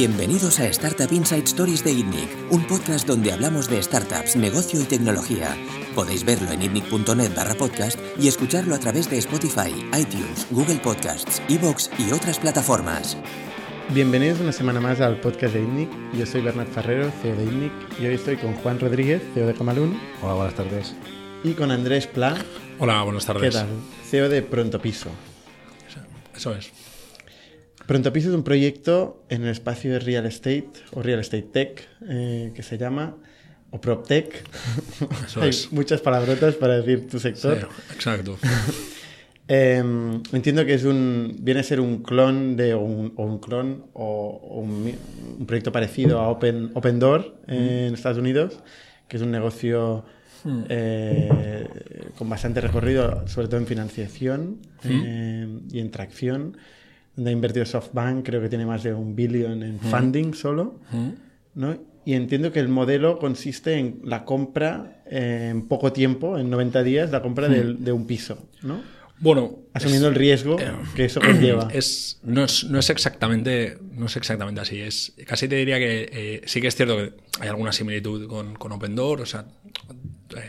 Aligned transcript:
Bienvenidos 0.00 0.58
a 0.60 0.66
Startup 0.68 1.12
Inside 1.12 1.44
Stories 1.44 1.84
de 1.84 1.92
ITNIC, 1.92 2.50
un 2.50 2.66
podcast 2.66 3.06
donde 3.06 3.32
hablamos 3.32 3.68
de 3.68 3.82
startups, 3.82 4.34
negocio 4.34 4.80
y 4.80 4.84
tecnología. 4.84 5.54
Podéis 5.94 6.24
verlo 6.24 6.50
en 6.52 6.62
itnic.net 6.62 7.34
barra 7.36 7.52
podcast 7.52 8.00
y 8.18 8.26
escucharlo 8.26 8.74
a 8.74 8.78
través 8.78 9.10
de 9.10 9.18
Spotify, 9.18 9.68
iTunes, 9.94 10.46
Google 10.50 10.78
Podcasts, 10.78 11.42
Evox 11.50 11.90
y 11.98 12.12
otras 12.12 12.38
plataformas. 12.38 13.18
Bienvenidos 13.90 14.40
una 14.40 14.52
semana 14.52 14.80
más 14.80 15.02
al 15.02 15.20
podcast 15.20 15.52
de 15.52 15.64
ITNIC. 15.64 15.90
Yo 16.14 16.24
soy 16.24 16.40
Bernard 16.40 16.68
Ferrero, 16.68 17.12
CEO 17.20 17.36
de 17.36 17.44
ITNIC, 17.44 17.72
y 18.00 18.06
hoy 18.06 18.14
estoy 18.14 18.38
con 18.38 18.54
Juan 18.54 18.80
Rodríguez, 18.80 19.20
CEO 19.34 19.48
de 19.48 19.52
Camalún. 19.52 20.00
Hola, 20.22 20.32
buenas 20.32 20.54
tardes. 20.54 20.94
Y 21.44 21.52
con 21.52 21.70
Andrés 21.70 22.06
Pla. 22.06 22.42
Hola, 22.78 23.02
buenas 23.02 23.26
tardes. 23.26 23.54
¿Qué 23.54 23.60
tal? 23.60 23.68
CEO 24.08 24.30
de 24.30 24.40
Pronto 24.40 24.80
Piso. 24.80 25.10
Eso 26.34 26.54
es. 26.54 26.72
Pronto 27.90 28.12
Piso 28.12 28.28
es 28.28 28.36
un 28.36 28.44
proyecto 28.44 29.24
en 29.30 29.42
el 29.42 29.48
espacio 29.48 29.90
de 29.90 29.98
Real 29.98 30.24
Estate 30.24 30.70
o 30.92 31.02
Real 31.02 31.18
Estate 31.18 31.42
Tech 31.42 31.88
eh, 32.08 32.52
que 32.54 32.62
se 32.62 32.78
llama 32.78 33.16
o 33.72 33.80
PropTech. 33.80 34.44
Eso 35.26 35.42
Hay 35.42 35.48
es. 35.48 35.72
muchas 35.72 36.00
palabrotas 36.00 36.54
para 36.54 36.80
decir 36.80 37.08
tu 37.08 37.18
sector. 37.18 37.58
Sí, 37.58 37.94
exacto. 37.94 38.38
Eh, 39.52 39.82
entiendo 40.32 40.64
que 40.64 40.74
es 40.74 40.84
un 40.84 41.34
viene 41.40 41.58
a 41.58 41.62
ser 41.64 41.80
un 41.80 42.04
clon 42.04 42.54
de 42.54 42.72
o 42.72 42.82
un, 42.82 43.12
o 43.16 43.24
un 43.24 43.40
clon 43.40 43.86
o, 43.94 44.40
o 44.40 44.60
un, 44.60 45.44
proyecto 45.44 45.72
parecido 45.72 46.20
a 46.20 46.28
Open, 46.28 46.70
Open 46.74 47.00
Door 47.00 47.34
en 47.48 47.92
Estados 47.92 48.18
Unidos, 48.18 48.60
que 49.08 49.16
es 49.16 49.22
un 49.24 49.32
negocio 49.32 50.04
eh, 50.68 51.66
con 52.16 52.28
bastante 52.28 52.60
recorrido, 52.60 53.26
sobre 53.26 53.48
todo 53.48 53.58
en 53.58 53.66
financiación 53.66 54.60
eh, 54.84 55.48
y 55.72 55.80
en 55.80 55.90
tracción, 55.90 56.56
donde 57.16 57.30
ha 57.30 57.32
invertido 57.32 57.66
SoftBank, 57.66 58.24
creo 58.24 58.40
que 58.40 58.48
tiene 58.48 58.66
más 58.66 58.82
de 58.82 58.94
un 58.94 59.14
billón 59.16 59.62
en 59.62 59.78
funding 59.80 60.34
solo. 60.34 60.80
¿no? 61.54 61.76
Y 62.04 62.14
entiendo 62.14 62.50
que 62.52 62.60
el 62.60 62.68
modelo 62.68 63.18
consiste 63.18 63.74
en 63.74 64.00
la 64.04 64.24
compra 64.24 65.02
eh, 65.06 65.48
en 65.50 65.68
poco 65.68 65.92
tiempo, 65.92 66.38
en 66.38 66.48
90 66.50 66.82
días, 66.82 67.10
la 67.10 67.20
compra 67.22 67.48
del- 67.48 67.84
de 67.84 67.92
un 67.92 68.06
piso, 68.06 68.48
¿no? 68.62 68.80
Bueno, 69.18 69.58
Asumiendo 69.74 70.06
es- 70.08 70.12
el 70.14 70.18
riesgo 70.18 70.58
eh, 70.58 70.72
que 70.96 71.04
eso 71.04 71.20
conlleva. 71.20 71.68
es, 71.74 72.20
no, 72.22 72.42
es, 72.42 72.64
no 72.64 72.78
es 72.78 72.88
exactamente 72.88 73.76
no 73.92 74.06
es 74.06 74.16
exactamente 74.16 74.62
así. 74.62 74.80
Es, 74.80 75.12
casi 75.26 75.46
te 75.46 75.56
diría 75.56 75.78
que 75.78 76.08
eh, 76.10 76.40
sí 76.46 76.62
que 76.62 76.68
es 76.68 76.74
cierto 76.74 76.96
que 76.96 77.12
hay 77.38 77.48
alguna 77.48 77.70
similitud 77.72 78.26
con, 78.28 78.54
con 78.54 78.72
Open 78.72 78.94
Door. 78.96 79.20
O 79.20 79.26
sea, 79.26 79.44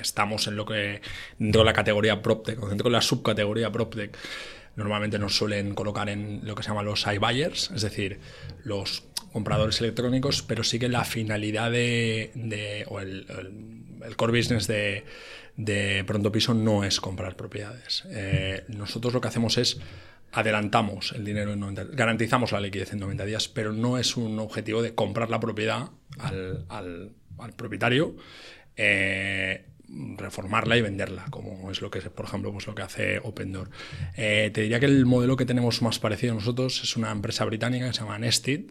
estamos 0.01 0.47
en 0.47 0.55
lo 0.55 0.65
que 0.65 1.01
dentro 1.37 1.61
de 1.61 1.65
la 1.65 1.73
categoría 1.73 2.21
PropTech, 2.21 2.61
o 2.63 2.69
dentro 2.69 2.85
de 2.89 2.93
la 2.93 3.01
subcategoría 3.01 3.71
PropTech, 3.71 4.15
normalmente 4.75 5.19
nos 5.19 5.35
suelen 5.35 5.75
colocar 5.75 6.09
en 6.09 6.41
lo 6.43 6.55
que 6.55 6.63
se 6.63 6.69
llama 6.69 6.83
los 6.83 7.05
iBuyers, 7.05 7.71
es 7.75 7.81
decir, 7.81 8.19
los 8.63 9.03
compradores 9.31 9.79
electrónicos, 9.81 10.41
pero 10.41 10.63
sí 10.63 10.79
que 10.79 10.89
la 10.89 11.05
finalidad 11.05 11.71
de, 11.71 12.85
o 12.89 12.99
el, 12.99 13.25
core 14.15 14.37
business 14.37 14.67
de, 14.67 16.03
Pronto 16.05 16.31
Piso 16.31 16.53
no 16.53 16.83
es 16.83 16.99
comprar 16.99 17.35
propiedades. 17.35 18.03
Eh, 18.09 18.63
nosotros 18.67 19.13
lo 19.13 19.21
que 19.21 19.27
hacemos 19.27 19.57
es 19.57 19.79
adelantamos 20.33 21.11
el 21.11 21.25
dinero 21.25 21.51
en 21.51 21.59
90 21.59 21.83
garantizamos 21.91 22.53
la 22.53 22.61
liquidez 22.61 22.93
en 22.93 22.99
90 22.99 23.25
días, 23.25 23.47
pero 23.49 23.73
no 23.73 23.97
es 23.97 24.15
un 24.15 24.39
objetivo 24.39 24.81
de 24.81 24.95
comprar 24.95 25.29
la 25.29 25.39
propiedad 25.39 25.89
al 26.19 27.13
propietario, 27.57 28.15
eh, 28.77 29.65
reformarla 30.17 30.77
y 30.77 30.81
venderla, 30.81 31.25
como 31.29 31.69
es 31.71 31.81
lo 31.81 31.91
que, 31.91 31.99
por 32.01 32.25
ejemplo, 32.25 32.51
pues 32.51 32.67
lo 32.67 32.75
que 32.75 32.81
hace 32.81 33.19
Open 33.23 33.51
Door. 33.51 33.69
Eh, 34.15 34.51
te 34.53 34.61
diría 34.61 34.79
que 34.79 34.85
el 34.85 35.05
modelo 35.05 35.35
que 35.35 35.45
tenemos 35.45 35.81
más 35.81 35.99
parecido 35.99 36.33
a 36.33 36.35
nosotros 36.35 36.81
es 36.83 36.95
una 36.95 37.11
empresa 37.11 37.43
británica 37.45 37.87
que 37.87 37.93
se 37.93 38.01
llama 38.01 38.19
Nested, 38.19 38.61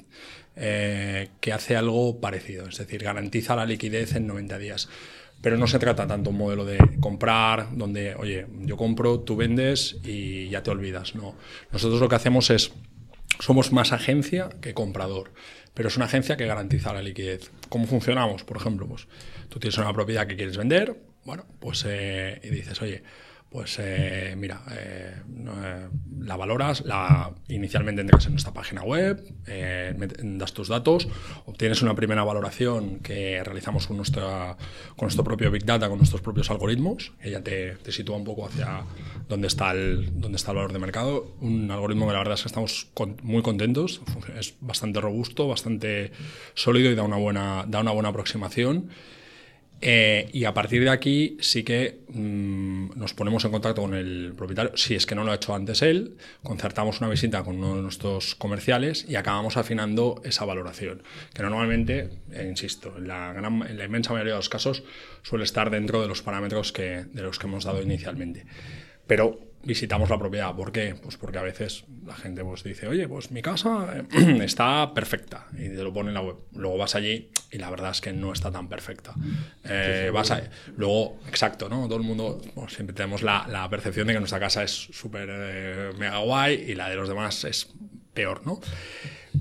eh, 0.57 1.29
que 1.41 1.53
hace 1.53 1.77
algo 1.77 2.21
parecido, 2.21 2.69
es 2.69 2.79
decir, 2.79 3.03
garantiza 3.03 3.57
la 3.57 3.67
liquidez 3.67 4.15
en 4.17 4.27
90 4.27 4.59
días. 4.59 4.89
Pero 5.43 5.57
no 5.57 5.67
se 5.67 5.79
trata 5.79 6.07
tanto 6.07 6.31
un 6.31 6.37
modelo 6.37 6.67
de 6.67 6.79
comprar, 7.01 7.69
donde, 7.75 8.15
oye, 8.15 8.47
yo 8.61 8.77
compro, 8.77 9.21
tú 9.21 9.37
vendes 9.37 9.97
y 10.05 10.51
ya 10.51 10.63
te 10.63 10.71
olvidas. 10.71 11.15
No. 11.15 11.35
Nosotros 11.73 11.99
lo 12.01 12.11
que 12.11 12.17
hacemos 12.17 12.51
es, 12.51 12.73
somos 13.39 13.73
más 13.73 13.93
agencia 13.93 14.51
que 14.61 14.75
comprador, 14.75 15.33
pero 15.73 15.89
es 15.89 15.97
una 15.97 16.05
agencia 16.07 16.37
que 16.37 16.47
garantiza 16.47 16.93
la 16.93 17.01
liquidez. 17.01 17.51
¿Cómo 17.71 17.87
funcionamos? 17.87 18.45
Por 18.45 18.59
ejemplo, 18.59 18.87
pues 18.87 19.07
tú 19.49 19.59
tienes 19.59 19.79
una 19.79 19.95
propiedad 19.95 20.27
que 20.27 20.37
quieres 20.37 20.59
vender, 20.59 20.95
bueno, 21.25 21.45
pues 21.59 21.85
eh, 21.89 22.41
y 22.43 22.49
dices, 22.51 22.81
oye, 22.83 23.03
pues 23.51 23.79
eh, 23.81 24.35
mira, 24.39 24.63
eh, 24.71 25.13
eh, 25.37 25.89
la 26.21 26.37
valoras, 26.37 26.85
la 26.85 27.33
inicialmente 27.49 28.01
entras 28.01 28.25
en 28.27 28.33
nuestra 28.35 28.53
página 28.53 28.85
web, 28.85 29.21
eh, 29.49 29.93
das 30.23 30.53
tus 30.55 30.69
datos, 30.69 31.09
obtienes 31.47 31.83
una 31.83 31.97
primera 31.97 32.23
valoración 32.23 33.01
que 33.01 33.43
realizamos 33.43 33.89
con, 33.89 33.97
nuestra, 33.97 34.57
con 34.95 35.07
nuestro 35.07 35.25
propio 35.25 35.51
Big 35.51 35.65
Data, 35.65 35.89
con 35.89 35.99
nuestros 35.99 36.23
propios 36.23 36.49
algoritmos, 36.53 37.13
que 37.21 37.33
ya 37.33 37.43
te, 37.43 37.75
te 37.75 37.91
sitúa 37.91 38.17
un 38.17 38.23
poco 38.25 38.47
hacia 38.47 38.85
dónde 39.29 39.49
está, 39.49 39.73
el, 39.73 40.21
dónde 40.21 40.37
está 40.37 40.53
el 40.53 40.57
valor 40.59 40.73
de 40.73 40.79
mercado. 40.79 41.35
Un 41.41 41.69
algoritmo 41.73 42.07
que 42.07 42.13
la 42.13 42.19
verdad 42.19 42.35
es 42.35 42.43
que 42.43 42.49
estamos 42.49 42.87
con- 42.95 43.17
muy 43.25 43.43
contentos, 43.43 44.01
es 44.39 44.55
bastante 44.61 45.01
robusto, 45.01 45.49
bastante 45.49 46.13
sólido 46.55 46.89
y 46.93 46.95
da 46.95 47.03
una 47.03 47.17
buena, 47.17 47.65
da 47.67 47.81
una 47.81 47.91
buena 47.91 48.11
aproximación. 48.11 48.91
Eh, 49.83 50.29
y 50.35 50.45
a 50.45 50.53
partir 50.53 50.85
de 50.85 50.91
aquí 50.91 51.39
sí 51.41 51.63
que 51.65 52.01
mm, 52.09 52.99
nos 52.99 53.15
ponemos 53.15 53.45
en 53.47 53.51
contacto 53.51 53.81
con 53.81 53.95
el 53.95 54.35
propietario, 54.37 54.77
si 54.77 54.95
es 54.95 55.07
que 55.07 55.15
no 55.15 55.25
lo 55.25 55.33
ha 55.33 55.37
hecho 55.37 55.55
antes 55.55 55.81
él, 55.81 56.17
concertamos 56.43 57.01
una 57.01 57.09
visita 57.09 57.43
con 57.43 57.57
uno 57.57 57.77
de 57.77 57.83
nuestros 57.83 58.35
comerciales 58.35 59.07
y 59.09 59.17
acabamos 59.17 59.57
afinando 59.57 60.21
esa 60.23 60.45
valoración, 60.45 61.03
que 61.33 61.43
normalmente, 61.43 62.11
eh, 62.31 62.47
insisto, 62.49 62.95
en 62.99 63.09
la, 63.09 63.33
gran- 63.33 63.67
en 63.67 63.79
la 63.79 63.85
inmensa 63.87 64.13
mayoría 64.13 64.35
de 64.35 64.39
los 64.39 64.51
casos 64.51 64.83
suele 65.23 65.45
estar 65.45 65.71
dentro 65.71 66.03
de 66.03 66.09
los 66.09 66.21
parámetros 66.21 66.73
que, 66.73 67.07
de 67.11 67.23
los 67.23 67.39
que 67.39 67.47
hemos 67.47 67.65
dado 67.65 67.81
inicialmente. 67.83 68.45
Pero 69.07 69.50
visitamos 69.63 70.09
la 70.11 70.19
propiedad. 70.19 70.55
¿Por 70.55 70.73
qué? 70.73 70.95
Pues 71.03 71.17
porque 71.17 71.39
a 71.39 71.43
veces 71.43 71.85
la 72.07 72.15
gente 72.15 72.43
pues 72.45 72.63
dice, 72.65 72.87
oye, 72.87 73.07
pues 73.09 73.31
mi 73.31 73.43
casa 73.43 74.05
eh, 74.13 74.39
está 74.43 74.93
perfecta 74.95 75.47
y 75.53 75.69
te 75.69 75.83
lo 75.83 75.93
pone 75.93 76.09
en 76.09 76.15
la 76.15 76.23
web. 76.23 76.37
Luego 76.55 76.79
vas 76.79 76.95
allí 76.95 77.31
y 77.53 77.59
la 77.59 77.69
verdad 77.71 77.91
es 77.91 78.01
que 78.01 78.13
no 78.13 78.33
está 78.33 78.51
tan 78.51 78.69
perfecta. 78.69 79.15
Eh, 79.65 80.11
vas 80.13 80.31
a- 80.31 80.43
luego, 80.77 81.19
exacto, 81.29 81.69
¿no? 81.69 81.87
Todo 81.87 81.99
el 81.99 82.05
mundo, 82.05 82.41
pues, 82.55 82.73
siempre 82.75 82.95
tenemos 82.95 83.23
la, 83.23 83.47
la 83.49 83.69
percepción 83.69 84.07
de 84.07 84.15
que 84.15 84.19
nuestra 84.21 84.41
casa 84.41 84.63
es 84.63 84.71
súper 84.73 85.29
eh, 85.31 85.91
mega 85.99 86.19
guay 86.19 86.55
y 86.69 86.75
la 86.75 86.89
de 86.89 86.97
los 86.97 87.09
demás 87.09 87.45
es 87.45 87.69
peor, 88.15 88.45
¿no? 88.47 88.61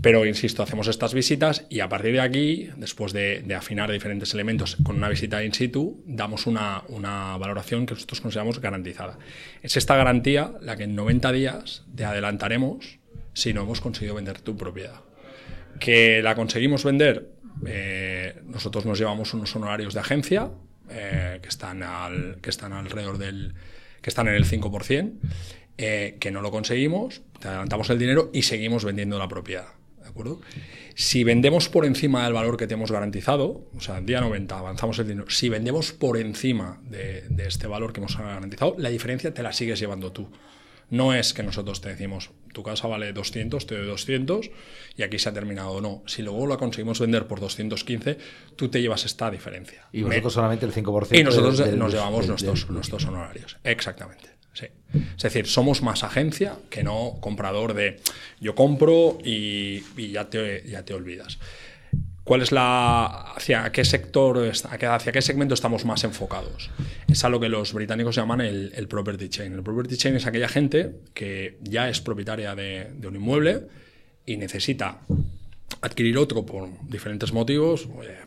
Pero 0.02 0.26
insisto, 0.26 0.64
hacemos 0.64 0.88
estas 0.88 1.14
visitas 1.14 1.66
y 1.70 1.82
a 1.82 1.90
partir 1.90 2.14
de 2.14 2.22
aquí, 2.22 2.70
después 2.78 3.12
de, 3.12 3.44
afinar 3.56 3.92
diferentes 3.92 4.34
elementos 4.34 4.78
con 4.84 4.96
una 4.96 5.10
visita 5.10 5.44
in 5.44 5.54
situ, 5.54 6.02
damos 6.06 6.48
una, 6.48 6.84
una 6.88 7.36
valoración 7.38 7.86
que 7.86 7.96
nosotros 7.96 8.22
consideramos 8.22 8.62
garantizada. 8.62 9.18
Es 9.62 9.76
esta 9.76 9.98
garantía 9.98 10.54
la 10.62 10.78
que 10.78 10.84
en 10.84 10.96
90 10.96 11.32
días 11.34 11.84
te 11.94 12.06
adelantaremos 12.06 13.00
si 13.34 13.54
no 13.54 13.64
hemos 13.64 13.82
conseguido 13.82 14.16
vender 14.16 14.40
tu 14.40 14.56
propiedad. 14.56 15.02
Que 15.80 16.22
la 16.22 16.36
conseguimos 16.36 16.84
vender, 16.86 17.32
eh, 17.66 18.42
nosotros 18.46 18.86
nos 18.86 18.98
llevamos 18.98 19.34
unos 19.34 19.54
honorarios 19.56 19.94
de 19.94 20.00
agencia 20.00 20.52
eh, 20.90 21.40
que, 21.42 21.50
están 21.50 21.84
al, 21.84 22.38
que 22.42 22.50
están 22.50 22.74
alrededor 22.74 23.18
del. 23.18 23.54
que 24.02 24.10
están 24.10 24.28
en 24.28 24.36
el 24.36 24.46
5%, 24.46 25.14
eh, 25.78 26.18
que 26.20 26.32
no 26.32 26.42
lo 26.42 26.52
conseguimos, 26.52 27.22
te 27.40 27.48
adelantamos 27.48 27.90
el 27.90 28.00
dinero 28.00 28.30
y 28.34 28.44
seguimos 28.44 28.86
vendiendo 28.86 29.20
la 29.20 29.28
propiedad. 29.28 29.79
¿De 30.10 30.12
acuerdo? 30.12 30.42
Si 30.96 31.24
vendemos 31.24 31.70
por 31.70 31.86
encima 31.86 32.24
del 32.24 32.34
valor 32.34 32.58
que 32.58 32.66
te 32.66 32.74
hemos 32.74 32.92
garantizado, 32.92 33.70
o 33.76 33.80
sea, 33.80 34.02
día 34.02 34.22
90 34.22 34.58
avanzamos 34.58 34.98
el 34.98 35.08
dinero, 35.08 35.30
si 35.30 35.50
vendemos 35.50 35.92
por 35.92 36.18
encima 36.18 36.82
de, 36.84 37.26
de 37.30 37.48
este 37.48 37.68
valor 37.68 37.94
que 37.94 38.00
hemos 38.00 38.18
garantizado, 38.18 38.74
la 38.80 38.90
diferencia 38.90 39.32
te 39.32 39.44
la 39.44 39.54
sigues 39.54 39.80
llevando 39.80 40.12
tú. 40.12 40.28
No 40.90 41.14
es 41.14 41.34
que 41.34 41.44
nosotros 41.44 41.82
te 41.82 41.90
decimos, 41.90 42.32
tu 42.54 42.64
casa 42.64 42.88
vale 42.88 43.14
200, 43.14 43.68
te 43.68 43.78
doy 43.78 43.86
200 43.88 44.50
y 44.98 45.04
aquí 45.04 45.20
se 45.20 45.30
ha 45.30 45.34
terminado. 45.34 45.82
No, 45.82 46.02
si 46.08 46.24
luego 46.24 46.48
la 46.48 46.58
conseguimos 46.58 47.00
vender 47.00 47.28
por 47.28 47.40
215, 47.40 48.18
tú 48.56 48.70
te 48.70 48.82
llevas 48.82 49.06
esta 49.06 49.30
diferencia. 49.30 49.88
Y 49.92 50.02
vosotros 50.02 50.34
solamente 50.34 50.66
el 50.66 50.74
5%. 50.74 51.16
Y 51.20 51.24
nosotros 51.24 51.58
del- 51.60 51.70
del- 51.72 51.80
nos 51.80 51.94
llevamos 51.94 52.22
del- 52.22 52.30
nuestros, 52.30 52.66
del- 52.66 52.74
nuestros 52.74 53.06
honorarios. 53.06 53.58
Exactamente. 53.64 54.30
Sí. 54.54 54.66
Es 55.16 55.22
decir, 55.24 55.46
somos 55.46 55.84
más 55.84 56.04
agencia 56.04 56.56
que 56.72 56.84
no 56.84 57.18
comprador 57.22 57.76
de 57.76 57.98
yo 58.42 58.56
compro 58.56 59.20
y, 59.24 59.84
y 59.96 60.12
ya, 60.12 60.30
te, 60.30 60.68
ya 60.68 60.84
te 60.84 60.96
olvidas. 60.96 61.38
¿Cuál 62.30 62.44
es 62.44 62.52
la. 62.52 63.06
hacia 63.36 63.72
qué 63.72 63.84
sector, 63.84 64.38
hacia 64.38 65.12
qué 65.12 65.20
segmento 65.20 65.56
estamos 65.56 65.84
más 65.84 66.04
enfocados? 66.04 66.70
Es 67.08 67.24
a 67.24 67.30
lo 67.30 67.40
que 67.40 67.50
los 67.50 67.74
británicos 67.74 68.18
llaman 68.18 68.40
el, 68.40 68.88
property 68.88 69.30
chain. 69.30 69.54
El 69.54 69.64
property 69.64 69.98
chain 69.98 70.16
es 70.16 70.28
aquella 70.28 70.48
gente 70.48 70.92
que 71.16 71.58
ya 71.64 71.90
es 71.90 72.02
propietaria 72.02 72.54
de, 72.54 72.92
de 72.94 73.08
un 73.08 73.16
inmueble 73.16 73.64
y 74.28 74.38
necesita 74.38 75.00
adquirir 75.82 76.20
otro 76.20 76.46
por 76.46 76.70
diferentes 76.88 77.34
motivos, 77.34 77.90
oye, 77.98 78.18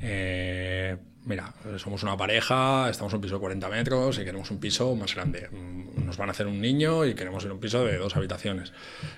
eh, 0.00 0.96
mira, 1.24 1.52
somos 1.78 2.02
una 2.02 2.16
pareja, 2.16 2.88
estamos 2.88 3.12
en 3.12 3.16
un 3.16 3.22
piso 3.22 3.34
de 3.34 3.40
40 3.40 3.68
metros 3.68 4.18
y 4.18 4.24
queremos 4.24 4.50
un 4.50 4.58
piso 4.58 4.94
más 4.94 5.14
grande. 5.14 5.48
Mm, 5.50 6.04
nos 6.06 6.16
van 6.16 6.28
a 6.28 6.32
hacer 6.32 6.46
un 6.46 6.60
niño 6.60 7.04
y 7.04 7.14
queremos 7.14 7.44
ir 7.44 7.50
a 7.50 7.54
un 7.54 7.60
piso 7.60 7.84
de 7.84 7.98
dos 7.98 8.16
habitaciones. 8.16 8.72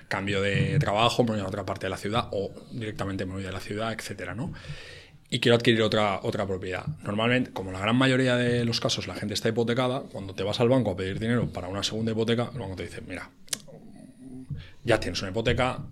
Cambio 0.07 0.41
de 0.41 0.77
trabajo, 0.79 1.23
me 1.23 1.31
voy 1.31 1.39
a 1.39 1.47
otra 1.47 1.65
parte 1.65 1.85
de 1.85 1.91
la 1.91 1.97
ciudad 1.97 2.27
o 2.31 2.51
directamente 2.71 3.25
me 3.25 3.33
voy 3.33 3.43
de 3.43 3.51
la 3.51 3.59
ciudad, 3.59 3.93
etcétera, 3.93 4.35
¿no? 4.35 4.53
Y 5.31 5.39
quiero 5.39 5.55
adquirir 5.55 5.83
otra, 5.83 6.21
otra 6.23 6.47
propiedad. 6.47 6.87
Normalmente, 7.03 7.51
como 7.51 7.71
la 7.71 7.79
gran 7.79 7.95
mayoría 7.95 8.35
de 8.35 8.65
los 8.65 8.79
casos 8.79 9.05
la 9.05 9.13
gente 9.13 9.35
está 9.35 9.49
hipotecada, 9.49 10.01
cuando 10.11 10.33
te 10.33 10.41
vas 10.41 10.59
al 10.59 10.69
banco 10.69 10.91
a 10.91 10.95
pedir 10.97 11.19
dinero 11.19 11.47
para 11.53 11.67
una 11.67 11.83
segunda 11.83 12.11
hipoteca, 12.13 12.49
el 12.51 12.59
banco 12.59 12.75
te 12.75 12.83
dice, 12.83 13.01
mira, 13.01 13.29
ya 14.89 14.99
tienes 14.99 15.21
una 15.21 15.29
hipoteca, 15.29 15.85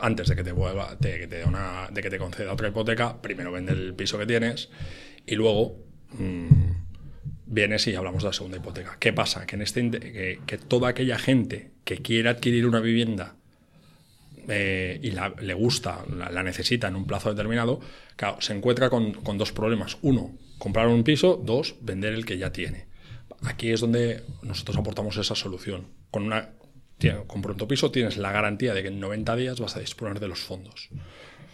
antes 0.00 0.28
de 0.28 0.34
que 0.34 0.42
te, 0.42 0.50
vuelva, 0.50 0.98
que 1.00 1.28
te 1.28 1.44
una, 1.44 1.88
de 1.92 2.02
que 2.02 2.10
te 2.10 2.18
conceda 2.18 2.52
otra 2.52 2.68
hipoteca, 2.68 3.22
primero 3.22 3.52
vende 3.52 3.70
el 3.70 3.94
piso 3.94 4.18
que 4.18 4.26
tienes 4.26 4.68
y 5.24 5.36
luego 5.36 5.78
mmm, 6.18 6.72
vienes 7.46 7.86
y 7.86 7.94
hablamos 7.94 8.24
de 8.24 8.30
la 8.30 8.32
segunda 8.32 8.56
hipoteca. 8.56 8.96
¿Qué 8.98 9.12
pasa? 9.12 9.46
Que, 9.46 9.54
en 9.54 9.62
este, 9.62 9.88
que, 9.90 10.40
que 10.44 10.58
toda 10.58 10.88
aquella 10.88 11.20
gente 11.20 11.70
que 11.84 11.98
quiere 11.98 12.30
adquirir 12.30 12.66
una 12.66 12.80
vivienda 12.80 13.36
eh, 14.48 14.98
y 15.00 15.12
la, 15.12 15.32
le 15.40 15.54
gusta, 15.54 16.04
la, 16.10 16.42
necesita 16.42 16.88
en 16.88 16.96
un 16.96 17.06
plazo 17.06 17.30
determinado, 17.30 17.78
se 18.40 18.54
encuentra 18.54 18.90
con, 18.90 19.12
con, 19.12 19.38
dos 19.38 19.52
problemas. 19.52 19.98
Uno, 20.02 20.36
comprar 20.58 20.88
un 20.88 21.04
piso. 21.04 21.40
Dos, 21.44 21.76
vender 21.80 22.12
el 22.12 22.26
que 22.26 22.38
ya 22.38 22.50
tiene. 22.50 22.86
Aquí 23.44 23.70
es 23.70 23.80
donde 23.80 24.24
nosotros 24.42 24.76
aportamos 24.76 25.16
esa 25.16 25.36
solución. 25.36 25.86
Con, 26.10 26.24
una, 26.24 26.50
con 27.26 27.42
Pronto 27.42 27.68
Piso 27.68 27.90
tienes 27.90 28.16
la 28.16 28.32
garantía 28.32 28.74
de 28.74 28.82
que 28.82 28.88
en 28.88 29.00
90 29.00 29.36
días 29.36 29.60
vas 29.60 29.76
a 29.76 29.80
disponer 29.80 30.20
de 30.20 30.28
los 30.28 30.40
fondos. 30.40 30.88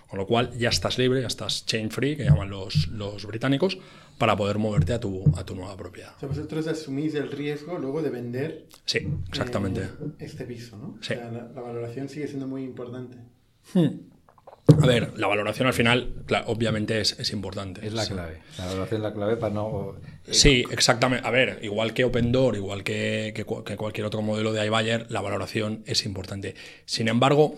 Con 0.08 0.18
lo 0.18 0.26
cual 0.26 0.56
ya 0.56 0.70
estás 0.70 0.98
libre, 0.98 1.20
ya 1.20 1.26
estás 1.26 1.66
chain 1.66 1.90
free, 1.90 2.16
que 2.16 2.24
llaman 2.24 2.48
los, 2.48 2.88
los 2.88 3.26
británicos, 3.26 3.78
para 4.16 4.36
poder 4.36 4.58
moverte 4.58 4.94
a 4.94 5.00
tu, 5.00 5.22
a 5.36 5.44
tu 5.44 5.54
nueva 5.54 5.76
propiedad. 5.76 6.14
O 6.16 6.20
sea, 6.20 6.28
vosotros 6.28 6.66
asumís 6.66 7.14
el 7.14 7.30
riesgo 7.30 7.78
luego 7.78 8.00
de 8.00 8.10
vender 8.10 8.66
sí, 8.86 9.06
exactamente. 9.28 9.82
Eh, 9.82 9.88
este 10.20 10.44
piso, 10.44 10.76
¿no? 10.78 10.98
Sí. 11.02 11.12
O 11.12 11.16
sea, 11.16 11.30
la, 11.30 11.50
la, 11.54 11.60
valoración 11.60 12.08
sigue 12.08 12.26
siendo 12.26 12.46
muy 12.46 12.64
importante. 12.64 13.18
Hmm. 13.74 14.17
A 14.68 14.86
ver, 14.86 15.18
la 15.18 15.26
valoración 15.26 15.66
al 15.66 15.74
final, 15.74 16.12
obviamente 16.46 17.00
es, 17.00 17.18
es, 17.18 17.32
importante. 17.32 17.86
Es 17.86 17.94
la 17.94 18.06
clave. 18.06 18.38
La 18.58 18.66
valoración 18.66 19.00
es 19.00 19.02
la 19.02 19.14
clave 19.14 19.36
para 19.36 19.54
no. 19.54 19.96
Sí, 20.30 20.64
exactamente. 20.70 21.26
A 21.26 21.30
ver, 21.30 21.58
igual 21.62 21.94
que 21.94 22.04
Open 22.04 22.30
Door, 22.30 22.56
igual 22.56 22.84
que, 22.84 23.32
que, 23.34 23.44
que 23.64 23.76
cualquier 23.76 24.06
otro 24.06 24.22
modelo 24.22 24.52
de 24.52 24.64
iBuyer, 24.66 25.06
la 25.10 25.20
valoración 25.20 25.82
es 25.86 26.04
importante. 26.04 26.54
Sin 26.84 27.08
embargo, 27.08 27.56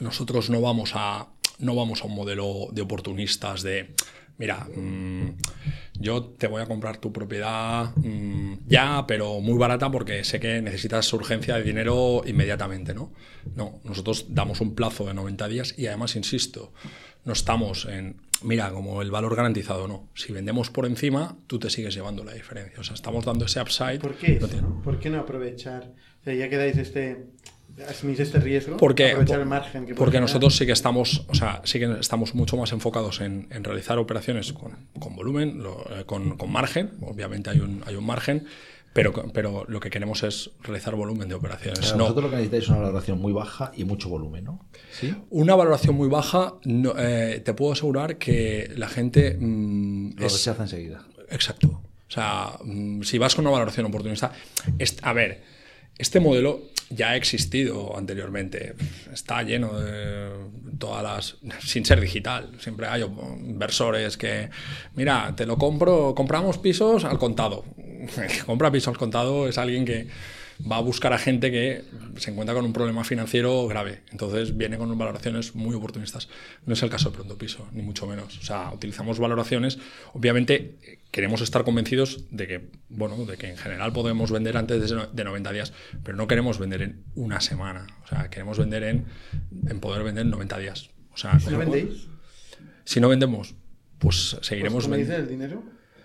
nosotros 0.00 0.50
no 0.50 0.60
vamos 0.60 0.92
a, 0.94 1.28
no 1.58 1.74
vamos 1.74 2.02
a 2.02 2.06
un 2.06 2.14
modelo 2.14 2.68
de 2.72 2.82
oportunistas 2.82 3.62
de 3.62 3.94
mira, 4.38 4.66
mmm, 4.74 5.28
yo 5.98 6.24
te 6.24 6.46
voy 6.46 6.62
a 6.62 6.66
comprar 6.66 6.98
tu 6.98 7.12
propiedad 7.12 7.94
mmm, 7.96 8.54
ya, 8.66 9.04
pero 9.06 9.40
muy 9.40 9.58
barata 9.58 9.90
porque 9.90 10.24
sé 10.24 10.40
que 10.40 10.60
necesitas 10.62 11.12
urgencia 11.12 11.56
de 11.56 11.62
dinero 11.62 12.22
inmediatamente, 12.26 12.94
¿no? 12.94 13.12
No, 13.54 13.80
nosotros 13.84 14.26
damos 14.30 14.60
un 14.60 14.74
plazo 14.74 15.06
de 15.06 15.14
90 15.14 15.48
días 15.48 15.74
y 15.78 15.86
además, 15.86 16.16
insisto, 16.16 16.72
no 17.24 17.32
estamos 17.32 17.86
en, 17.86 18.16
mira, 18.42 18.70
como 18.70 19.00
el 19.02 19.10
valor 19.10 19.34
garantizado, 19.34 19.88
no. 19.88 20.08
Si 20.14 20.32
vendemos 20.32 20.70
por 20.70 20.86
encima, 20.86 21.36
tú 21.46 21.58
te 21.58 21.70
sigues 21.70 21.94
llevando 21.94 22.24
la 22.24 22.34
diferencia. 22.34 22.80
O 22.80 22.84
sea, 22.84 22.94
estamos 22.94 23.24
dando 23.24 23.46
ese 23.46 23.60
upside. 23.60 24.00
¿Por 24.00 24.16
qué? 24.16 24.38
No 24.40 24.82
¿Por 24.82 24.98
qué 24.98 25.10
no 25.10 25.20
aprovechar? 25.20 25.92
O 26.20 26.24
sea, 26.24 26.34
ya 26.34 26.48
que 26.48 26.56
dais 26.56 26.76
este, 26.76 27.26
asumís 27.88 28.20
este 28.20 28.38
riesgo 28.38 28.76
porque, 28.76 29.10
aprovechar 29.10 29.40
el 29.40 29.46
margen 29.46 29.86
que 29.86 29.94
porque 29.94 30.20
nosotros 30.20 30.56
sí 30.56 30.66
que 30.66 30.72
estamos 30.72 31.24
o 31.28 31.34
sea 31.34 31.60
sí 31.64 31.78
que 31.78 31.90
estamos 32.00 32.34
mucho 32.34 32.56
más 32.56 32.72
enfocados 32.72 33.20
en, 33.20 33.48
en 33.50 33.64
realizar 33.64 33.98
operaciones 33.98 34.52
con, 34.52 34.72
con 34.98 35.16
volumen 35.16 35.62
lo, 35.62 35.84
eh, 35.90 36.04
con, 36.04 36.36
con, 36.36 36.50
margen 36.50 36.92
obviamente 37.02 37.50
hay 37.50 37.60
un 37.60 37.82
hay 37.86 37.96
un 37.96 38.06
margen 38.06 38.46
pero, 38.94 39.12
pero 39.32 39.64
lo 39.66 39.80
que 39.80 39.90
queremos 39.90 40.22
es 40.22 40.52
realizar 40.62 40.94
volumen 40.94 41.28
de 41.28 41.34
operaciones. 41.34 41.80
Pero 41.80 41.96
no, 41.96 42.04
vosotros 42.04 42.24
lo 42.24 42.30
que 42.30 42.36
necesitáis 42.36 42.62
es 42.62 42.68
una 42.68 42.78
valoración 42.78 43.20
muy 43.20 43.32
baja 43.32 43.72
y 43.74 43.84
mucho 43.84 44.08
volumen, 44.08 44.44
¿no? 44.44 44.64
¿Sí? 44.92 45.12
Una 45.30 45.56
valoración 45.56 45.96
muy 45.96 46.08
baja, 46.08 46.54
no, 46.64 46.94
eh, 46.96 47.42
te 47.44 47.54
puedo 47.54 47.72
asegurar 47.72 48.18
que 48.18 48.72
la 48.76 48.88
gente... 48.88 49.36
Mmm, 49.36 50.12
lo 50.16 50.26
es, 50.26 50.32
rechaza 50.34 50.62
enseguida. 50.62 51.04
Exacto. 51.28 51.82
O 52.08 52.10
sea, 52.12 52.52
mmm, 52.62 53.02
si 53.02 53.18
vas 53.18 53.34
con 53.34 53.44
una 53.44 53.50
valoración 53.50 53.84
oportunista... 53.86 54.30
Es, 54.78 54.96
a 55.02 55.12
ver, 55.12 55.42
este 55.98 56.20
modelo 56.20 56.62
ya 56.90 57.10
ha 57.10 57.16
existido 57.16 57.96
anteriormente. 57.96 58.74
Está 59.12 59.42
lleno 59.42 59.78
de 59.78 60.28
todas 60.78 61.02
las. 61.02 61.36
sin 61.60 61.84
ser 61.84 62.00
digital. 62.00 62.50
Siempre 62.58 62.86
hay 62.86 63.02
inversores 63.02 64.16
que. 64.16 64.50
Mira, 64.94 65.34
te 65.36 65.46
lo 65.46 65.56
compro, 65.56 66.14
compramos 66.14 66.58
pisos 66.58 67.04
al 67.04 67.18
contado. 67.18 67.64
Compra 68.46 68.70
pisos 68.70 68.88
al 68.88 68.98
contado 68.98 69.48
es 69.48 69.56
alguien 69.56 69.84
que 69.84 70.08
va 70.60 70.76
a 70.76 70.80
buscar 70.80 71.12
a 71.12 71.18
gente 71.18 71.50
que 71.50 71.84
se 72.16 72.30
encuentra 72.30 72.54
con 72.54 72.64
un 72.64 72.72
problema 72.72 73.04
financiero 73.04 73.66
grave. 73.66 74.02
Entonces 74.10 74.56
viene 74.56 74.78
con 74.78 74.96
valoraciones 74.96 75.54
muy 75.54 75.74
oportunistas. 75.74 76.28
No 76.66 76.74
es 76.74 76.82
el 76.82 76.90
caso 76.90 77.10
de 77.10 77.16
Pronto 77.16 77.36
Piso, 77.38 77.68
ni 77.72 77.82
mucho 77.82 78.06
menos. 78.06 78.38
O 78.38 78.42
sea, 78.42 78.70
utilizamos 78.72 79.18
valoraciones. 79.18 79.78
Obviamente 80.12 81.00
queremos 81.10 81.40
estar 81.40 81.64
convencidos 81.64 82.24
de 82.30 82.46
que, 82.46 82.70
bueno, 82.88 83.16
de 83.24 83.36
que 83.36 83.48
en 83.48 83.56
general 83.56 83.92
podemos 83.92 84.30
vender 84.30 84.56
antes 84.56 84.90
de 85.12 85.24
90 85.24 85.52
días, 85.52 85.72
pero 86.02 86.16
no 86.16 86.26
queremos 86.26 86.58
vender 86.58 86.82
en 86.82 87.04
una 87.14 87.40
semana. 87.40 87.86
O 88.04 88.08
sea, 88.08 88.30
queremos 88.30 88.58
vender 88.58 88.84
en, 88.84 89.06
en 89.68 89.80
poder 89.80 90.02
vender 90.02 90.22
en 90.22 90.30
90 90.30 90.58
días. 90.58 90.90
O 91.12 91.16
sea, 91.16 91.38
¿Si 91.38 91.50
no 91.50 91.58
vendéis? 91.58 92.08
Si 92.84 93.00
no 93.00 93.08
vendemos, 93.08 93.54
pues 93.98 94.36
seguiremos 94.42 94.86
pues, 94.86 94.90
vendiendo. 94.98 95.16
el 95.16 95.28
dinero? 95.28 95.62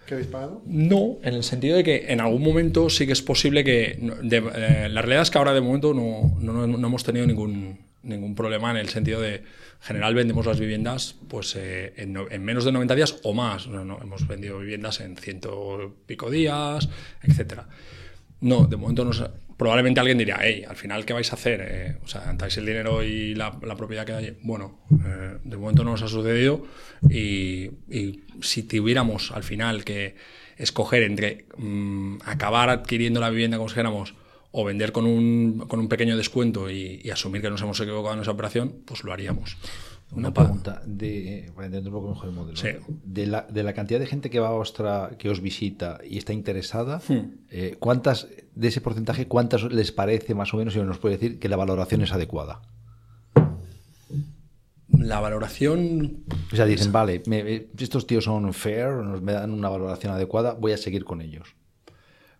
Que 0.10 0.16
habéis 0.16 0.30
pagado? 0.30 0.62
No, 0.66 1.18
en 1.22 1.36
el 1.36 1.44
sentido 1.44 1.78
de 1.78 1.84
que 1.84 2.12
en 2.12 2.20
algún 2.20 2.42
momento 2.42 2.90
sí 2.90 3.06
que 3.06 3.14
es 3.14 3.22
posible 3.22 3.64
que... 3.64 3.92
Eh, 3.92 4.90
la 4.90 5.02
realidad 5.02 5.22
es 5.22 5.30
que 5.30 5.38
ahora 5.38 5.54
de 5.54 5.62
momento 5.62 5.94
no, 5.94 6.36
no, 6.42 6.66
no, 6.66 6.88
hemos 6.88 7.04
tenido 7.04 7.28
ningún, 7.28 7.78
ningún 8.02 8.34
problema 8.34 8.72
en 8.72 8.78
el 8.78 8.90
sentido 8.90 9.22
de, 9.22 9.36
en 9.36 9.44
general 9.82 10.16
vendemos 10.16 10.48
las 10.48 10.60
viviendas 10.60 11.16
pues 11.28 11.56
eh, 11.56 11.94
en, 11.96 12.18
en, 12.32 12.44
menos 12.44 12.66
de 12.66 12.72
90 12.72 12.96
días 12.96 13.20
o 13.24 13.34
más. 13.34 13.68
No, 13.68 13.86
no, 13.86 14.00
hemos 14.02 14.28
vendido 14.28 14.58
viviendas 14.58 15.00
en 15.00 15.16
ciento 15.16 15.96
pico 16.08 16.32
días, 16.32 16.90
etcétera. 17.22 17.68
No, 18.42 18.66
de 18.66 18.78
momento 18.78 19.06
no 19.06 19.14
probablemente 19.60 20.00
alguien 20.00 20.18
diría, 20.18 20.40
hey, 20.42 20.64
al 20.66 20.78
final, 20.78 21.06
¿qué 21.06 21.12
vais 21.12 21.30
a 21.34 21.36
hacer? 21.36 21.60
Eh, 21.62 21.98
o 22.02 22.08
sea, 22.08 22.34
¿dais 22.34 22.58
el 22.58 22.66
dinero 22.66 23.04
y 23.04 23.36
la, 23.36 23.60
la 23.62 23.76
propiedad 23.76 24.06
queda 24.06 24.20
allí? 24.20 24.32
Bueno, 24.42 24.80
eh, 25.06 25.38
de 25.44 25.58
momento 25.58 25.84
no 25.84 25.92
nos 25.92 26.02
ha 26.02 26.08
sucedido 26.08 26.66
y, 27.10 27.70
si 28.42 28.64
tuviéramos 28.64 29.32
al 29.32 29.44
final 29.44 29.84
que 29.84 30.16
escoger 30.56 31.04
entre 31.04 31.46
mmm, 31.58 32.20
acabar 32.24 32.70
adquiriendo 32.70 33.20
la 33.20 33.30
vivienda 33.30 33.58
como 33.58 33.68
si 33.68 33.76
o 34.52 34.64
vender 34.64 34.94
con 34.94 35.06
un, 35.06 35.66
con 35.68 35.82
un 35.82 35.90
pequeño 35.90 36.16
descuento 36.16 36.70
y, 36.70 37.02
y, 37.04 37.10
asumir 37.10 37.42
que 37.42 37.50
nos 37.50 37.62
hemos 37.62 37.80
equivocado 37.82 38.16
en 38.16 38.22
esa 38.22 38.32
operación, 38.32 38.82
pues 38.86 39.04
lo 39.04 39.12
haríamos. 39.12 39.58
Una 40.12 40.34
pregunta, 40.34 40.82
de, 40.88 41.52
para 41.56 41.68
entender 41.68 41.94
un 41.94 42.00
poco 42.00 42.10
mejor 42.14 42.30
el 42.30 42.36
modelo. 42.36 42.58
Sí. 42.58 42.70
De, 43.04 43.28
la, 43.28 43.46
de 43.48 43.62
la 43.62 43.74
cantidad 43.74 44.00
de 44.00 44.08
gente 44.08 44.32
que 44.32 44.40
va 44.40 44.48
a 44.48 44.54
ostra, 44.54 45.12
que 45.20 45.30
os 45.30 45.40
visita 45.40 46.00
y 46.08 46.18
está 46.18 46.34
interesada, 46.34 47.00
Hmm. 47.08 47.36
eh, 47.52 47.76
¿cuántas 47.80 48.28
de 48.56 48.68
ese 48.68 48.82
porcentaje, 48.82 49.28
cuántas 49.28 49.64
les 49.64 49.92
parece 49.92 50.34
más 50.34 50.54
o 50.54 50.58
menos, 50.58 50.74
si 50.74 50.80
nos 50.80 50.98
puede 50.98 51.18
decir, 51.18 51.40
que 51.40 51.48
la 51.48 51.58
valoración 51.58 52.02
es 52.02 52.12
adecuada? 52.12 52.62
La 54.92 55.20
valoración. 55.20 56.24
O 56.52 56.56
sea, 56.56 56.66
dicen, 56.66 56.92
vale, 56.92 57.22
me, 57.28 57.68
estos 57.78 58.08
tíos 58.08 58.24
son 58.24 58.52
fair, 58.54 58.90
nos 58.96 59.22
me 59.22 59.34
dan 59.34 59.52
una 59.52 59.70
valoración 59.70 60.12
adecuada, 60.14 60.54
voy 60.54 60.72
a 60.72 60.78
seguir 60.78 61.06
con 61.06 61.22
ellos. 61.22 61.56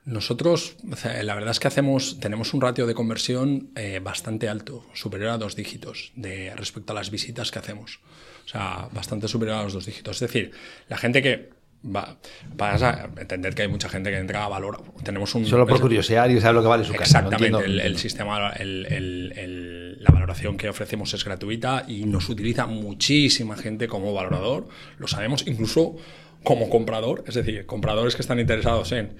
Nosotros, 0.10 0.76
la 1.04 1.36
verdad 1.36 1.52
es 1.52 1.60
que 1.60 1.68
hacemos, 1.68 2.20
tenemos 2.20 2.56
un 2.56 2.62
ratio 2.62 2.88
de 2.88 2.96
conversión 2.96 3.70
eh, 3.76 4.00
bastante 4.04 4.50
alto, 4.50 4.84
superior 4.96 5.30
a 5.30 5.38
dos 5.38 5.56
dígitos 5.56 6.14
de, 6.16 6.52
respecto 6.56 6.94
a 6.94 6.96
las 6.96 7.12
visitas 7.12 7.52
que 7.52 7.60
hacemos. 7.60 8.00
O 8.44 8.48
sea, 8.48 8.90
bastante 8.92 9.28
superior 9.28 9.58
a 9.58 9.64
los 9.64 9.74
dos 9.74 9.86
dígitos. 9.86 10.16
Es 10.16 10.22
decir, 10.22 10.52
la 10.88 10.98
gente 10.98 11.22
que 11.22 11.52
va, 11.86 12.18
vas 12.56 12.82
a 12.82 13.12
entender 13.20 13.54
que 13.54 13.62
hay 13.62 13.68
mucha 13.68 13.88
gente 13.88 14.10
que 14.10 14.18
entra 14.18 14.46
a 14.46 14.48
valor. 14.48 14.82
Tenemos 15.04 15.36
un, 15.36 15.46
Solo 15.46 15.68
por 15.68 15.80
curiosidad 15.80 16.28
y 16.28 16.42
saber 16.42 16.56
lo 16.56 16.64
que 16.64 16.70
vale 16.70 16.86
su 16.86 16.94
casa. 16.94 17.20
Exactamente. 17.20 17.52
No 17.52 17.60
el, 17.60 17.98
sistema, 18.00 18.50
el, 18.54 18.88
el, 18.88 20.04
la 20.04 20.10
valoración 20.10 20.58
que 20.58 20.70
ofrecemos 20.70 21.14
es 21.14 21.24
gratuita 21.24 21.86
y 21.88 22.06
nos 22.06 22.30
utiliza 22.30 22.66
muchísima 22.66 23.56
gente 23.58 23.88
como 23.88 24.12
valorador. 24.12 24.70
Lo 24.98 25.08
sabemos 25.08 25.46
incluso 25.46 25.98
como 26.44 26.68
comprador. 26.72 27.24
Es 27.28 27.36
decir, 27.36 27.68
compradores 27.68 28.16
que 28.16 28.24
están 28.24 28.40
interesados 28.40 28.92
en 28.92 29.16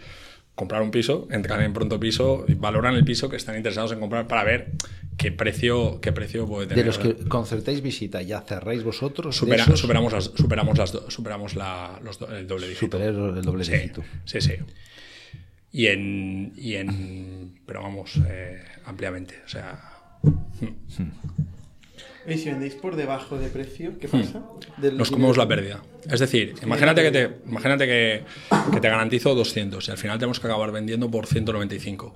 comprar 0.60 0.82
un 0.82 0.92
piso, 0.92 1.26
entran 1.32 1.64
en 1.64 1.72
pronto 1.72 2.02
piso 2.02 2.46
valoran 2.58 2.96
el 2.96 3.06
piso 3.06 3.30
que 3.30 3.38
están 3.38 3.56
interesados 3.56 3.94
en 3.94 4.02
comprar 4.02 4.28
para 4.28 4.44
ver 4.44 4.72
qué 5.16 5.32
precio, 5.32 6.02
qué 6.02 6.12
precio 6.12 6.46
puede 6.46 6.68
tener. 6.68 6.84
De 6.84 6.88
los 6.88 7.00
que 7.00 7.16
concertáis 7.30 7.82
visita, 7.82 8.22
¿ya 8.22 8.42
cerráis 8.42 8.84
vosotros? 8.84 9.38
Supera, 9.38 9.64
esos? 9.64 9.80
Superamos, 9.80 10.12
las, 10.12 10.26
superamos, 10.26 10.78
las, 10.78 10.92
superamos 11.08 11.56
la, 11.56 11.98
los, 12.04 12.20
el 12.22 12.46
doble 12.46 12.68
dígito. 12.68 12.88
Superar 12.88 13.08
el 13.38 13.42
doble 13.42 13.64
sí, 13.64 13.72
dígito. 13.72 14.04
Sí, 14.26 14.42
sí. 14.42 14.54
Y 15.72 15.88
en, 15.88 16.52
y 16.58 16.76
en 16.76 17.62
pero 17.66 17.82
vamos, 17.82 18.20
eh, 18.28 18.62
ampliamente. 18.84 19.36
O 19.46 19.48
sea. 19.48 19.80
Hmm. 22.30 22.34
Y 22.34 22.38
si 22.38 22.50
vendéis 22.50 22.76
por 22.76 22.96
debajo 22.96 23.38
de 23.38 23.48
precio, 23.50 23.98
¿qué 24.00 24.08
pasa? 24.08 24.44
Del- 24.78 24.98
Nos 24.98 25.10
comemos 25.12 25.38
la 25.38 25.48
pérdida. 25.48 25.82
Es 26.10 26.20
decir, 26.20 26.54
imagínate 26.62 27.02
que 27.04 27.12
te, 27.12 27.38
imagínate 27.48 27.86
que, 27.88 28.24
que 28.72 28.80
te 28.80 28.90
garantizo 28.90 29.34
200 29.36 29.88
y 29.88 29.92
al 29.92 29.98
final 29.98 30.18
tenemos 30.20 30.40
que 30.40 30.48
acabar 30.48 30.72
vendiendo 30.72 31.10
por 31.10 31.26
195. 31.26 32.16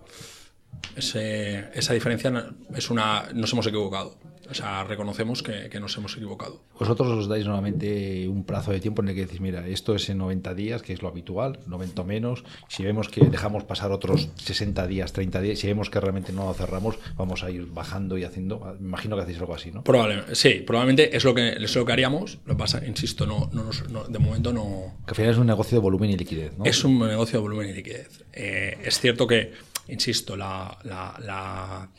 Ese- 0.96 1.66
esa 1.74 1.94
diferencia 1.94 2.54
es 2.76 2.90
una. 2.90 3.26
Nos 3.34 3.52
hemos 3.54 3.66
equivocado. 3.68 4.16
O 4.54 4.56
sea, 4.56 4.84
reconocemos 4.84 5.42
que, 5.42 5.70
que 5.70 5.80
nos 5.80 5.98
hemos 5.98 6.16
equivocado. 6.16 6.62
Vosotros 6.80 7.08
os 7.10 7.28
dais 7.28 7.46
normalmente 7.46 8.28
un 8.30 8.44
plazo 8.46 8.72
de 8.72 8.80
tiempo 8.80 9.02
en 9.02 9.10
el 9.10 9.16
que 9.16 9.22
decís, 9.26 9.42
mira, 9.42 9.68
esto 9.68 9.96
es 9.96 10.08
en 10.10 10.20
90 10.20 10.54
días, 10.54 10.82
que 10.84 10.94
es 10.94 11.02
lo 11.02 11.08
habitual, 11.10 11.60
90 11.68 12.02
o 12.02 12.06
menos. 12.06 12.44
Si 12.70 12.84
vemos 12.84 13.10
que 13.10 13.26
dejamos 13.26 13.64
pasar 13.64 13.92
otros 13.92 14.30
60 14.36 14.86
días, 14.88 15.12
30 15.12 15.42
días, 15.42 15.60
si 15.60 15.68
vemos 15.68 15.90
que 15.90 16.00
realmente 16.00 16.32
no 16.32 16.46
lo 16.46 16.54
cerramos, 16.54 16.98
vamos 17.18 17.44
a 17.44 17.50
ir 17.50 17.66
bajando 17.66 18.18
y 18.18 18.24
haciendo. 18.24 18.78
Imagino 18.80 19.16
que 19.16 19.24
hacéis 19.24 19.40
algo 19.40 19.56
así, 19.56 19.72
¿no? 19.72 19.84
Probablemente, 19.84 20.36
sí, 20.36 20.64
probablemente 20.66 21.18
es 21.18 21.24
lo 21.24 21.34
que, 21.34 21.50
es 21.54 21.76
lo 21.76 21.86
que 21.86 21.92
haríamos. 21.92 22.38
Lo 22.46 22.54
que 22.54 22.60
pasa, 22.60 22.86
insisto, 22.86 23.26
no, 23.26 23.50
no 23.52 23.64
de 24.08 24.20
momento 24.20 24.54
no, 24.54 24.98
Que 25.06 25.12
al 25.12 25.16
final 25.16 25.32
es 25.32 25.38
un 25.38 25.48
negocio 25.48 25.78
de 25.78 25.82
volumen 25.82 26.12
y 26.12 26.18
liquidez, 26.18 26.58
¿no? 26.58 26.66
Es 26.66 26.84
un 26.84 27.00
negocio 27.00 27.40
de 27.40 27.42
volumen 27.42 27.70
y 27.70 27.74
liquidez. 27.74 28.24
Eh, 28.34 28.78
es 28.84 29.00
cierto 29.00 29.26
que, 29.26 29.52
insisto, 29.88 30.36
la, 30.36 30.78
la, 30.84 31.16
la- 31.20 31.90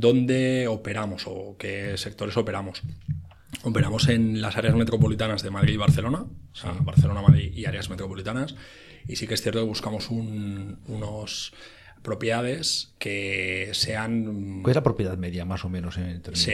dónde 0.00 0.66
operamos 0.68 1.24
o 1.26 1.56
qué 1.58 1.96
sectores 1.96 2.36
operamos. 2.36 2.82
Operamos 3.62 4.08
en 4.08 4.40
las 4.40 4.56
áreas 4.56 4.74
metropolitanas 4.74 5.42
de 5.42 5.50
Madrid 5.50 5.74
y 5.74 5.78
Barcelona, 5.78 6.20
o 6.52 6.54
sea, 6.54 6.72
Barcelona, 6.82 7.22
Madrid 7.22 7.52
y 7.54 7.64
áreas 7.64 7.90
metropolitanas. 7.90 8.54
Y 9.08 9.16
sí 9.16 9.26
que 9.26 9.34
es 9.34 9.42
cierto 9.42 9.60
que 9.60 9.66
buscamos 9.66 10.10
un- 10.10 10.78
unos 10.88 11.52
propiedades 12.06 12.94
que 12.98 13.68
sean 13.72 14.60
¿Cuál 14.62 14.70
es 14.70 14.76
la 14.76 14.82
propiedad 14.82 15.18
media, 15.18 15.44
más 15.44 15.64
o 15.64 15.68
menos, 15.68 15.98
en 15.98 16.22
términos? 16.22 16.40
sí, 16.40 16.52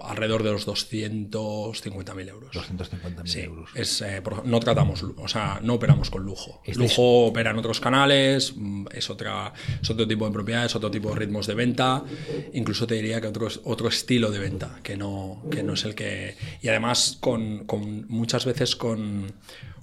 alrededor 0.00 0.42
de 0.42 0.52
los 0.52 0.66
250.000 0.66 2.28
euros. 2.28 2.54
250.000 2.56 3.26
Sí, 3.26 3.40
euros. 3.40 3.70
es, 3.74 4.00
eh, 4.02 4.22
no 4.44 4.60
tratamos, 4.60 5.02
o 5.02 5.28
sea, 5.28 5.60
no 5.62 5.74
operamos 5.74 6.10
con 6.10 6.24
lujo. 6.24 6.62
Estáis- 6.64 6.76
Lujo 6.78 7.26
opera 7.26 7.50
en 7.50 7.58
otros 7.58 7.80
canales, 7.80 8.54
mm, 8.56 8.86
es, 8.92 9.10
otra, 9.10 9.52
es 9.82 9.90
otro 9.90 10.06
tipo 10.06 10.26
de 10.26 10.32
propiedades, 10.32 10.74
otro 10.76 10.90
tipo 10.90 11.10
de 11.10 11.16
ritmos 11.16 11.46
de 11.46 11.54
venta, 11.54 12.04
incluso 12.52 12.86
te 12.86 12.94
diría 12.94 13.20
que 13.20 13.26
otro, 13.26 13.48
otro 13.64 13.88
estilo 13.88 14.30
de 14.30 14.38
venta, 14.38 14.78
que 14.82 14.96
no, 14.96 15.42
que 15.50 15.62
no 15.62 15.74
es 15.74 15.84
el 15.84 15.94
que... 15.94 16.36
Y 16.62 16.68
además 16.68 17.18
con, 17.20 17.64
con- 17.66 18.06
muchas 18.08 18.44
veces 18.46 18.76
con, 18.76 19.32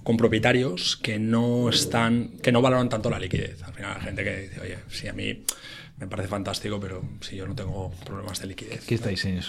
con 0.02 0.16
propietarios 0.16 0.96
que 0.96 1.18
no 1.18 1.68
están, 1.68 2.30
que 2.42 2.52
no 2.52 2.62
valoran 2.62 2.88
tanto 2.88 3.10
la 3.10 3.18
liquidez. 3.18 3.62
Al 3.62 3.74
final 3.74 3.96
hay 3.96 4.02
gente 4.02 4.24
que 4.24 4.36
dice, 4.36 4.60
oye, 4.60 4.78
sí, 4.88 5.08
a 5.08 5.12
mí 5.12 5.42
me 6.02 6.08
parece 6.08 6.28
fantástico, 6.28 6.80
pero 6.80 7.00
si 7.20 7.36
yo 7.36 7.46
no 7.46 7.54
tengo 7.54 7.92
problemas 8.04 8.40
de 8.40 8.48
liquidez. 8.48 8.84
¿Qué 8.86 8.96
estáis 8.96 9.24
en? 9.24 9.40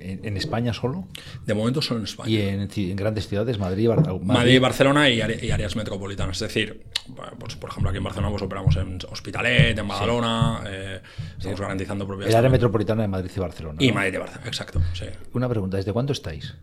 ¿En, 0.00 0.36
España 0.36 0.74
solo? 0.74 1.08
De 1.46 1.54
momento 1.54 1.80
solo 1.80 2.00
en 2.00 2.04
España. 2.04 2.28
Y 2.28 2.90
en, 2.90 2.96
grandes 2.96 3.26
ciudades, 3.26 3.58
Madrid, 3.58 3.88
Bar- 3.88 4.20
Madrid, 4.22 4.60
Barcelona 4.60 5.08
y, 5.08 5.14
y 5.18 5.50
áreas 5.50 5.76
metropolitanas. 5.76 6.36
Es 6.42 6.48
decir, 6.52 6.84
pues, 7.38 7.56
por 7.56 7.70
ejemplo, 7.70 7.88
aquí 7.88 7.96
en 7.96 8.04
Barcelona 8.04 8.30
pues, 8.30 8.42
operamos 8.42 8.76
en 8.76 8.98
Hospitalet, 9.10 9.78
en 9.78 9.88
Badalona, 9.88 10.62
eh, 10.66 11.00
estamos 11.38 11.58
garantizando 11.58 12.06
propiedades. 12.06 12.34
El 12.34 12.36
área 12.36 12.42
también. 12.48 12.52
metropolitana 12.60 13.02
de 13.02 13.08
Madrid 13.08 13.30
y 13.34 13.40
Barcelona. 13.40 13.76
Y 13.80 13.88
¿no? 13.88 13.94
Madrid 13.94 14.12
y 14.14 14.18
Barcelona, 14.18 14.46
exacto. 14.46 14.82
sí. 14.92 15.06
Una 15.32 15.48
pregunta, 15.48 15.78
¿desde 15.78 15.94
cuándo 15.94 16.12
estáis? 16.12 16.54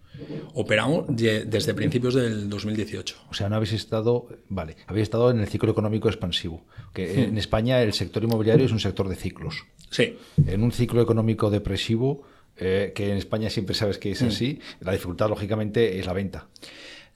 Operamos 0.54 1.06
de- 1.10 1.46
desde 1.46 1.74
principios 1.74 2.14
del 2.14 2.48
2018. 2.50 3.16
O 3.30 3.34
sea, 3.34 3.50
no 3.50 3.56
habéis 3.56 3.74
estado, 3.74 4.28
vale, 4.50 4.78
habéis 4.86 5.04
estado 5.04 5.32
en 5.32 5.40
el 5.40 5.48
ciclo 5.48 5.72
económico 5.72 6.10
expansivo. 6.10 6.64
Que 6.94 7.24
en 7.26 7.38
España 7.40 7.82
el 7.82 7.94
sector 7.94 8.24
inmobiliario 8.24 8.66
es 8.68 8.72
un 8.72 8.80
sector 8.80 9.10
de 9.10 9.15
ciclos. 9.16 9.66
Sí, 9.90 10.18
En 10.48 10.64
un 10.64 10.72
ciclo 10.72 11.02
económico 11.02 11.50
depresivo, 11.50 12.24
eh, 12.58 12.92
que 12.96 13.12
en 13.12 13.18
España 13.18 13.50
siempre 13.50 13.76
sabes 13.76 13.98
que 13.98 14.12
es 14.12 14.22
Hmm. 14.22 14.28
así, 14.28 14.60
la 14.82 14.92
dificultad 14.92 15.30
lógicamente 15.30 16.00
es 16.00 16.06
la 16.06 16.14
venta. 16.14 16.48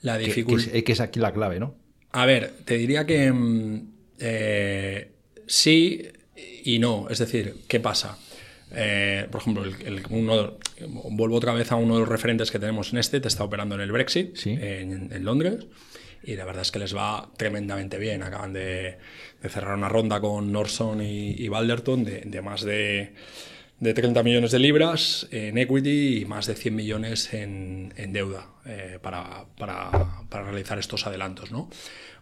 la 0.01 0.13
Que, 0.17 0.19
que 0.23 0.25
dificultad. 0.27 0.75
es, 0.75 0.83
que 0.83 0.91
es 0.93 0.99
aquí 1.01 1.19
la 1.19 1.33
clave, 1.33 1.59
¿no? 1.59 1.75
A 2.11 2.25
ver, 2.25 2.53
te 2.65 2.77
diría 2.77 3.05
que 3.05 3.31
mm, 3.31 3.87
eh, 4.19 5.11
sí 5.45 6.03
y 6.63 6.79
no. 6.79 7.07
Es 7.09 7.19
decir, 7.19 7.55
¿qué 7.67 7.79
pasa? 7.79 8.17
Eh, 8.71 9.27
por 9.31 9.41
ejemplo, 9.41 9.63
el, 9.65 9.75
el- 9.85 10.03
uno, 10.09 10.57
vuelvo 11.11 11.35
otra 11.35 11.53
vez 11.53 11.71
a 11.71 11.75
uno 11.75 11.95
de 11.95 11.99
los 12.01 12.09
referentes 12.09 12.49
que 12.51 12.59
tenemos 12.59 12.93
en 12.93 12.99
este, 12.99 13.19
te 13.19 13.27
está 13.27 13.43
operando 13.43 13.75
en 13.75 13.81
el 13.81 13.91
Brexit, 13.91 14.35
Sí. 14.35 14.51
en, 14.51 15.11
en 15.11 15.25
Londres, 15.25 15.65
y 16.23 16.35
la 16.35 16.45
verdad 16.45 16.61
es 16.61 16.71
que 16.71 16.79
les 16.79 16.95
va 16.95 17.29
tremendamente 17.37 17.97
bien. 17.97 18.23
Acaban 18.23 18.53
de, 18.53 18.97
cerrar 19.47 19.77
una 19.77 19.89
ronda 19.89 20.19
con 20.19 20.51
Norson 20.51 21.01
y, 21.01 21.31
y 21.31 21.47
Balderton 21.47 22.03
de, 22.03 22.41
más 22.41 22.61
de, 22.61 23.13
de 23.79 23.93
30 23.93 24.23
millones 24.23 24.51
de 24.51 24.59
libras 24.59 25.27
en 25.31 25.57
equity 25.57 26.19
y 26.21 26.25
más 26.25 26.47
de 26.47 26.55
100 26.55 26.75
millones 26.75 27.33
en, 27.33 27.93
deuda 28.11 28.47
eh, 28.65 28.99
para, 29.01 29.45
para, 29.57 30.43
realizar 30.43 30.77
estos 30.77 31.07
adelantos. 31.07 31.51
¿no? 31.51 31.69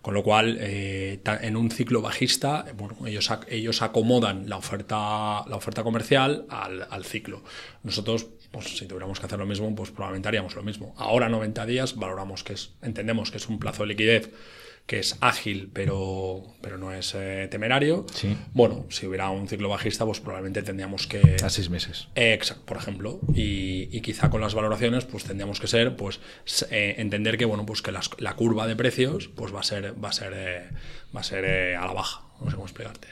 Con 0.01 0.13
lo 0.13 0.23
cual, 0.23 0.57
eh, 0.61 1.19
en 1.41 1.57
un 1.57 1.71
ciclo 1.71 2.01
bajista, 2.01 2.65
bueno, 2.75 3.07
ellos, 3.07 3.29
ellos 3.49 3.81
acomodan 3.81 4.47
la 4.47 4.57
oferta, 4.57 5.43
la 5.47 5.55
oferta 5.55 5.83
comercial 5.83 6.45
al, 6.49 6.87
al 6.89 7.03
ciclo. 7.03 7.43
Nosotros, 7.83 8.27
pues, 8.59 8.77
si 8.77 8.85
tuviéramos 8.87 9.19
que 9.19 9.25
hacer 9.25 9.39
lo 9.39 9.45
mismo, 9.45 9.73
pues 9.75 9.91
probablemente 9.91 10.27
haríamos 10.27 10.55
lo 10.55 10.63
mismo. 10.63 10.93
Ahora 10.97 11.29
90 11.29 11.65
días 11.65 11.95
valoramos 11.95 12.43
que 12.43 12.53
es, 12.53 12.71
entendemos 12.81 13.31
que 13.31 13.37
es 13.37 13.47
un 13.49 13.59
plazo 13.59 13.83
de 13.83 13.89
liquidez 13.89 14.31
que 14.85 14.99
es 14.99 15.17
ágil, 15.19 15.69
pero, 15.73 16.43
pero 16.61 16.77
no 16.77 16.93
es 16.93 17.13
eh, 17.13 17.49
temerario. 17.51 18.05
Sí. 18.13 18.37
Bueno, 18.53 18.85
si 18.89 19.05
hubiera 19.05 19.29
un 19.31 19.49
ciclo 19.49 19.67
bajista, 19.67 20.05
pues 20.05 20.21
probablemente 20.21 20.61
tendríamos 20.63 21.07
que... 21.07 21.35
A 21.43 21.49
seis 21.49 21.69
meses. 21.69 22.07
Exacto, 22.15 22.63
por 22.65 22.77
ejemplo. 22.77 23.19
Y, 23.35 23.89
y 23.91 23.99
quizá 23.99 24.29
con 24.29 24.39
las 24.39 24.53
valoraciones, 24.53 25.03
pues 25.03 25.25
tendríamos 25.25 25.59
que 25.59 25.67
ser, 25.67 25.97
pues, 25.97 26.21
eh, 26.71 26.95
entender 26.99 27.37
que, 27.37 27.43
bueno, 27.43 27.65
pues 27.65 27.81
que 27.81 27.91
las- 27.91 28.09
la 28.17 28.37
curva 28.37 28.65
de 28.65 28.77
precios, 28.77 29.27
pues 29.27 29.53
va 29.53 29.59
a 29.59 29.63
ser, 29.63 29.93
va 30.01 30.07
a 30.07 30.13
ser, 30.13 30.31
eh, 30.33 30.69
va 31.13 31.19
a 31.19 31.23
ser 31.23 31.43
eh, 31.43 31.75
a 31.75 31.85
la 31.85 31.91
baja. 31.91 32.21
No 32.39 32.49
sé 32.49 32.55
cómo 32.55 32.65
explicarte. 32.65 33.09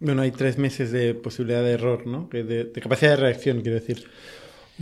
Bueno, 0.00 0.22
hay 0.22 0.30
tres 0.30 0.56
meses 0.58 0.90
de 0.92 1.14
posibilidad 1.14 1.62
de 1.62 1.72
error, 1.72 2.06
¿no? 2.06 2.28
Que 2.28 2.42
de, 2.42 2.64
de 2.64 2.80
capacidad 2.80 3.10
de 3.12 3.16
reacción, 3.16 3.60
quiero 3.60 3.78
decir. 3.78 4.04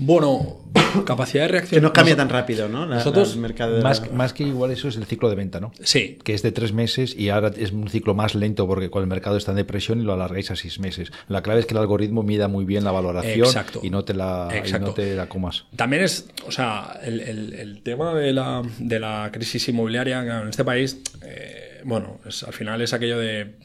Bueno, 0.00 0.58
capacidad 1.06 1.42
de 1.42 1.48
reacción. 1.48 1.80
Que 1.80 1.82
no 1.84 1.92
cambia 1.92 2.14
tan 2.14 2.28
rápido, 2.28 2.68
¿no? 2.68 2.86
La- 2.86 2.96
nosotros, 2.96 3.30
la- 3.30 3.34
el 3.34 3.40
mercado 3.40 3.72
de 3.72 3.78
la- 3.82 3.88
Más, 3.88 4.12
más 4.12 4.32
que 4.32 4.44
igual 4.44 4.70
eso 4.70 4.86
es 4.86 4.96
el 4.96 5.06
ciclo 5.06 5.28
de 5.28 5.34
venta, 5.34 5.58
¿no? 5.58 5.72
Sí, 5.82 6.18
Que 6.22 6.34
es 6.34 6.42
de 6.42 6.52
tres 6.52 6.72
meses 6.72 7.16
y 7.16 7.30
ahora 7.30 7.50
es 7.56 7.72
un 7.72 7.88
ciclo 7.88 8.14
más 8.14 8.36
lento 8.36 8.68
porque 8.68 8.90
con 8.90 9.02
el 9.02 9.08
mercado 9.08 9.36
está 9.36 9.50
en 9.50 9.56
depresión 9.56 10.00
y 10.00 10.04
lo 10.04 10.12
alargáis 10.12 10.52
a 10.52 10.56
seis 10.56 10.78
meses. 10.78 11.10
La 11.26 11.42
clave 11.42 11.58
es 11.60 11.66
que 11.66 11.74
el 11.74 11.78
algoritmo 11.78 12.22
mida 12.22 12.46
muy 12.46 12.64
bien 12.64 12.84
la 12.84 12.92
valoración 12.92 13.44
Exacto. 13.48 13.80
y 13.82 13.90
no 13.90 14.04
te 14.04 14.14
la, 14.14 14.48
y 14.54 14.58
Exacto. 14.58 14.86
no 14.86 14.94
te 14.94 15.16
la 15.16 15.28
comas. 15.28 15.64
También 15.74 16.04
es, 16.04 16.28
o 16.46 16.52
sea, 16.52 17.00
el, 17.02 17.18
el- 17.18 17.54
el 17.54 17.82
tema 17.82 18.14
de 18.14 18.32
la, 18.32 18.62
de 18.78 19.00
la 19.00 19.30
crisis 19.32 19.68
inmobiliaria 19.68 20.20
en 20.42 20.48
este 20.48 20.62
país, 20.64 21.00
eh, 21.24 21.80
bueno, 21.84 22.20
es, 22.24 22.44
al 22.44 22.52
final 22.52 22.80
es 22.82 22.92
aquello 22.92 23.18
de 23.18 23.56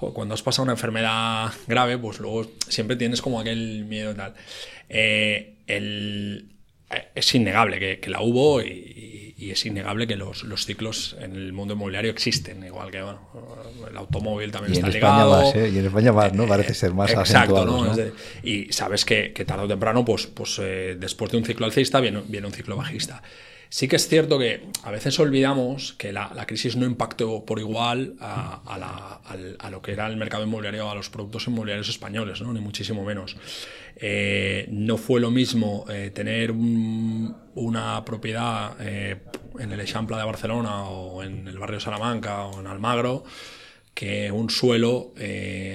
cuando 0.00 0.34
has 0.34 0.42
pasado 0.42 0.64
una 0.64 0.72
enfermedad 0.72 1.52
grave, 1.66 1.98
pues 1.98 2.18
luego 2.20 2.50
siempre 2.68 2.96
tienes 2.96 3.22
como 3.22 3.38
aquel 3.40 3.84
miedo 3.84 4.12
y 4.12 4.14
tal. 4.14 4.34
Eh, 4.88 5.54
el- 5.66 6.50
eh, 6.90 7.08
es 7.14 7.34
innegable 7.34 7.78
que, 7.78 8.00
que 8.00 8.10
la 8.10 8.20
hubo 8.20 8.60
y, 8.62 9.34
y- 9.36 9.50
es 9.50 9.64
innegable 9.66 10.06
que 10.06 10.16
los, 10.16 10.44
los 10.44 10.64
ciclos 10.66 11.16
en 11.20 11.34
el 11.34 11.52
mundo 11.52 11.74
inmobiliario 11.74 12.10
existen, 12.12 12.62
igual 12.64 12.90
que 12.90 13.02
bueno, 13.02 13.20
el 13.90 13.96
automóvil 13.96 14.52
también 14.52 14.74
Y 14.74 14.78
en 14.78 14.84
está 14.86 14.98
España 14.98 15.24
ligado. 15.24 15.42
más, 15.44 15.54
¿eh? 15.56 15.70
Y 15.74 15.78
en 15.78 15.86
España 15.86 16.12
más, 16.12 16.32
¿no? 16.34 16.46
Parece 16.46 16.74
ser 16.74 16.92
más 16.94 17.10
Exacto, 17.10 17.64
¿no? 17.64 17.84
¿no? 17.86 17.96
De- 17.96 18.12
y 18.44 18.72
sabes 18.72 19.04
que, 19.04 19.32
que 19.32 19.44
tarde 19.44 19.64
o 19.64 19.68
temprano, 19.68 20.04
pues, 20.04 20.26
pues 20.28 20.56
eh, 20.60 20.96
después 20.98 21.30
de 21.32 21.38
un 21.38 21.44
ciclo 21.44 21.66
alcista 21.66 21.98
viene, 22.00 22.22
viene 22.28 22.46
un 22.46 22.52
ciclo 22.52 22.76
bajista. 22.76 23.22
Sí 23.72 23.86
que 23.86 23.94
es 23.96 24.08
cierto 24.08 24.36
que 24.36 24.64
a 24.82 24.90
veces 24.90 25.16
olvidamos 25.20 25.92
que 25.92 26.12
la, 26.12 26.32
la 26.34 26.44
crisis 26.44 26.74
no 26.74 26.86
impactó 26.86 27.44
por 27.44 27.60
igual 27.60 28.16
a, 28.18 29.68
lo 29.70 29.80
que 29.80 29.92
era 29.92 30.08
el 30.08 30.16
mercado 30.16 30.42
inmobiliario, 30.42 30.90
a 30.90 30.94
los 30.96 31.08
productos 31.08 31.46
inmobiliarios 31.46 31.88
españoles, 31.88 32.42
ni 32.42 32.60
muchísimo 32.60 33.04
menos. 33.04 33.36
Eh, 33.94 34.66
no 34.72 34.96
fue 34.96 35.20
lo 35.20 35.30
mismo 35.30 35.84
eh, 35.88 36.10
tener 36.12 36.50
un- 36.50 37.36
una 37.54 38.04
propiedad 38.04 38.74
eh, 38.80 39.18
en 39.60 39.70
el 39.70 39.78
Eixample 39.78 40.16
de 40.16 40.24
Barcelona 40.24 40.84
o 40.88 41.22
en 41.22 41.46
el 41.46 41.56
barrio 41.58 41.78
Salamanca 41.78 42.46
o 42.46 42.58
en 42.58 42.66
Almagro 42.66 43.22
que 43.94 44.32
un 44.32 44.50
suelo 44.50 45.12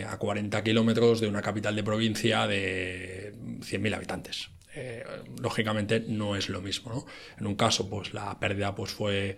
a 0.10 0.18
40 0.18 0.64
kilómetros 0.64 1.22
de 1.22 1.28
una 1.28 1.42
capital 1.42 1.76
de 1.76 1.84
provincia 1.84 2.46
de 2.48 3.34
100.000 3.62 3.94
habitantes. 3.96 4.50
Eh, 4.76 5.04
lógicamente 5.42 6.04
no 6.08 6.36
es 6.36 6.50
lo 6.50 6.62
mismo. 6.62 6.92
¿no? 6.92 7.06
En 7.40 7.48
un 7.48 7.56
caso, 7.56 7.90
pues 7.90 8.14
la 8.14 8.40
pérdida 8.40 8.76
pues, 8.76 8.92
fue 8.92 9.38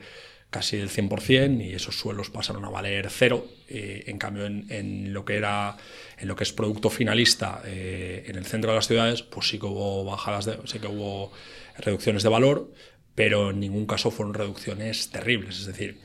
casi 0.50 0.77
del 0.77 0.89
100% 0.89 1.63
y 1.63 1.74
esos 1.74 2.00
suelos 2.00 2.29
pasaron 2.29 2.65
a 2.65 2.70
valer 2.70 3.10
cero. 3.10 3.46
Eh, 3.67 4.06
en 4.08 4.17
cambio, 4.17 4.46
en, 4.46 5.13
lo 5.13 5.25
que 5.25 5.36
era 5.36 5.77
en 6.17 6.27
lo 6.27 6.36
que 6.36 6.44
es 6.44 6.53
producto 6.53 6.89
finalista 6.89 7.62
eh, 7.65 8.24
en 8.27 8.36
el 8.36 8.46
centro 8.46 8.72
de 8.72 8.75
las 8.77 8.88
ciudades, 8.88 9.24
pues 9.24 9.50
sí 9.50 9.60
que 9.60 9.65
hubo 9.65 10.06
bajadas, 10.06 10.46
de, 10.46 10.58
sí 10.65 10.79
que 10.79 10.88
hubo 10.88 11.32
reducciones 11.77 12.24
de 12.24 12.29
valor, 12.29 12.74
pero 13.13 13.51
en 13.51 13.60
ningún 13.60 13.86
caso 13.86 14.10
fueron 14.10 14.34
reducciones 14.34 15.10
terribles. 15.10 15.60
Es 15.60 15.65
decir, 15.65 16.00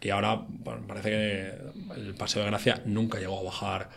Aquí 0.00 0.08
ahora 0.08 0.46
parece 0.88 1.10
que 1.10 2.00
el 2.00 2.14
Paseo 2.14 2.42
de 2.42 2.48
Gracia 2.48 2.80
nunca 2.86 3.18
llegó 3.18 3.38
a 3.38 3.42
bajar 3.42 3.90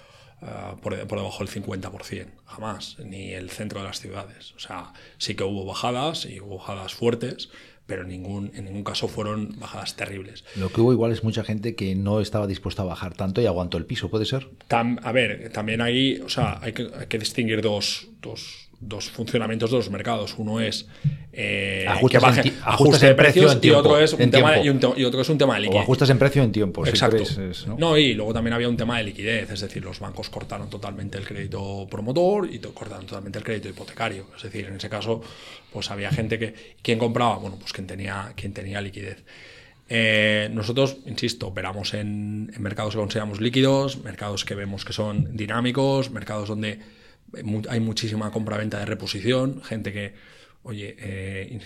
ah, 0.45 0.75
por, 0.81 0.97
por 1.07 1.17
debajo 1.19 1.43
del 1.43 1.53
50%, 1.63 2.27
jamás, 2.45 2.97
ni 3.03 3.31
el 3.33 3.49
centro 3.49 3.79
de 3.81 3.87
las 3.87 3.99
ciudades. 3.99 4.53
O 4.55 4.59
sea, 4.59 4.93
sí 5.17 5.35
que 5.35 5.43
hubo 5.43 5.65
bajadas 5.65 6.25
y 6.25 6.39
hubo 6.39 6.57
bajadas 6.57 6.93
fuertes, 6.93 7.49
pero 7.85 8.03
en 8.03 8.07
ningún, 8.09 8.51
en 8.55 8.65
ningún 8.65 8.83
caso 8.85 9.07
fueron 9.09 9.59
bajadas 9.59 9.95
terribles. 9.95 10.45
Lo 10.55 10.69
que 10.69 10.79
hubo 10.79 10.93
igual 10.93 11.11
es 11.11 11.23
mucha 11.23 11.43
gente 11.43 11.75
que 11.75 11.95
no 11.95 12.21
estaba 12.21 12.47
dispuesta 12.47 12.81
a 12.83 12.85
bajar 12.85 13.13
tanto 13.13 13.41
y 13.41 13.45
aguantó 13.45 13.77
el 13.77 13.85
piso, 13.85 14.09
¿puede 14.09 14.25
ser? 14.25 14.49
Tam- 14.69 14.99
a 15.03 15.11
ver, 15.11 15.51
también 15.51 15.81
ahí, 15.81 16.21
o 16.25 16.29
sea, 16.29 16.59
hay 16.61 16.71
que, 16.71 16.89
hay 16.97 17.07
que 17.07 17.19
distinguir 17.19 17.61
dos, 17.61 18.07
dos, 18.21 18.62
dos 18.87 19.09
funcionamientos 19.09 19.71
de 19.71 19.77
los 19.77 19.89
mercados. 19.89 20.35
Uno 20.37 20.59
es 20.61 20.87
eh, 21.31 21.85
que 22.09 22.19
baje, 22.19 22.41
en 22.49 22.53
ajuste 22.63 23.07
de 23.07 23.15
precios 23.15 23.57
y 23.61 23.69
otro 23.71 23.99
es 23.99 24.13
un 24.13 24.29
tema 24.29 24.51
de 24.51 25.59
O 25.59 25.61
liquidez. 25.61 25.81
ajustas 25.83 26.09
en 26.09 26.19
precio 26.19 26.41
o 26.41 26.45
en 26.45 26.51
tiempo. 26.51 26.85
Exacto. 26.85 27.17
es- 27.17 27.65
¿no? 27.67 27.75
¿no? 27.77 27.97
y 27.97 28.13
luego 28.13 28.33
también 28.33 28.53
había 28.53 28.69
un 28.69 28.77
tema 28.77 28.97
de 28.97 29.03
liquidez, 29.05 29.49
es 29.51 29.61
decir, 29.61 29.83
los 29.83 29.99
bancos 29.99 30.29
cortaron 30.29 30.69
totalmente 30.69 31.17
el 31.17 31.25
crédito 31.25 31.87
promotor 31.89 32.47
y 32.53 32.59
cortaron 32.59 33.05
totalmente 33.05 33.39
el 33.39 33.45
crédito 33.45 33.69
hipotecario. 33.69 34.27
Es 34.35 34.43
decir, 34.43 34.65
en 34.65 34.75
ese 34.75 34.89
caso, 34.89 35.21
pues 35.71 35.89
había 35.91 36.11
gente 36.11 36.37
que. 36.37 36.53
¿Quién 36.81 36.99
compraba? 36.99 37.37
Bueno, 37.37 37.57
pues 37.59 37.73
quien 37.73 37.87
tenía, 37.87 38.33
quien 38.35 38.53
tenía 38.53 38.81
liquidez. 38.81 39.23
Eh, 39.89 40.49
nosotros, 40.53 40.97
insisto, 41.05 41.47
operamos 41.47 41.93
en, 41.93 42.51
en 42.55 42.61
mercados 42.61 42.93
que 42.93 42.99
consideramos 42.99 43.41
líquidos, 43.41 44.03
mercados 44.03 44.45
que 44.45 44.55
vemos 44.55 44.85
que 44.85 44.93
son 44.93 45.35
dinámicos, 45.35 46.09
mercados 46.09 46.47
donde 46.49 46.79
hay 47.69 47.79
muchísima 47.79 48.31
compra-venta 48.31 48.79
de 48.79 48.85
reposición, 48.85 49.61
gente 49.63 49.91
que, 49.91 50.13
oye, 50.63 50.95
eh, 50.97 51.59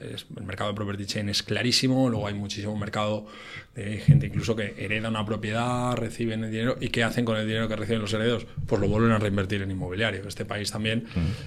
el 0.00 0.44
mercado 0.44 0.70
de 0.70 0.76
property 0.76 1.06
chain 1.06 1.28
es 1.28 1.42
clarísimo, 1.42 2.08
luego 2.08 2.26
hay 2.26 2.34
muchísimo 2.34 2.76
mercado 2.76 3.26
de 3.74 3.98
gente 3.98 4.26
incluso 4.26 4.56
que 4.56 4.74
hereda 4.78 5.08
una 5.08 5.24
propiedad, 5.24 5.94
reciben 5.96 6.44
el 6.44 6.50
dinero 6.50 6.76
y 6.80 6.88
¿qué 6.88 7.04
hacen 7.04 7.24
con 7.24 7.36
el 7.36 7.46
dinero 7.46 7.68
que 7.68 7.76
reciben 7.76 8.02
los 8.02 8.12
herederos? 8.12 8.46
Pues 8.66 8.80
lo 8.80 8.88
vuelven 8.88 9.12
a 9.12 9.18
reinvertir 9.18 9.62
en 9.62 9.70
inmobiliario. 9.70 10.26
Este 10.26 10.44
país 10.44 10.70
también, 10.70 11.06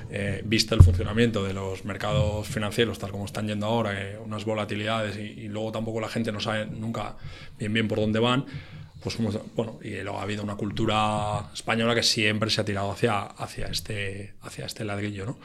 eh, 0.10 0.42
visto 0.46 0.76
el 0.76 0.82
funcionamiento 0.82 1.44
de 1.44 1.54
los 1.54 1.84
mercados 1.84 2.48
financieros 2.48 3.00
tal 3.00 3.12
como 3.12 3.26
están 3.26 3.48
yendo 3.48 3.66
ahora, 3.66 4.02
eh, 4.02 4.18
unas 4.24 4.46
volatilidades 4.46 5.18
y, 5.18 5.42
y 5.42 5.48
luego 5.50 5.72
tampoco 5.72 6.00
la 6.00 6.10
gente 6.10 6.32
no 6.32 6.40
sabe 6.40 6.66
nunca 6.68 7.18
bien 7.60 7.74
bien 7.74 7.88
por 7.88 8.00
dónde 8.00 8.20
van, 8.20 8.46
pues 9.04 9.18
bueno, 9.56 9.80
y 9.84 9.90
luego 10.02 10.20
ha 10.20 10.24
habido 10.24 10.44
una 10.44 10.56
cultura 10.56 11.50
española 11.54 11.94
que 11.94 12.04
siempre 12.04 12.50
se 12.50 12.62
ha 12.62 12.66
tirado 12.66 12.92
hacia, 12.92 13.22
hacia, 13.22 13.68
este, 13.68 14.34
hacia 14.42 14.66
este 14.66 14.86
ladrillo, 14.86 15.26
¿no? 15.26 15.38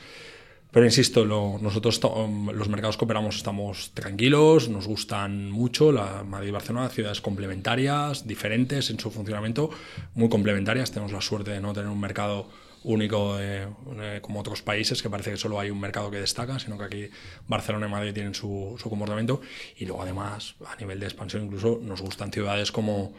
Pero 0.71 0.85
insisto, 0.85 1.25
lo- 1.25 1.59
nosotros 1.63 1.99
um, 2.05 2.51
los 2.51 2.69
mercados 2.69 2.99
que 2.99 3.05
operamos 3.07 3.37
estamos 3.37 3.91
tranquilos, 3.95 4.69
nos 4.69 4.87
gustan 4.87 5.51
mucho 5.51 5.93
la 5.93 6.25
Madrid 6.25 6.49
y 6.49 6.53
Barcelona, 6.53 6.91
ciudades 6.91 7.23
complementarias, 7.23 8.27
diferentes 8.27 8.91
en 8.91 9.01
su 9.01 9.11
funcionamiento, 9.11 9.71
muy 10.15 10.29
complementarias. 10.29 10.91
Tenemos 10.93 11.11
la 11.13 11.23
suerte 11.23 11.53
de 11.53 11.61
no 11.61 11.73
tener 11.73 11.89
un 11.89 11.99
mercado 11.99 12.51
único 12.85 13.41
eh, 13.41 13.67
eh, 13.99 14.19
como 14.21 14.41
otros 14.41 14.61
países, 14.61 15.03
que 15.03 15.09
parece 15.09 15.31
que 15.31 15.37
solo 15.39 15.59
hay 15.59 15.71
un 15.71 15.81
mercado 15.81 16.11
que 16.11 16.21
destaca, 16.21 16.59
sino 16.59 16.77
que 16.77 16.85
aquí 16.85 17.09
Barcelona 17.49 17.87
y 17.89 17.91
Madrid 17.91 18.13
tienen 18.13 18.35
su, 18.35 18.77
su 18.79 18.91
comportamiento. 18.91 19.41
Y 19.79 19.87
luego 19.87 20.03
además, 20.03 20.55
a 20.67 20.77
nivel 20.77 21.01
de 21.01 21.07
expansión 21.07 21.45
incluso, 21.47 21.81
nos 21.83 22.03
gustan 22.03 22.31
ciudades 22.31 22.71
como, 22.73 23.15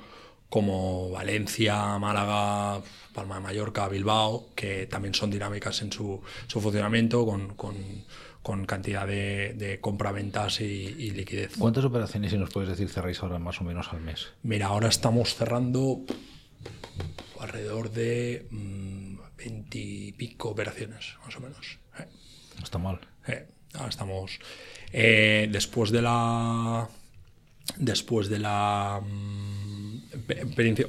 como 0.50 1.10
Valencia, 1.12 1.98
Málaga, 2.00 2.82
Palma 3.14 3.36
de 3.36 3.42
Mallorca, 3.42 3.88
Bilbao, 3.88 4.50
que 4.56 4.88
también 4.88 5.14
son 5.14 5.30
dinámicas 5.30 5.82
en 5.84 5.92
su, 5.92 6.22
su 6.48 6.60
funcionamiento 6.60 7.26
con, 7.26 7.56
con, 7.56 7.76
con 8.42 8.66
cantidad 8.66 9.06
de, 9.06 9.54
de 9.54 9.80
compra-ventas 9.80 10.62
y, 10.62 10.64
y 10.66 11.12
liquidez. 11.12 11.54
¿Cuántas 11.58 11.86
operaciones, 11.86 12.32
si 12.32 12.38
nos 12.38 12.50
puedes 12.50 12.70
decir, 12.70 12.90
cerráis 12.90 13.22
ahora 13.22 13.38
más 13.38 13.62
o 13.62 13.64
menos 13.64 13.90
al 13.94 14.02
mes? 14.02 14.28
Mira, 14.44 14.68
ahora 14.68 14.88
estamos 14.88 15.36
cerrando 15.36 16.02
alrededor 17.40 17.92
de 17.92 18.48
veintipico 19.38 20.50
operaciones, 20.50 21.16
más 21.26 21.36
o 21.38 21.40
menos. 21.42 21.80
Eh, 22.00 22.06
No 22.58 22.64
está 22.64 22.78
mal. 22.78 23.00
eh, 23.28 23.48
ahora 23.76 23.90
estamos. 23.90 24.40
eh, 24.92 25.48
después 25.52 25.92
de 25.92 26.02
la. 26.02 26.90
Después 27.78 28.30
de 28.30 28.40
la. 28.40 29.00
mm, 29.02 29.59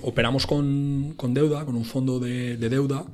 operamos 0.02 0.46
con, 0.46 1.14
con 1.16 1.34
deuda, 1.34 1.64
con 1.64 1.76
un 1.76 1.84
fondo 1.84 2.18
de, 2.20 2.56
de 2.56 2.68
deuda, 2.68 3.04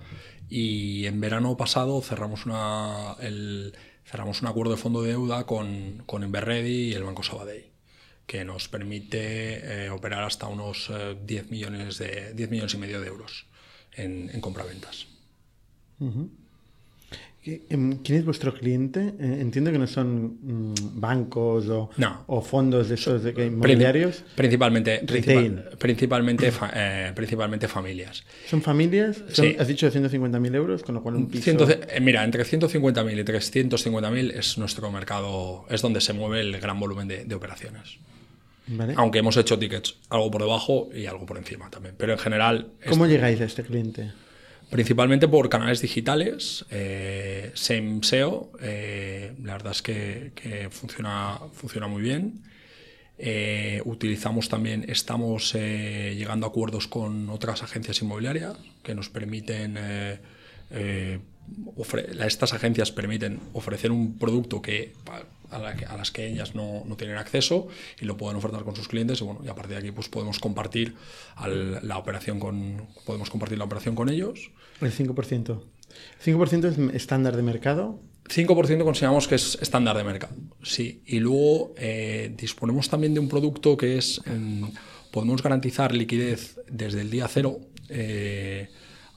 y 0.49 1.07
en 1.07 1.21
verano 1.21 1.57
pasado 1.57 2.01
cerramos 2.03 2.47
una. 2.47 3.17
El, 3.21 3.75
cerramos 4.05 4.41
un 4.43 4.49
acuerdo 4.49 4.73
de 4.73 4.79
fondo 4.79 5.03
de 5.03 5.11
deuda 5.11 5.45
con, 5.47 6.03
con 6.07 6.23
Inverready 6.23 6.91
y 6.91 6.93
el 6.95 7.03
Banco 7.05 7.23
Sabadell 7.25 7.65
que 8.27 8.45
nos 8.45 8.69
permite 8.69 9.85
eh, 9.87 9.91
operar 9.91 10.25
hasta 10.25 10.49
unos 10.49 10.91
eh, 10.93 11.17
10 11.25 11.51
millones 11.51 11.99
de 11.99 12.33
10 12.35 12.51
millones 12.51 12.75
y 12.75 12.79
medio 12.79 13.01
de 13.01 13.07
euros 13.07 13.47
en, 13.93 14.31
en 14.33 14.41
compraventas. 14.41 15.07
¿Qué- 15.99 16.07
em, 16.07 16.29
¿Quién 17.47 18.01
es 18.19 18.25
vuestro 18.25 18.53
cliente? 18.53 19.15
Eh, 19.21 19.39
Entiendo 19.41 19.71
que 19.71 19.79
no 19.79 19.87
son 19.87 20.39
mm, 20.43 20.75
bancos 21.01 21.69
o, 21.69 21.91
No. 21.97 22.25
o 22.27 22.43
fondos 22.43 22.89
de 22.89 22.97
esos 22.97 23.23
de 23.23 23.33
que, 23.33 23.47
inmobiliarios. 23.47 24.25
Principalmente, 24.35 24.99
Retail. 25.07 25.53
principal- 25.55 25.79
principalmente, 25.79 26.51
fa- 26.51 26.73
eh, 26.75 27.13
principalmente 27.15 27.69
familias. 27.69 28.25
¿Son 28.49 28.61
familias? 28.63 29.23
Son- 29.31 29.45
Sí. 29.47 29.57
Has 29.59 29.69
dicho 29.69 29.89
150.000 29.91 30.55
euros, 30.57 30.83
con 30.83 30.97
lo 30.97 31.03
cual 31.03 31.15
un 31.17 31.29
piso... 31.29 31.45
Ciento- 31.45 31.69
eh, 31.71 32.01
mira, 32.01 32.25
entre 32.25 32.45
150.000 32.45 33.19
y 33.21 33.23
350.000 33.25 34.33
es 34.33 34.59
nuestro 34.59 34.91
mercado, 34.91 35.67
es 35.71 35.83
donde 35.83 36.01
se 36.01 36.13
mueve 36.13 36.41
el 36.41 36.59
gran 36.61 36.81
volumen 36.81 37.07
de, 37.07 37.25
de 37.25 37.35
operaciones. 37.37 37.99
¿Vale? 38.69 38.95
Aunque 38.97 39.21
hemos 39.21 39.37
hecho 39.37 39.57
tickets 39.57 39.95
algo 40.11 40.29
por 40.33 40.43
debajo 40.43 40.89
y 40.93 41.07
algo 41.07 41.25
por 41.25 41.39
encima 41.39 41.71
también. 41.71 41.95
Pero 41.97 42.13
en 42.15 42.19
general, 42.19 42.73
¿Cómo 42.89 43.07
llegáis 43.07 43.41
a 43.41 43.45
este 43.45 43.63
cliente? 43.63 44.11
Principalmente 44.71 45.29
por 45.29 45.49
canales 45.49 45.81
digitales, 45.81 46.65
eh, 46.71 47.51
SEM 47.55 48.03
SEO, 48.03 48.51
eh, 48.61 49.35
la 49.43 49.53
verdad 49.53 49.73
es 49.73 49.83
que, 49.83 50.69
funciona, 50.71 51.39
funciona 51.53 51.87
muy 51.87 52.03
bien. 52.03 52.43
Eh, 53.19 53.81
utilizamos 53.85 54.49
también, 54.49 54.85
estamos 54.89 55.55
eh, 55.55 56.15
llegando 56.19 56.47
a 56.47 56.51
acuerdos 56.51 56.87
con 56.87 57.31
otras 57.31 57.63
agencias 57.63 58.03
inmobiliarias 58.03 58.57
que 58.83 58.95
nos 58.95 59.09
permiten, 59.09 59.79
estas 62.27 62.53
agencias 62.53 62.91
permiten 62.93 63.41
ofrecer 63.53 63.91
un 63.91 64.19
producto 64.19 64.61
que 64.61 64.93
a, 65.51 65.59
la 65.59 65.75
que- 65.77 65.85
a 65.87 65.97
las 65.97 66.11
que 66.11 66.27
ellas 66.27 66.55
no, 66.55 66.83
no 66.87 66.97
tienen 66.97 67.17
acceso 67.17 67.69
y 68.01 68.05
lo 68.05 68.17
pueden 68.17 68.37
ofertar 68.37 68.65
con 68.65 68.75
sus 68.77 68.89
clientes 68.89 69.21
y 69.21 69.25
bueno, 69.25 69.41
y 69.45 69.49
a 69.49 69.55
partir 69.55 69.73
de 69.75 69.79
aquí 69.79 69.91
pues 69.93 70.09
podemos 70.09 70.39
compartir 70.39 70.95
al- 71.37 71.87
la 71.87 71.99
operación 71.99 72.39
con, 72.41 72.87
podemos 73.05 73.31
compartir 73.31 73.59
la 73.59 73.65
operación 73.65 73.95
con 73.95 74.09
ellos. 74.09 74.51
El 74.81 74.93
5%. 74.93 75.63
¿El 76.25 76.35
5% 76.37 76.65
es 76.69 76.95
estándar 76.95 77.37
de 77.37 77.43
mercado? 77.43 78.01
5% 78.29 78.83
consideramos 78.85 79.29
que 79.29 79.37
es 79.37 79.57
estándar 79.63 79.97
de 79.97 80.03
mercado, 80.05 80.35
sí. 80.63 81.01
Y 81.07 81.21
luego 81.21 81.75
eh, 81.79 82.35
disponemos 82.37 82.89
también 82.91 83.15
de 83.15 83.21
un 83.21 83.29
producto 83.29 83.77
que 83.77 83.97
es, 83.99 84.21
em, 84.27 84.71
podemos 85.13 85.43
garantizar 85.43 85.95
liquidez 85.95 86.59
desde 86.69 87.03
el 87.03 87.11
día 87.11 87.29
cero 87.29 87.61
eh, 87.89 88.69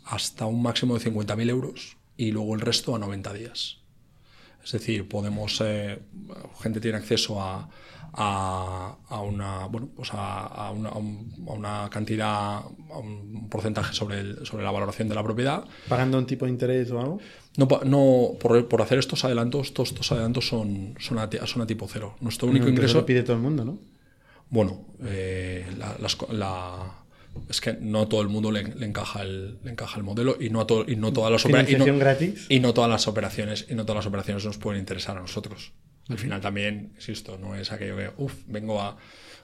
hasta 0.05 0.45
un 0.45 0.61
máximo 0.61 0.97
de 0.97 1.03
50.000 1.11 1.49
euros 1.49 1.97
y 2.17 2.31
luego 2.31 2.53
el 2.53 2.61
resto 2.61 2.95
a 2.95 2.99
90 2.99 3.33
días. 3.33 3.78
Es 4.63 4.71
decir, 4.73 5.07
podemos, 5.07 5.61
eh, 5.65 5.99
gente 6.61 6.79
tiene 6.79 6.97
acceso 6.97 7.41
a, 7.41 7.69
a, 8.13 8.97
a 9.07 9.21
una, 9.21 9.65
bueno, 9.67 9.89
pues 9.95 10.09
a, 10.13 10.45
a 10.47 10.71
una, 10.71 10.89
a 10.89 10.97
un- 10.97 11.33
a 11.47 11.51
una 11.53 11.89
cantidad, 11.89 12.57
a 12.57 12.97
un 13.01 13.47
porcentaje 13.49 13.93
sobre, 13.93 14.19
el- 14.19 14.45
sobre 14.45 14.63
la 14.63 14.71
valoración 14.71 15.07
de 15.09 15.15
la 15.15 15.23
propiedad 15.23 15.63
¿Pagando 15.87 16.17
un 16.17 16.25
tipo 16.25 16.45
de 16.45 16.51
interés 16.51 16.89
o 16.91 16.99
algo? 16.99 17.19
no, 17.57 17.67
no 17.85 18.31
por, 18.39 18.67
por 18.67 18.81
hacer 18.81 18.99
estos 18.99 19.23
adelantos, 19.25 19.73
todos 19.73 19.89
estos 19.89 20.11
adelantos 20.11 20.47
son, 20.47 20.95
son, 20.99 21.19
a, 21.19 21.29
son 21.45 21.61
a 21.61 21.67
tipo 21.67 21.87
cero. 21.87 22.15
Nuestro 22.21 22.47
único 22.47 22.67
ingreso. 22.67 22.99
lo 22.99 23.05
pide 23.05 23.23
todo 23.23 23.35
el 23.35 23.41
mundo, 23.41 23.63
¿no? 23.65 23.77
Bueno, 24.49 24.85
eh, 25.03 25.67
la- 25.77 25.95
las 25.99 26.17
la- 26.31 26.93
es 27.49 27.61
que 27.61 27.73
no 27.79 28.01
a 28.01 28.09
todo 28.09 28.21
el 28.21 28.27
mundo 28.29 28.51
le, 28.51 28.63
le 28.63 28.85
encaja 28.85 29.21
el, 29.21 29.59
le 29.63 29.71
encaja 29.71 29.97
el 29.97 30.03
modelo 30.03 30.37
y 30.39 30.49
no 30.49 30.61
a 30.61 30.67
todo- 30.67 30.85
y 30.87 30.95
no 30.95 31.13
todas 31.13 31.31
las 31.31 31.45
opera- 31.45 31.59
y 31.61 31.63
no- 31.75 31.85
¿Financiación 31.85 31.99
gratis? 31.99 32.45
y 32.49 32.59
no 32.59 32.73
todas 32.73 32.89
las 32.89 33.07
operaciones 33.07 33.65
y 33.69 33.75
no 33.75 33.83
todas 33.85 33.97
las 34.03 34.05
operaciones 34.07 34.45
nos 34.45 34.57
pueden 34.57 34.79
interesar 34.79 35.17
a 35.17 35.21
nosotros. 35.21 35.71
Al 36.09 36.17
final 36.17 36.41
también, 36.41 36.93
insisto, 36.95 37.37
no 37.37 37.53
es 37.55 37.71
aquello 37.71 37.95
que, 37.95 38.09
uff, 38.17 38.33
vengo 38.47 38.81
a, 38.81 38.97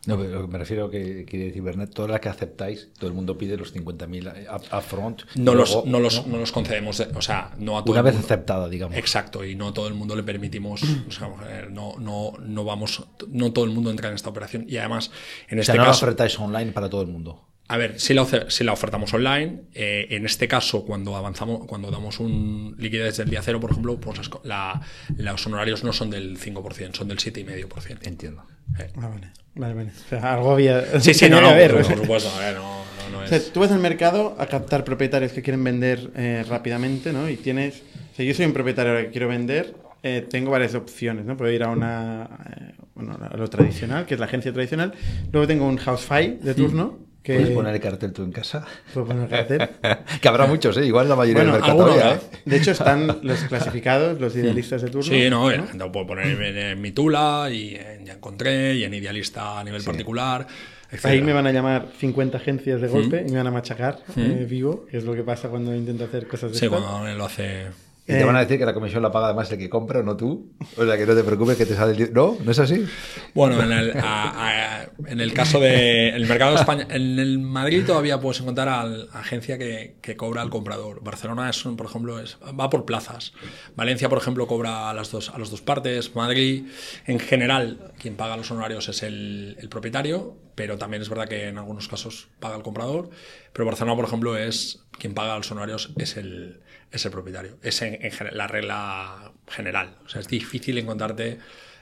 No, 0.08 0.18
pero 0.18 0.32
lo 0.32 0.42
que 0.42 0.48
me 0.52 0.58
refiero 0.58 0.90
que 0.90 1.24
quiere 1.26 1.46
decir 1.46 1.62
Bernet, 1.62 1.92
todas 1.94 2.10
las 2.10 2.20
que 2.22 2.30
aceptáis, 2.30 2.90
todo 2.98 3.08
el 3.08 3.14
mundo 3.16 3.38
pide 3.38 3.56
los 3.56 3.72
50.000 3.72 4.48
up- 4.52 4.76
upfront. 4.76 5.22
no, 5.36 5.54
los, 5.54 5.70
luego, 5.72 5.88
no, 5.88 6.00
los, 6.00 6.26
no 6.26 6.38
los 6.38 6.52
concedemos, 6.52 6.98
de- 6.98 7.06
o 7.16 7.22
sea, 7.22 7.52
no 7.60 7.78
a 7.78 7.82
todo 7.84 7.92
Una 7.92 8.00
el 8.00 8.06
vez 8.06 8.14
mundo. 8.16 8.26
aceptada, 8.28 8.68
digamos. 8.68 8.98
Exacto, 8.98 9.46
y 9.46 9.54
no 9.56 9.68
a 9.68 9.74
todo 9.76 9.88
el 9.88 9.94
mundo 9.94 10.16
le 10.16 10.24
permitimos, 10.24 10.82
o 11.08 11.12
sea, 11.12 11.30
no, 11.70 11.96
no, 12.00 12.34
no 12.40 12.64
vamos, 12.64 13.04
no 13.30 13.52
todo 13.54 13.66
el 13.66 13.72
mundo 13.72 13.92
entra 13.92 14.10
en 14.10 14.16
esta 14.16 14.30
operación. 14.30 14.66
Y 14.68 14.78
además, 14.78 15.12
en 15.50 15.60
O 15.60 15.62
este 15.62 15.74
sea, 15.74 15.76
no 15.76 15.86
la 15.86 15.90
caso, 15.92 16.06
ofertáis 16.06 16.40
online 16.40 16.72
para 16.72 16.90
todo 16.90 17.02
el 17.04 17.08
mundo. 17.10 17.48
A 17.68 17.78
ver, 17.78 18.00
si 18.00 18.14
la, 18.14 18.26
si 18.50 18.64
la 18.64 18.74
ofertamos 18.74 19.14
online, 19.14 19.62
eh, 19.74 20.08
en 20.12 20.26
este 20.26 20.48
caso, 20.48 20.86
cuando 20.86 21.16
avanzamos, 21.16 21.66
cuando 21.68 21.90
damos 21.90 22.20
un 22.20 22.76
liquidez 22.78 23.18
del 23.18 23.30
día 23.30 23.42
cero, 23.42 23.60
por 23.60 23.72
ejemplo, 23.72 24.00
pues 24.00 24.20
la- 24.44 24.82
los 25.18 25.48
honorarios 25.48 25.84
no 25.84 25.92
son 25.92 26.10
del 26.12 26.38
5%, 26.38 26.94
son 26.96 27.08
del 27.08 27.18
7,5%. 27.18 28.00
Entiendo. 28.08 28.44
Eh. 28.80 28.92
Ah, 28.98 29.08
vale. 29.08 29.32
Vale, 29.56 29.74
vale. 29.74 29.90
O 29.90 30.10
sea, 30.10 30.34
algo 30.34 30.52
había... 30.52 31.00
Sí, 31.00 31.14
sí, 31.14 31.30
no, 31.30 31.42
no, 31.42 31.50
haber. 31.50 31.72
por, 31.74 31.86
por 31.88 31.98
supuesto. 31.98 32.30
a 32.36 32.40
ver, 32.40 32.56
no, 32.56 32.84
no, 33.12 33.18
no 33.20 33.24
O 33.24 33.28
sea, 33.28 33.38
es... 33.38 33.52
tú 33.52 33.62
vas 33.62 33.72
al 33.72 33.80
mercado 33.80 34.36
a 34.38 34.46
captar 34.48 34.84
propietarios 34.84 35.32
que 35.32 35.42
quieren 35.42 35.64
vender 35.64 36.12
eh, 36.16 36.44
rápidamente, 36.48 37.14
¿no? 37.14 37.30
Y 37.30 37.38
tienes... 37.38 37.82
O 38.14 38.16
sea, 38.16 38.26
yo 38.26 38.34
soy 38.34 38.46
un 38.46 38.54
propietario 38.54 38.92
ahora 38.92 39.06
que 39.06 39.12
quiero 39.12 39.28
vender, 39.28 39.76
eh, 40.04 40.26
tengo 40.30 40.52
varias 40.52 40.76
opciones, 40.76 41.26
¿no? 41.26 41.36
Puedo 41.36 41.52
ir 41.52 41.64
a 41.64 41.70
una... 41.70 42.30
eh, 42.60 42.74
bueno, 42.94 43.18
a 43.20 43.36
lo 43.36 43.50
tradicional, 43.50 44.06
que 44.06 44.14
es 44.14 44.20
la 44.20 44.28
agencia 44.28 44.54
tradicional. 44.54 44.94
Luego 45.32 45.48
tengo 45.48 45.66
un 45.68 45.78
housefly 45.78 46.38
de 46.42 46.54
turno, 46.54 47.00
que... 47.26 47.34
¿Puedes 47.34 47.56
poner 47.56 47.74
el 47.74 47.82
cartel 47.82 48.14
tú 48.14 48.24
en 48.24 48.32
casa? 48.32 48.66
Puedo 48.94 49.08
poner 49.08 49.28
cartel. 49.28 49.70
que 50.22 50.28
habrá 50.28 50.46
muchos, 50.46 50.78
¿eh? 50.78 50.86
Igual 50.86 51.10
la 51.10 51.16
mayoría 51.16 51.42
Bueno, 51.42 51.54
del 51.54 51.62
mercado 51.62 51.86
alguno 51.86 52.04
habrá. 52.04 52.18
¿eh? 52.18 52.40
De 52.46 52.58
hecho, 52.58 52.72
están 52.72 53.08
los 53.24 53.40
clasificados, 53.46 54.22
los 54.22 54.36
idealistas 54.36 54.84
de 54.84 54.90
turno. 54.90 55.04
Sí, 55.04 55.28
no, 55.30 55.92
puede 55.92 56.06
poner 56.06 56.28
en, 56.28 56.58
en 56.58 56.82
mi 56.82 56.92
Tula 56.92 57.50
y 57.52 57.76
en 57.76 58.06
Ya 58.06 58.14
Encontré 58.14 58.76
y 58.76 58.84
en 58.84 58.94
Idealista 58.94 59.60
a 59.60 59.64
nivel 59.64 59.84
particular, 59.84 60.46
etc. 60.92 61.06
Ahí 61.06 61.22
me 61.22 61.34
van 61.34 61.48
a 61.48 61.52
llamar 61.52 61.88
50 61.98 62.38
agencias 62.38 62.80
de 62.80 62.88
golpe 62.88 63.26
y 63.28 63.32
me 63.32 63.38
van 63.38 63.48
a 63.48 63.52
machacar 63.52 64.00
eh, 64.16 64.46
vivo, 64.48 64.86
que 64.86 64.98
es 64.98 65.04
lo 65.04 65.16
que 65.16 65.24
pasa 65.24 65.50
cuando 65.50 65.76
intento 65.76 66.04
hacer 66.04 66.28
cosas 66.28 66.52
de 66.52 66.60
Sí, 66.60 66.68
cuando 66.68 67.12
lo 67.12 67.26
hace... 67.26 67.85
Y 68.08 68.14
te 68.14 68.22
Eh, 68.22 68.24
van 68.24 68.36
a 68.36 68.42
decir 68.42 68.60
que 68.60 68.66
la 68.68 68.74
comisión 68.76 69.02
la 69.02 69.12
paga 69.12 69.26
además 69.28 69.52
el 69.52 69.58
que 69.58 69.68
compra, 69.68 70.04
no 70.04 70.16
tú. 70.16 70.52
O 70.78 70.86
sea, 70.86 70.96
que 70.96 71.08
no 71.08 71.16
te 71.16 71.24
preocupes 71.24 71.58
que 71.58 71.66
te 71.66 71.74
sale 71.76 72.04
el... 72.04 72.14
¿No? 72.14 72.38
¿No 72.44 72.52
es 72.52 72.60
así? 72.60 72.86
Bueno, 73.34 73.60
en 73.64 73.72
el, 73.72 73.98
a- 73.98 74.82
a- 74.84 74.90
en 75.08 75.20
el 75.20 75.34
caso 75.34 75.60
de 75.60 76.10
el 76.10 76.28
mercado 76.28 76.52
de 76.54 76.60
España, 76.60 76.86
en 76.92 77.18
el 77.18 77.40
Madrid 77.40 77.84
todavía 77.84 78.20
puedes 78.20 78.42
encontrar 78.42 78.70
a 78.70 78.84
la 78.86 79.06
agencia 79.14 79.58
que, 79.58 79.96
que 80.04 80.16
cobra 80.16 80.44
al 80.44 80.52
comprador. 80.52 81.04
Barcelona 81.04 81.50
es, 81.50 81.66
un- 81.66 81.78
por 81.78 81.88
ejemplo, 81.88 82.20
es, 82.20 82.38
va 82.60 82.70
por 82.70 82.86
plazas. 82.86 83.34
Valencia, 83.76 84.08
por 84.08 84.20
ejemplo, 84.20 84.46
cobra 84.46 84.92
a 84.92 84.94
las 84.94 85.10
dos, 85.10 85.32
a 85.32 85.40
las 85.40 85.50
dos 85.50 85.62
partes. 85.62 86.16
Madrid, 86.16 86.66
en 87.08 87.20
general, 87.20 87.92
quien 88.00 88.16
paga 88.16 88.38
los 88.38 88.52
honorarios 88.52 88.88
es 88.88 89.02
el, 89.02 89.58
el 89.60 89.68
propietario, 89.68 90.38
pero 90.56 90.78
también 90.78 91.02
es 91.02 91.10
verdad 91.10 91.28
que 91.28 91.48
en 91.50 91.58
algunos 91.58 91.88
casos 91.88 92.28
paga 92.40 92.56
el 92.56 92.64
comprador. 92.64 93.10
Pero 93.54 93.66
Barcelona, 93.66 93.96
por 93.96 94.06
ejemplo, 94.06 94.38
es 94.38 94.84
quien 94.98 95.14
paga 95.14 95.38
los 95.38 95.52
honorarios 95.52 95.92
es 95.98 96.18
el, 96.18 96.60
es 96.92 97.06
el 97.06 97.12
propietario. 97.12 97.58
Es 97.62 97.82
en, 97.82 98.00
en 98.02 98.12
la 98.38 98.48
regla 98.48 99.32
general. 99.48 99.98
O 100.06 100.10
sea, 100.10 100.22
es 100.22 100.28
difícil 100.28 100.78
encontrarte 100.78 101.40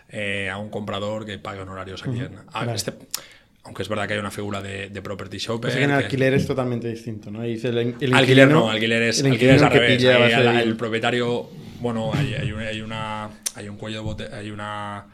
eh, 0.10 0.50
a 0.50 0.58
un 0.58 0.70
comprador 0.70 1.26
que 1.26 1.38
pague 1.40 1.62
honorarios 1.62 2.02
aquí. 2.04 2.20
en- 2.20 2.40
a- 2.52 2.74
este- 2.74 2.94
aunque 3.66 3.82
es 3.84 3.88
verdad 3.88 4.08
que 4.08 4.14
hay 4.16 4.20
una 4.20 4.30
figura 4.32 4.62
de, 4.62 4.90
de 4.90 5.02
property 5.02 5.38
shopper. 5.38 5.70
Pasa 5.70 5.78
que 5.78 5.84
en 5.86 5.90
que- 5.92 5.96
alquiler 5.96 6.34
es 6.34 6.46
totalmente 6.46 6.90
distinto, 6.90 7.32
¿no? 7.32 7.42
Dice 7.44 7.70
el, 7.70 7.96
el 8.02 8.14
alquiler 8.14 8.50
no, 8.50 8.70
alquiler 8.70 9.04
es, 9.04 9.22
el 9.22 9.28
alquiler 9.32 9.56
es 9.56 9.62
al 9.62 9.72
que 9.72 9.80
revés. 9.80 10.02
ser 10.02 10.46
el, 10.68 10.76
propietario, 10.76 11.50
bueno, 11.80 12.12
hay, 12.14 12.34
hay, 12.34 12.52
un- 12.52 12.60
hay 12.60 12.82
una, 12.82 13.30
hay 13.56 13.70
un 13.70 13.78
cuello 13.78 14.00
de 14.00 14.04
bote, 14.04 14.28
hay 14.36 14.52
una, 14.52 15.06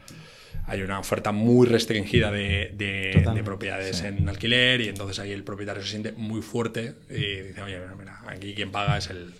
hay 0.70 0.82
una 0.82 0.98
oferta 1.00 1.32
muy 1.32 1.66
restringida 1.66 2.30
de, 2.30 2.72
de- 2.76 3.22
de 3.34 3.42
propiedades 3.44 4.02
en 4.02 4.28
alquiler 4.28 4.80
y 4.80 4.88
entonces 4.88 5.18
ahí 5.18 5.32
el 5.32 5.42
propietario 5.44 5.82
se 5.82 5.88
siente 5.90 6.12
muy 6.12 6.42
fuerte 6.42 6.94
y 7.10 7.14
dice, 7.48 7.60
oye, 7.62 7.78
mira, 7.78 7.94
mira, 7.98 8.20
aquí 8.28 8.54
quien 8.54 8.70
paga 8.70 8.96
es 8.98 9.10
el... 9.10 9.32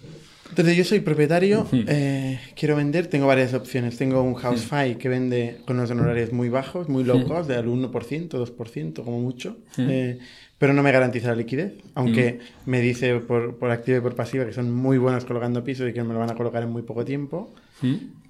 Entonces 0.48 0.76
yo 0.76 0.82
soy 0.82 0.98
propietario, 0.98 1.68
eh, 1.86 2.40
quiero 2.56 2.74
vender, 2.74 3.06
tengo 3.06 3.28
varias 3.28 3.54
opciones. 3.54 3.96
Tengo 3.96 4.20
un 4.22 4.34
housefly 4.34 4.96
que 4.96 5.08
vende 5.08 5.58
con 5.64 5.76
unos 5.76 5.92
honorarios 5.92 6.32
muy 6.32 6.48
bajos, 6.48 6.88
muy 6.88 7.04
low 7.04 7.18
cost, 7.28 7.48
del 7.48 7.66
1%, 7.68 8.28
2% 8.28 9.04
como 9.04 9.20
mucho, 9.20 9.56
eh, 9.78 10.18
pero 10.58 10.72
no 10.72 10.82
me 10.82 10.90
garantiza 10.90 11.28
la 11.28 11.36
liquidez, 11.36 11.74
aunque 11.94 12.40
me 12.66 12.80
dice 12.80 13.20
por, 13.20 13.58
por 13.58 13.70
activa 13.70 13.98
y 13.98 14.00
por 14.00 14.16
pasiva 14.16 14.44
que 14.44 14.52
son 14.52 14.72
muy 14.74 14.98
buenos 14.98 15.24
colocando 15.24 15.62
pisos 15.62 15.88
y 15.88 15.92
que 15.92 16.02
me 16.02 16.12
lo 16.12 16.18
van 16.18 16.30
a 16.30 16.34
colocar 16.34 16.64
en 16.64 16.70
muy 16.70 16.82
poco 16.82 17.04
tiempo. 17.04 17.54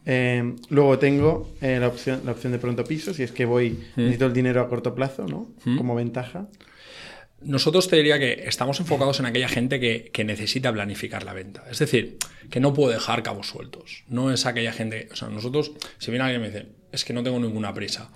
Eh, 0.06 0.56
luego 0.70 0.98
tengo 0.98 1.54
eh, 1.60 1.78
la, 1.78 1.88
opción, 1.88 2.22
la 2.24 2.32
opción 2.32 2.52
de 2.52 2.58
pronto 2.58 2.84
piso, 2.84 3.12
si 3.14 3.22
es 3.22 3.32
que 3.32 3.44
voy, 3.44 3.78
necesito 3.96 4.26
el 4.26 4.32
dinero 4.32 4.60
a 4.60 4.68
corto 4.68 4.94
plazo, 4.94 5.26
¿no? 5.26 5.48
Como 5.76 5.94
ventaja. 5.94 6.48
Nosotros 7.42 7.88
te 7.88 7.96
diría 7.96 8.18
que 8.18 8.44
estamos 8.46 8.80
enfocados 8.80 9.18
en 9.20 9.26
aquella 9.26 9.48
gente 9.48 9.80
que, 9.80 10.10
que 10.12 10.24
necesita 10.24 10.72
planificar 10.72 11.24
la 11.24 11.32
venta. 11.32 11.64
Es 11.70 11.78
decir, 11.78 12.18
que 12.50 12.60
no 12.60 12.74
puede 12.74 12.94
dejar 12.94 13.22
cabos 13.22 13.48
sueltos. 13.48 14.04
No 14.08 14.30
es 14.30 14.44
aquella 14.44 14.72
gente. 14.72 15.08
O 15.10 15.16
sea, 15.16 15.28
nosotros, 15.28 15.72
si 15.98 16.10
viene 16.10 16.24
alguien 16.24 16.42
y 16.42 16.44
me 16.44 16.50
dice, 16.50 16.68
es 16.92 17.04
que 17.04 17.14
no 17.14 17.22
tengo 17.22 17.38
ninguna 17.38 17.72
prisa, 17.72 18.10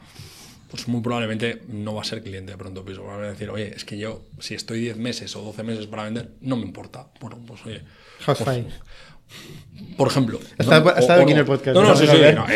pues 0.71 0.89
muy 0.89 1.01
probablemente 1.01 1.63
no 1.69 1.95
va 1.95 2.03
a 2.03 2.05
ser 2.05 2.23
cliente 2.23 2.53
de 2.53 2.59
pronto 2.59 2.85
piso. 2.85 3.05
Va 3.05 3.15
a 3.15 3.31
decir, 3.31 3.49
oye, 3.49 3.73
es 3.75 3.85
que 3.85 3.97
yo, 3.97 4.25
si 4.41 4.55
estoy 4.55 4.81
10 4.81 4.97
meses 4.97 5.37
o 5.37 5.43
12 5.43 5.63
meses 5.63 5.87
para 5.87 6.03
vender, 6.03 6.33
no 6.41 6.57
me 6.57 6.65
importa. 6.65 7.07
Bueno, 7.21 7.39
pues 7.47 7.65
oye. 7.65 7.83
Housefly. 8.21 8.67
Por 9.97 10.09
ejemplo. 10.09 10.41
Ha 10.59 10.63
estado- 10.63 10.85
¿no? 10.85 11.23
aquí 11.23 11.31
en 11.33 11.37
no. 11.37 11.41
el 11.43 11.47
podcast, 11.47 11.75
No, 11.77 11.83
no, 11.83 11.95
sí, 11.97 12.07
sí. 12.09 12.17
ver. 12.17 12.35
no, 12.35 12.47
y, 12.49 12.53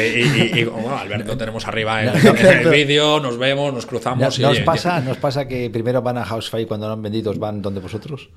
y- 0.57 0.59
y- 0.61 0.65
bueno, 0.65 0.97
Alberto 0.99 1.37
tenemos 1.39 1.67
arriba 1.69 2.03
en, 2.03 2.09
en 2.37 2.47
el 2.47 2.69
vídeo, 2.69 3.21
nos 3.21 3.39
vemos, 3.39 3.73
nos 3.73 3.85
¿No, 3.85 3.89
cruzamos. 3.91 4.39
y, 4.39 4.43
no 4.43 4.49
os 4.49 4.57
oye, 4.57 4.65
pasa, 4.65 5.01
¿No 5.01 5.13
os 5.13 5.19
pasa 5.19 5.47
que 5.47 5.71
primero 5.71 6.03
van 6.03 6.19
a 6.19 6.25
Housefly 6.25 6.63
y 6.63 6.67
cuando 6.67 6.89
no 6.89 6.95
han 6.95 7.03
vendido 7.03 7.33
van 7.35 7.63
donde 7.63 7.79
vosotros? 7.81 8.31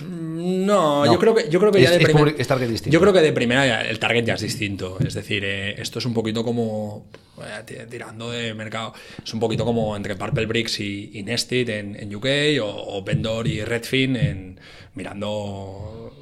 No, 0.00 1.04
yo 1.06 1.18
creo 1.18 1.34
que, 1.34 1.48
yo 1.48 1.58
creo 1.58 1.72
que 1.72 1.80
ya 1.80 1.86
Es- 1.86 1.90
de 1.92 1.96
es 1.98 2.04
primera. 2.04 2.30
es. 2.38 2.82
Yo 2.90 3.00
creo 3.00 3.12
que 3.12 3.20
de 3.20 3.32
primera 3.32 3.66
ya 3.66 3.80
el 3.82 3.98
target 3.98 4.24
ya 4.24 4.34
es 4.34 4.40
distinto. 4.42 4.98
Es 5.04 5.14
decir, 5.14 5.42
eh, 5.44 5.80
esto 5.80 5.98
es 5.98 6.06
un 6.06 6.14
poquito 6.14 6.44
como. 6.44 7.06
eh, 7.38 7.62
ti- 7.66 7.74
tirando 7.90 8.30
de 8.30 8.54
mercado. 8.54 8.92
Es 9.24 9.32
un 9.34 9.40
poquito 9.40 9.64
como 9.64 9.96
entre 9.96 10.14
Purple 10.16 10.46
Bricks 10.46 10.78
y, 10.80 11.10
y 11.14 11.22
Nested 11.24 11.68
en, 11.70 11.96
en 11.96 12.14
UK 12.14 12.26
o, 12.62 12.98
o 12.98 13.02
Vendor 13.02 13.46
y 13.48 13.64
Redfin 13.64 14.16
en, 14.16 14.60
mirando. 14.94 16.12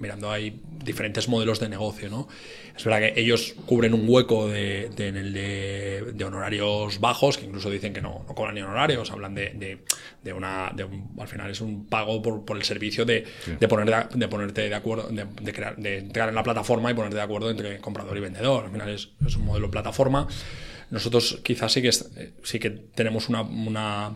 Mirando 0.00 0.30
ahí 0.30 0.60
diferentes 0.84 1.28
modelos 1.28 1.60
de 1.60 1.68
negocio, 1.68 2.10
¿no? 2.10 2.28
Es 2.76 2.84
verdad 2.84 2.98
que 3.14 3.20
ellos 3.20 3.54
cubren 3.66 3.94
un 3.94 4.04
hueco 4.08 4.48
de, 4.48 4.90
de- 4.96 5.08
en 5.08 5.16
el 5.16 5.32
de, 5.32 6.12
de 6.14 6.24
honorarios 6.24 6.98
bajos, 7.00 7.38
que 7.38 7.46
incluso 7.46 7.70
dicen 7.70 7.92
que 7.94 8.00
no, 8.02 8.24
no 8.26 8.34
cobran 8.34 8.54
ni 8.56 8.60
honorarios, 8.62 9.10
hablan 9.12 9.34
de, 9.34 9.78
una. 10.34 10.72
de 10.74 10.84
un- 10.84 11.10
al 11.18 11.28
final 11.28 11.50
es 11.50 11.60
un 11.60 11.86
pago 11.86 12.20
por, 12.20 12.44
por 12.44 12.56
el 12.56 12.64
servicio 12.64 13.04
de, 13.04 13.24
de, 13.60 13.68
poner 13.68 14.08
de, 14.10 14.28
ponerte 14.28 14.68
de 14.68 14.74
acuerdo, 14.74 15.08
de, 15.08 15.24
de 15.40 15.52
crear, 15.52 15.76
de 15.76 15.98
entrar 15.98 16.28
en 16.28 16.34
la 16.34 16.42
plataforma 16.42 16.90
y 16.90 16.94
ponerte 16.94 17.16
de 17.16 17.22
acuerdo 17.22 17.50
entre 17.50 17.78
comprador 17.78 18.16
y 18.16 18.20
vendedor. 18.20 18.64
Al 18.66 18.72
final 18.72 18.88
es, 18.88 19.10
es 19.24 19.36
un 19.36 19.44
modelo 19.44 19.70
plataforma. 19.70 20.26
Nosotros 20.94 21.40
quizás 21.42 21.72
sí 21.72 21.82
que, 21.82 21.88
eh, 21.88 22.34
sí 22.44 22.60
que 22.60 22.70
tenemos 22.70 23.28
una, 23.28 23.42
una, 23.42 24.12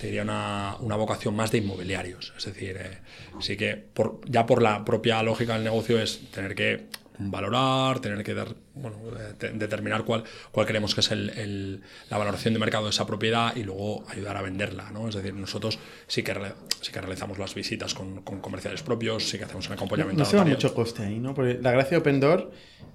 diría 0.00 0.22
una, 0.22 0.76
una 0.78 0.94
vocación 0.94 1.34
más 1.34 1.50
de 1.50 1.58
inmobiliarios. 1.58 2.32
Es 2.38 2.44
decir, 2.44 2.76
eh, 2.78 2.98
sí 3.40 3.56
que 3.56 3.74
por, 3.76 4.20
ya 4.30 4.46
por 4.46 4.62
la 4.62 4.84
propia 4.84 5.20
lógica 5.24 5.54
del 5.54 5.64
negocio 5.64 6.00
es 6.00 6.30
tener 6.30 6.54
que 6.54 6.86
valorar, 7.18 7.98
tener 7.98 8.22
que 8.22 8.34
dar, 8.34 8.54
bueno, 8.74 8.96
te- 9.38 9.50
determinar 9.50 10.04
cuál, 10.04 10.24
cuál 10.50 10.66
creemos 10.66 10.94
que 10.94 11.00
es 11.00 11.10
el- 11.10 11.30
el- 11.30 11.82
la 12.10 12.18
valoración 12.18 12.54
de 12.54 12.60
mercado 12.60 12.84
de 12.84 12.90
esa 12.90 13.06
propiedad 13.06 13.54
y 13.56 13.62
luego 13.64 14.04
ayudar 14.08 14.36
a 14.36 14.42
venderla. 14.42 14.90
¿no? 14.90 15.08
Es 15.08 15.14
decir, 15.14 15.34
nosotros 15.34 15.78
sí 16.06 16.22
que, 16.22 16.34
sí 16.80 16.90
que 16.92 17.00
realizamos 17.00 17.38
las 17.38 17.54
visitas 17.54 17.94
con, 17.94 18.22
con 18.22 18.40
comerciales 18.40 18.82
propios, 18.82 19.28
sí 19.28 19.38
que 19.38 19.44
hacemos 19.44 19.66
un 19.68 19.74
acompañamiento. 19.74 20.22
No 20.24 20.28
se 20.28 20.36
va 20.36 20.44
mucho 20.44 20.72
coste 20.74 21.02
ahí, 21.04 21.18
¿no? 21.18 21.34
Porque 21.34 21.58
la 21.60 21.70
gracia 21.72 21.90
de 21.92 21.96
Open 21.98 22.20
Door 22.20 22.50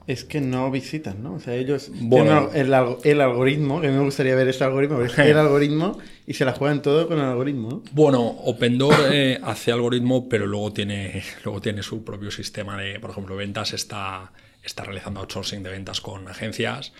es 0.07 0.23
que 0.23 0.39
no 0.39 0.71
visitan, 0.71 1.21
¿no? 1.21 1.33
O 1.33 1.39
sea, 1.39 1.53
ellos 1.55 1.91
Bueno. 1.93 2.47
tienen 2.49 2.65
el, 2.67 2.73
alg- 2.73 2.99
el 3.03 3.19
algoritmo, 3.21 3.81
que 3.81 3.89
me 3.89 3.99
gustaría 3.99 4.35
ver 4.35 4.47
este 4.47 4.63
algoritmo, 4.63 4.97
pero 4.97 5.11
es 5.11 5.17
el 5.19 5.37
algoritmo 5.37 5.99
y 6.25 6.33
se 6.33 6.45
la 6.45 6.53
juegan 6.53 6.81
todo 6.81 7.07
con 7.07 7.19
el 7.19 7.25
algoritmo, 7.25 7.69
¿no? 7.69 7.83
Bueno, 7.91 8.21
OpenDoor 8.21 8.95
eh, 9.11 9.39
hace 9.43 9.71
algoritmo, 9.71 10.27
pero 10.29 10.45
luego 10.47 10.71
tiene, 10.73 11.21
luego 11.43 11.61
tiene 11.61 11.83
su 11.83 12.03
propio 12.05 12.31
sistema 12.31 12.77
de, 12.77 12.99
por 13.01 13.11
ejemplo, 13.11 13.35
ventas. 13.35 13.73
Está, 13.73 14.31
está 14.67 14.83
realizando 14.83 15.19
outsourcing 15.19 15.63
de 15.63 15.71
ventas 15.71 16.01
con 16.01 16.27
agencias. 16.27 16.93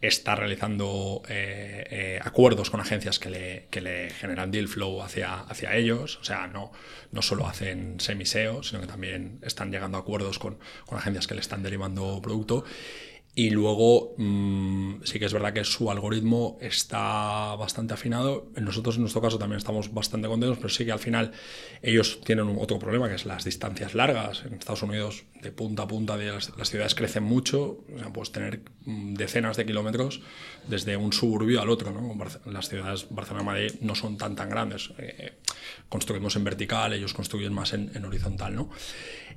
Está 0.00 0.34
realizando 0.34 1.22
eh, 1.28 1.86
eh, 1.88 2.20
acuerdos 2.22 2.70
con 2.70 2.80
agencias 2.80 3.20
que 3.20 3.30
le, 3.30 3.68
que 3.70 3.80
le 3.80 4.10
generan 4.10 4.50
deal 4.50 4.66
flow 4.66 5.00
hacia, 5.00 5.40
hacia 5.40 5.76
ellos. 5.76 6.18
O 6.20 6.24
sea, 6.24 6.48
no, 6.48 6.72
no 7.12 7.22
solo 7.22 7.46
hacen 7.46 8.00
semiseo, 8.00 8.64
sino 8.64 8.80
que 8.80 8.88
también 8.88 9.38
están 9.42 9.70
llegando 9.70 9.96
a 9.96 10.00
acuerdos 10.00 10.40
con, 10.40 10.58
con 10.86 10.98
agencias 10.98 11.28
que 11.28 11.34
le 11.34 11.40
están 11.40 11.62
derivando 11.62 12.20
producto. 12.20 12.64
Y 13.34 13.48
luego 13.50 14.14
mm, 14.18 15.04
sí 15.04 15.18
que 15.18 15.24
es 15.24 15.32
verdad 15.32 15.54
que 15.54 15.64
su 15.64 15.90
algoritmo 15.90 16.58
está 16.60 17.54
bastante 17.54 17.94
afinado. 17.94 18.50
Nosotros 18.56 18.96
en 18.96 19.02
nuestro 19.02 19.22
caso 19.22 19.38
también 19.38 19.56
estamos 19.58 19.94
bastante 19.94 20.28
contentos, 20.28 20.58
pero 20.58 20.68
sí 20.68 20.84
que 20.84 20.92
al 20.92 20.98
final 20.98 21.32
ellos 21.80 22.20
tienen 22.24 22.54
otro 22.58 22.78
problema 22.78 23.08
que 23.08 23.14
es 23.14 23.24
las 23.24 23.44
distancias 23.44 23.94
largas. 23.94 24.42
En 24.44 24.54
Estados 24.54 24.82
Unidos 24.82 25.24
de 25.42 25.50
punta 25.52 25.82
a 25.82 25.88
punta 25.88 26.16
de 26.16 26.30
las, 26.30 26.56
las 26.56 26.70
ciudades 26.70 26.94
crecen 26.94 27.24
mucho, 27.24 27.84
o 27.94 27.98
sea, 27.98 28.12
puedes 28.12 28.32
tener 28.32 28.60
mm, 28.84 29.14
decenas 29.14 29.56
de 29.56 29.66
kilómetros 29.66 30.20
desde 30.68 30.96
un 30.96 31.12
suburbio 31.12 31.60
al 31.60 31.68
otro. 31.68 31.90
¿no? 31.90 32.16
Las 32.46 32.68
ciudades 32.68 33.06
Barcelona 33.10 33.42
y 33.42 33.46
Madrid 33.46 33.72
no 33.80 33.94
son 33.94 34.16
tan 34.16 34.36
tan 34.36 34.48
grandes. 34.48 34.90
Eh, 34.98 35.32
construimos 35.88 36.36
en 36.36 36.44
vertical, 36.44 36.92
ellos 36.92 37.12
construyen 37.12 37.52
más 37.52 37.72
en, 37.72 37.90
en 37.94 38.04
horizontal. 38.04 38.54
¿no? 38.54 38.70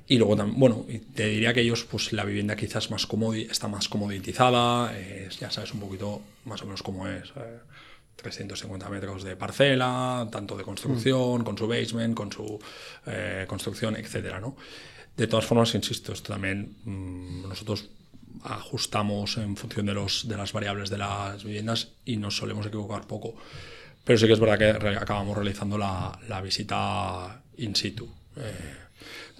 Y 0.06 0.18
luego 0.18 0.36
también, 0.36 0.60
bueno, 0.60 0.86
te 1.14 1.26
diría 1.26 1.52
que 1.52 1.62
ellos, 1.62 1.84
pues 1.84 2.12
la 2.12 2.24
vivienda 2.24 2.54
quizás 2.54 2.90
más 2.90 3.08
está 3.50 3.66
más 3.66 3.88
comoditizada, 3.88 4.92
eh, 4.96 5.28
ya 5.40 5.50
sabes 5.50 5.74
un 5.74 5.80
poquito 5.80 6.22
más 6.44 6.62
o 6.62 6.66
menos 6.66 6.82
cómo 6.82 7.08
es. 7.08 7.30
eh, 7.36 7.58
350 8.16 8.88
metros 8.88 9.22
de 9.24 9.36
parcela, 9.36 10.26
tanto 10.32 10.56
de 10.56 10.64
construcción, 10.64 11.44
con 11.44 11.56
su 11.56 11.68
basement, 11.68 12.14
con 12.14 12.32
su 12.32 12.58
eh, 13.06 13.44
construcción, 13.46 13.94
etcétera, 13.96 14.40
¿no? 14.40 14.56
De 15.16 15.26
todas 15.26 15.46
formas, 15.46 15.74
insisto, 15.74 16.12
esto 16.12 16.32
también 16.32 16.76
mm, 16.84 17.48
nosotros 17.48 17.88
ajustamos 18.44 19.38
en 19.38 19.56
función 19.56 19.86
de, 19.86 19.94
los, 19.94 20.28
de 20.28 20.36
las 20.36 20.52
variables 20.52 20.90
de 20.90 20.98
las 20.98 21.42
viviendas 21.42 21.88
y 22.04 22.16
nos 22.16 22.36
solemos 22.36 22.66
equivocar 22.66 23.06
poco. 23.06 23.34
Pero 24.04 24.18
sí 24.18 24.26
que 24.26 24.34
es 24.34 24.40
verdad 24.40 24.58
que 24.58 24.72
re- 24.74 24.96
acabamos 24.96 25.36
realizando 25.36 25.78
la, 25.78 26.16
la 26.28 26.40
visita 26.40 27.42
in 27.56 27.74
situ. 27.74 28.08
Eh, 28.36 28.76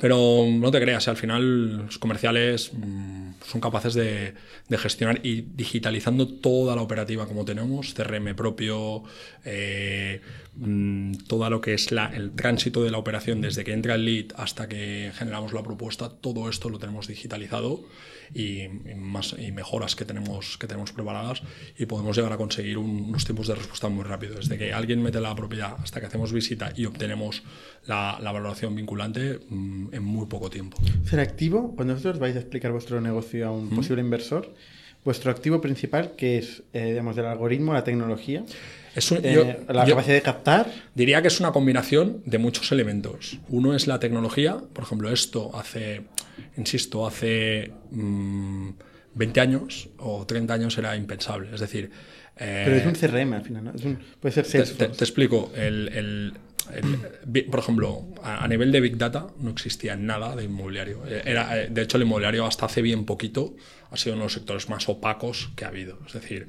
pero 0.00 0.44
no 0.50 0.70
te 0.70 0.80
creas, 0.80 1.08
al 1.08 1.16
final 1.16 1.76
los 1.86 1.98
comerciales 1.98 2.70
mm, 2.74 3.30
son 3.46 3.60
capaces 3.60 3.94
de, 3.94 4.34
de 4.68 4.78
gestionar 4.78 5.20
y 5.24 5.42
digitalizando 5.42 6.28
toda 6.28 6.76
la 6.76 6.82
operativa 6.82 7.26
como 7.26 7.44
tenemos, 7.44 7.94
CRM 7.94 8.34
propio, 8.34 9.04
eh, 9.44 10.20
mm, 10.56 11.12
todo 11.28 11.48
lo 11.50 11.60
que 11.60 11.74
es 11.74 11.92
la- 11.92 12.14
el 12.14 12.32
tránsito 12.32 12.82
de 12.84 12.90
la 12.90 12.98
operación 12.98 13.40
desde 13.40 13.64
que 13.64 13.72
entra 13.72 13.94
el 13.94 14.04
lead 14.04 14.26
hasta 14.36 14.68
que 14.68 15.12
generamos 15.14 15.52
la 15.52 15.62
propuesta, 15.62 16.08
todo 16.10 16.48
esto 16.50 16.68
lo 16.68 16.78
tenemos 16.78 17.06
digitalizado 17.06 17.80
y, 18.34 18.62
y 18.62 18.94
más 18.96 19.34
y 19.38 19.52
mejoras 19.52 19.96
que 19.96 20.04
tenemos 20.04 20.58
que 20.58 20.66
tenemos 20.66 20.92
preparadas 20.92 21.42
y 21.78 21.86
podemos 21.86 22.16
llegar 22.16 22.32
a 22.32 22.36
conseguir 22.36 22.78
un- 22.78 23.04
unos 23.08 23.24
tiempos 23.24 23.46
de 23.48 23.54
respuesta 23.54 23.88
muy 23.88 24.04
rápidos 24.04 24.36
desde 24.48 24.58
que 24.58 24.72
alguien 24.72 25.02
mete 25.02 25.20
la 25.20 25.34
propiedad 25.34 25.76
hasta 25.82 26.00
que 26.00 26.06
hacemos 26.06 26.32
visita 26.32 26.72
y 26.76 26.84
obtenemos 26.86 27.42
la, 27.86 28.18
la 28.22 28.32
valoración 28.32 28.74
vinculante 28.74 29.40
mm, 29.48 29.94
en 29.94 30.02
muy 30.04 30.26
poco 30.26 30.50
tiempo. 30.50 30.76
Ser 31.08 31.20
activo, 31.20 31.74
cuando 31.76 31.94
vosotros 31.94 32.18
vais 32.18 32.36
a 32.36 32.40
explicar 32.40 32.72
vuestro 32.72 33.00
negocio 33.00 33.46
a 33.46 33.50
un 33.52 33.70
posible 33.70 34.00
inversor, 34.02 34.54
vuestro 35.04 35.30
activo 35.30 35.60
principal, 35.60 36.12
que 36.16 36.38
es, 36.38 36.64
eh, 36.72 36.86
digamos, 36.90 37.14
del 37.14 37.26
algoritmo, 37.26 37.72
la 37.72 37.84
tecnología, 37.84 38.44
es 38.94 39.08
un- 39.12 39.18
eh, 39.24 39.32
yo- 39.32 39.72
la 39.72 39.84
yo 39.84 39.90
capacidad 39.94 40.14
de 40.14 40.22
captar, 40.22 40.72
diría 40.94 41.22
que 41.22 41.28
es 41.28 41.38
una 41.38 41.52
combinación 41.52 42.22
de 42.24 42.38
muchos 42.38 42.72
elementos. 42.72 43.38
Uno 43.48 43.74
es 43.74 43.86
la 43.86 44.00
tecnología 44.00 44.56
por 44.72 44.82
ejemplo 44.84 45.10
esto 45.12 45.54
hace 45.56 46.02
insisto 46.56 47.06
hace 47.06 47.72
mm, 47.90 48.70
20 49.14 49.40
años 49.40 49.88
o 49.98 50.26
30 50.26 50.54
años 50.54 50.76
era 50.78 50.94
impensable 50.96 51.48
es 51.54 51.60
decir 51.60 51.90
eh, 52.38 52.62
pero 52.66 52.76
es 52.76 52.84
un 52.86 52.92
CRM 52.94 53.32
al 53.32 53.42
final, 53.42 53.64
¿no? 53.64 53.72
Es 53.74 53.82
un- 53.84 53.98
puede 54.20 54.34
ser 54.34 54.44
Te, 54.44 54.50
Salesforce. 54.50 54.86
te- 54.88 54.98
te 54.98 55.04
explico. 55.04 55.50
El, 55.56 55.88
el- 55.88 56.32
el- 56.74 57.44
por 57.46 57.60
ejemplo, 57.60 58.08
a, 58.22 58.44
a 58.44 58.48
nivel 58.48 58.70
de 58.72 58.80
Big 58.80 58.98
Data 58.98 59.28
no 59.40 59.48
existía 59.50 59.96
nada 59.96 60.36
de 60.36 60.44
inmobiliario. 60.44 61.02
Eh, 61.06 61.22
Era, 61.24 61.58
eh, 61.62 61.68
de 61.70 61.80
hecho, 61.80 61.96
el 61.96 62.02
inmobiliario 62.02 62.44
hasta 62.44 62.66
hace 62.66 62.82
bien 62.82 63.06
poquito 63.06 63.54
ha 63.90 63.96
sido 63.96 64.16
uno 64.16 64.22
de 64.22 64.26
los 64.26 64.32
sectores 64.34 64.68
más 64.68 64.86
opacos 64.90 65.50
que 65.56 65.64
ha 65.64 65.68
habido. 65.68 65.98
Es 66.06 66.12
decir, 66.12 66.48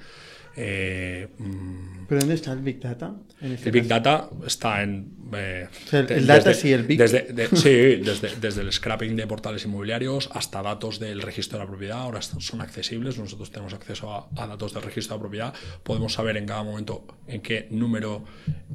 eh, 0.58 1.28
mm, 1.38 2.06
¿Pero 2.08 2.20
dónde 2.22 2.36
está 2.36 2.54
el 2.54 2.60
Big 2.60 2.80
Data? 2.80 3.14
En 3.42 3.52
este 3.52 3.66
el 3.70 3.72
Big 3.74 3.84
caso? 3.88 3.94
Data 4.02 4.30
está 4.48 4.82
en... 4.82 5.12
eh, 5.34 5.68
O 5.86 5.88
sea, 5.90 6.00
el- 6.00 6.12
el 6.12 6.26
data 6.28 6.54
sí, 6.54 6.72
el 6.72 6.84
Big- 6.84 6.98
Desde, 6.98 7.22
de- 7.34 7.48
sí, 7.54 8.02
desde, 8.04 8.36
desde 8.40 8.62
el 8.62 8.72
scrapping 8.72 9.16
de 9.18 9.28
portales 9.28 9.66
inmobiliarios 9.66 10.30
hasta 10.34 10.62
datos 10.62 11.00
del 11.00 11.22
registro 11.22 11.60
de 11.60 11.66
la 11.66 11.70
propiedad. 11.70 12.00
Ahora 12.00 12.22
son 12.22 12.62
accesibles. 12.62 13.18
Nosotros 13.18 13.52
tenemos 13.52 13.74
acceso 13.74 14.12
a, 14.14 14.30
a 14.42 14.48
datos 14.48 14.74
del 14.74 14.84
registro 14.84 15.16
de 15.16 15.18
la 15.18 15.22
propiedad. 15.22 15.54
Podemos 15.84 16.14
saber 16.14 16.38
en 16.38 16.46
cada 16.46 16.64
momento 16.64 17.06
en 17.28 17.42
qué 17.42 17.68
número, 17.70 18.24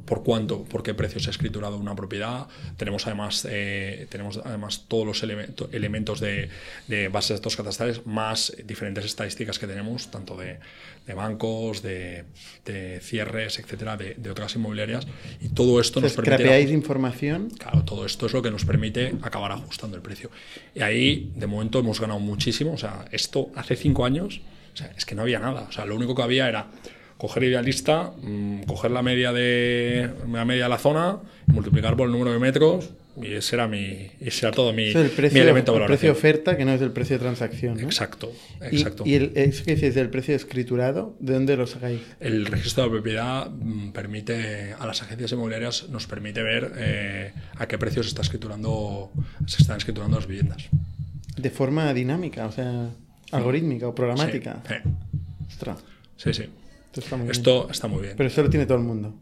por 0.05 0.23
cuánto, 0.23 0.63
por 0.65 0.83
qué 0.83 0.93
precio 0.93 1.19
se 1.19 1.29
ha 1.29 1.31
escriturado 1.31 1.77
una 1.77 1.95
propiedad. 1.95 2.47
Tenemos 2.77 3.07
además, 3.07 3.47
eh, 3.49 4.05
tenemos 4.09 4.37
además 4.45 4.85
todos 4.87 5.07
los 5.07 5.23
elemento- 5.23 5.69
elementos 5.71 6.19
de, 6.19 6.49
de 6.87 7.07
bases 7.07 7.29
de 7.29 7.35
datos 7.37 7.57
catastrales 7.57 8.05
más 8.05 8.55
diferentes 8.63 9.03
estadísticas 9.05 9.57
que 9.57 9.65
tenemos, 9.65 10.11
tanto 10.11 10.37
de, 10.37 10.59
de 11.05 11.13
bancos, 11.13 11.81
de, 11.81 12.25
de 12.65 12.99
cierres, 13.01 13.59
etcétera, 13.59 13.97
de, 13.97 14.15
de 14.15 14.29
otras 14.29 14.55
inmobiliarias. 14.55 15.07
Y 15.41 15.49
todo 15.49 15.79
esto 15.79 16.01
nos 16.01 16.13
permite. 16.13 16.61
información 16.71 17.49
Claro, 17.57 17.83
todo 17.83 18.05
esto 18.05 18.25
es 18.25 18.33
lo 18.33 18.41
que 18.41 18.51
nos 18.51 18.65
permite 18.65 19.15
acabar 19.21 19.51
ajustando 19.51 19.97
el 19.97 20.01
precio. 20.01 20.29
Y 20.73 20.81
ahí, 20.81 21.31
de 21.35 21.47
momento, 21.47 21.79
hemos 21.79 21.99
ganado 21.99 22.19
muchísimo. 22.19 22.73
O 22.73 22.77
sea, 22.77 23.05
esto 23.11 23.51
hace 23.55 23.75
cinco 23.75 24.05
años, 24.05 24.41
o 24.73 24.77
sea, 24.77 24.91
es 24.97 25.05
que 25.05 25.15
no 25.15 25.23
había 25.23 25.39
nada. 25.39 25.67
O 25.69 25.71
sea, 25.71 25.85
lo 25.85 25.95
único 25.95 26.15
que 26.15 26.21
había 26.21 26.47
era 26.47 26.67
coger 27.17 27.43
idealista, 27.43 28.13
mm, 28.21 28.63
coger 28.63 28.91
la 28.91 29.01
media 29.01 29.31
de 29.31 30.09
la 30.29 30.45
media 30.45 30.63
de 30.63 30.69
la 30.69 30.77
zona, 30.77 31.19
multiplicar 31.47 31.95
por 31.95 32.07
el 32.07 32.11
número 32.11 32.31
de 32.31 32.39
metros, 32.39 32.89
y 33.21 33.33
ese 33.33 33.55
era 33.55 33.67
mi, 33.67 34.09
ese 34.19 34.45
era 34.47 34.51
todo 34.55 34.73
mi, 34.73 34.89
Eso 34.89 34.99
el 34.99 35.05
mi 35.05 35.09
precio, 35.11 35.41
elemento 35.41 35.73
de 35.73 35.79
el 35.79 35.85
precio 35.85 36.11
oferta, 36.11 36.57
que 36.57 36.65
no 36.65 36.71
es 36.73 36.81
el 36.81 36.91
precio 36.91 37.15
de 37.17 37.19
transacción. 37.23 37.75
¿no? 37.75 37.81
Exacto, 37.83 38.31
Y- 38.71 38.75
exacto. 38.77 39.03
Y, 39.05 39.13
el, 39.15 39.31
eso 39.35 39.63
que 39.65 39.75
dices 39.75 39.95
del 39.95 40.09
precio 40.09 40.35
escriturado, 40.35 41.15
¿de 41.19 41.33
dónde 41.33 41.55
lo 41.57 41.67
sacáis? 41.67 42.01
El 42.19 42.45
registro 42.45 42.85
de 42.85 42.89
propiedad 42.89 43.49
mm, 43.51 43.91
permite 43.91 44.73
a 44.79 44.85
las 44.87 45.01
agencias 45.01 45.31
inmobiliarias 45.31 45.89
nos 45.89 46.07
permite 46.07 46.41
ver 46.43 46.71
eh, 46.77 47.33
a 47.57 47.67
qué 47.67 47.77
precio 47.77 48.01
se 48.03 48.09
está 48.09 48.21
escriturando 48.21 49.11
se 49.45 49.61
están 49.61 49.77
escriturando 49.77 50.17
las 50.17 50.27
viviendas. 50.27 50.63
De 51.37 51.49
forma 51.49 51.93
dinámica, 51.93 52.45
o 52.47 52.51
sea, 52.51 52.89
algorítmica 53.31 53.87
o 53.87 53.95
programática. 53.95 54.61
Sí, 54.67 54.73
sí. 54.83 54.89
Ostras, 55.49 55.77
Sí, 56.17 56.33
sí. 56.33 56.43
esto 56.87 56.99
está 57.01 57.15
muy 57.17 57.23
bien. 57.25 57.31
Esto 57.31 57.67
está 57.71 57.87
muy 57.87 58.01
bien. 58.01 58.13
Pero 58.17 58.27
esto 58.27 58.43
lo 58.43 58.49
tiene 58.49 58.65
todo 58.65 58.77
el 58.77 58.83
mundo. 58.83 59.13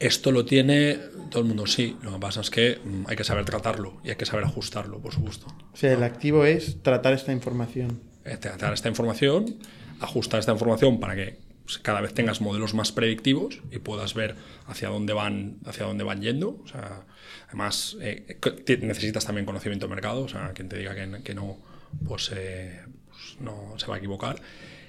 Esto 0.00 0.30
lo 0.30 0.44
tiene 0.44 0.98
todo 1.30 1.42
el 1.42 1.48
mundo, 1.48 1.66
sí. 1.66 1.96
Lo 2.02 2.12
que 2.12 2.18
pasa 2.18 2.40
es 2.40 2.50
que 2.50 2.78
mm, 2.84 3.04
hay 3.08 3.16
que 3.16 3.24
saber 3.24 3.44
tratarlo 3.44 4.00
y 4.04 4.10
hay 4.10 4.16
que 4.16 4.26
saber 4.26 4.44
ajustarlo, 4.44 5.00
por 5.00 5.12
supuesto. 5.12 5.46
O 5.72 5.76
sea, 5.76 5.92
el 5.92 6.02
activo 6.02 6.44
es 6.44 6.82
tratar 6.82 7.14
esta 7.14 7.32
información. 7.32 8.00
Eh, 8.24 8.36
Tratar 8.36 8.72
esta 8.74 8.88
información, 8.88 9.56
ajustar 10.00 10.40
esta 10.40 10.52
información 10.52 11.00
para 11.00 11.16
que 11.16 11.38
pues, 11.64 11.78
cada 11.78 12.00
vez 12.00 12.14
tengas 12.14 12.40
modelos 12.40 12.74
más 12.74 12.92
predictivos 12.92 13.60
y 13.70 13.78
puedas 13.78 14.14
ver 14.14 14.36
hacia 14.66 14.88
dónde 14.88 15.12
van, 15.12 15.56
hacia 15.66 15.84
dónde 15.86 16.04
van 16.04 16.22
yendo. 16.22 16.60
O 16.62 16.68
sea, 16.68 17.04
además, 17.48 17.96
eh, 18.00 18.38
necesitas 18.80 19.26
también 19.26 19.46
conocimiento 19.46 19.86
de 19.86 19.94
mercado. 19.94 20.22
O 20.22 20.28
sea, 20.28 20.52
quien 20.54 20.68
te 20.68 20.78
diga 20.78 20.94
que, 20.94 21.22
que 21.22 21.34
no, 21.34 21.58
pues, 22.06 22.30
eh, 22.34 22.82
pues 23.08 23.36
no 23.40 23.74
se 23.78 23.86
va 23.86 23.96
a 23.96 23.98
equivocar. 23.98 24.40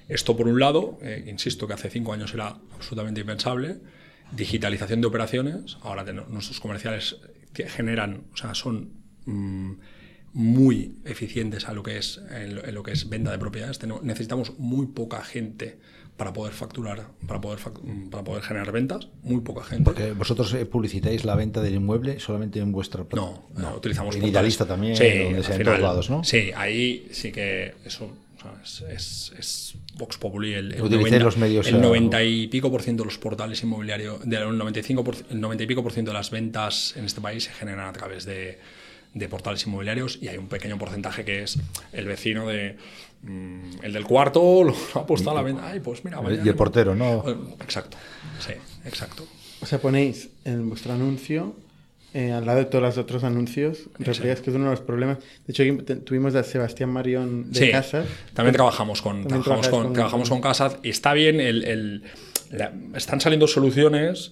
Esto 0.08 0.36
por 0.36 0.48
un 0.48 0.60
lado, 0.60 0.98
eh, 1.02 1.26
insisto 1.28 1.67
que 1.67 1.74
hace 1.74 1.89
cinco 1.89 2.13
años 2.13 2.34
era 2.34 2.56
absolutamente 2.74 3.22
impensable. 3.22 3.78
Digitalización 4.32 5.02
de 5.02 5.08
operaciones. 5.08 5.78
Ahora 5.82 6.04
nuestros 6.30 6.60
comerciales 6.60 7.18
que 7.54 7.68
generan, 7.68 8.24
o 8.34 8.38
sea, 8.38 8.54
son 8.56 8.89
mm, 9.26 9.72
muy 10.34 10.98
eficientes 11.06 11.68
a 11.68 11.74
lo 11.74 11.82
que 11.84 11.98
es 11.98 12.22
en 12.32 12.56
lo, 12.56 12.63
en 12.65 12.76
lo 12.76 12.84
que 12.84 12.92
es 12.92 13.10
venta 13.10 13.32
de 13.32 13.39
propiedades. 13.39 13.80
Tenemos- 13.80 14.04
necesitamos 14.04 14.58
muy 14.60 14.88
poca 14.88 15.24
gente 15.24 15.80
para 16.18 16.34
poder 16.34 16.54
facturar, 16.54 17.08
para 17.28 17.39
poder 17.39 17.60
mm, 17.82 18.10
para 18.10 18.24
poder 18.24 18.44
generar 18.44 18.72
ventas, 18.74 19.08
muy 19.24 19.39
poca 19.42 19.63
gente. 19.63 19.86
Porque 19.86 20.12
vosotros 20.12 20.54
eh, 20.54 20.65
publicitáis 20.65 21.24
la 21.26 21.34
venta 21.36 21.62
del 21.62 21.76
inmueble 21.76 22.20
solamente 22.20 22.60
en 22.60 22.72
vuestra 22.72 23.06
plata- 23.06 23.26
No, 23.26 23.50
no, 23.56 23.76
utilizamos 23.78 24.15
En. 24.15 24.28
Idealista 24.28 24.65
también, 24.65 24.96
Sí, 24.98 25.04
donde 25.24 25.44
sea, 25.44 25.56
en 25.56 25.62
final, 25.62 25.63
todos 25.76 25.80
lados, 25.82 26.10
¿no? 26.10 26.24
Sí, 26.24 26.52
ahí 26.56 27.08
sí 27.12 27.32
que 27.32 27.74
eso 27.86 28.12
o 28.38 28.39
sea, 28.42 28.54
es, 28.63 28.82
es, 28.89 29.34
es 29.39 29.76
Vox 30.00 30.18
Populi. 30.18 30.54
El, 30.54 30.74
el 30.74 31.20
los 31.20 31.38
medios, 31.38 31.68
el 31.68 31.76
eh, 31.76 31.80
90 31.80 32.24
y 32.24 32.48
pico 32.48 32.72
por 32.72 32.82
ciento 32.82 33.04
de 33.04 33.08
los 33.10 33.20
portales 33.20 33.62
inmobiliarios, 33.62 34.28
del 34.28 34.58
95 34.58 35.04
por- 35.04 35.16
el 35.30 35.40
90 35.40 35.64
y 35.64 35.68
pico 35.68 35.84
por 35.84 35.92
ciento 35.92 36.10
de 36.12 36.18
las 36.18 36.32
ventas 36.32 36.96
en 36.98 37.06
este 37.06 37.22
país 37.22 37.44
se 37.44 37.52
generan 37.52 37.88
a 37.88 37.94
través 37.94 38.26
de, 38.26 38.58
de 39.14 39.30
portales 39.30 39.66
inmobiliarios 39.68 40.18
y 40.22 40.28
hay 40.30 40.38
un 40.38 40.48
pequeño 40.48 40.80
porcentaje 40.80 41.24
que 41.24 41.44
es 41.44 41.60
el 41.94 42.06
vecino 42.06 42.48
de 42.48 42.78
mm, 43.24 43.84
el 43.84 43.94
del 43.94 44.06
cuarto 44.06 44.64
lo 44.64 44.74
ha 44.96 45.06
puesto 45.06 45.30
a 45.30 45.34
la 45.36 45.42
venta. 45.44 45.68
Ay, 45.68 45.80
pues 45.82 46.04
mira, 46.04 46.20
Y 46.44 46.48
el 46.48 46.56
portero, 46.56 46.96
¿no? 46.96 47.24
Exacto, 47.62 47.98
sí, 48.40 48.54
exacto. 48.86 49.28
O 49.62 49.66
sea, 49.66 49.80
ponéis 49.80 50.30
en 50.46 50.70
vuestro 50.70 50.94
anuncio, 50.94 51.54
eh, 52.13 52.32
al 52.32 52.45
lado 52.45 52.60
de 52.60 52.65
todos 52.65 52.84
los 52.84 52.98
otros 52.98 53.24
anuncios, 53.24 53.89
reflejáis 54.00 54.41
que 54.41 54.50
es 54.50 54.56
uno 54.56 54.65
de 54.65 54.72
los 54.72 54.82
problemas. 54.82 55.19
De 55.45 55.52
hecho, 55.54 55.63
aquí 55.63 55.72
tuvimos 56.06 56.34
a 56.36 56.43
Sebastián 56.43 56.89
Marión 56.89 57.52
de 57.52 57.60
Sí, 57.60 57.72
Casas. 57.72 58.06
También 58.34 58.56
trabajamos 58.56 59.02
con, 59.02 59.22
También 59.24 59.43
trabajamos 59.43 59.67
con, 59.69 59.84
con- 59.84 59.93
trabajamos 59.93 60.30
con 60.30 60.41
Casas 60.41 60.78
y 60.84 60.89
está 60.89 61.13
bien, 61.13 61.39
el, 61.39 61.63
el- 61.65 62.04
la- 62.52 62.74
están 62.95 63.22
saliendo 63.22 63.48
soluciones 63.48 64.32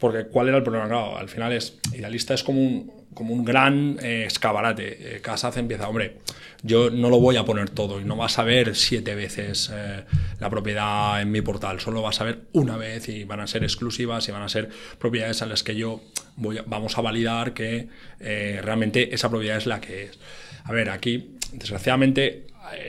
porque 0.00 0.24
¿cuál 0.24 0.48
era 0.48 0.56
el 0.56 0.62
problema? 0.64 1.18
Al 1.18 1.28
final 1.28 1.52
es, 1.52 1.78
Idealista 1.94 2.34
es 2.34 2.42
como 2.42 2.60
un, 2.60 2.92
como 3.14 3.34
un 3.34 3.44
gran 3.44 3.98
eh, 4.02 4.24
escaparate. 4.26 5.16
Eh, 5.16 5.20
Casas 5.20 5.56
empieza, 5.56 5.88
hombre, 5.88 6.16
yo 6.62 6.90
no 6.90 7.10
lo 7.10 7.20
voy 7.20 7.36
a 7.36 7.44
poner 7.44 7.70
todo 7.70 8.00
y 8.00 8.04
no 8.04 8.16
vas 8.16 8.38
a 8.38 8.42
ver 8.44 8.74
siete 8.74 9.14
veces 9.14 9.70
eh, 9.72 10.04
la 10.40 10.50
propiedad 10.50 11.20
en 11.20 11.30
mi 11.30 11.40
portal, 11.42 11.80
solo 11.80 12.02
vas 12.02 12.20
a 12.20 12.24
ver 12.24 12.40
una 12.52 12.76
vez 12.76 13.08
y 13.08 13.24
van 13.24 13.40
a 13.40 13.46
ser 13.46 13.62
exclusivas 13.62 14.28
y 14.28 14.32
van 14.32 14.42
a 14.42 14.48
ser 14.48 14.68
propiedades 14.98 15.42
a 15.42 15.46
las 15.46 15.62
que 15.62 15.76
yo 15.76 16.00
voy 16.36 16.58
a- 16.58 16.64
vamos 16.66 16.96
a 16.98 17.00
validar 17.02 17.52
que 17.54 17.88
eh, 18.20 18.60
realmente 18.62 19.14
esa 19.14 19.28
propiedad 19.30 19.56
es 19.58 19.66
la 19.66 19.80
que 19.80 20.04
es. 20.04 20.18
A 20.64 20.72
ver, 20.72 20.90
aquí, 20.90 21.36
desgraciadamente, 21.52 22.46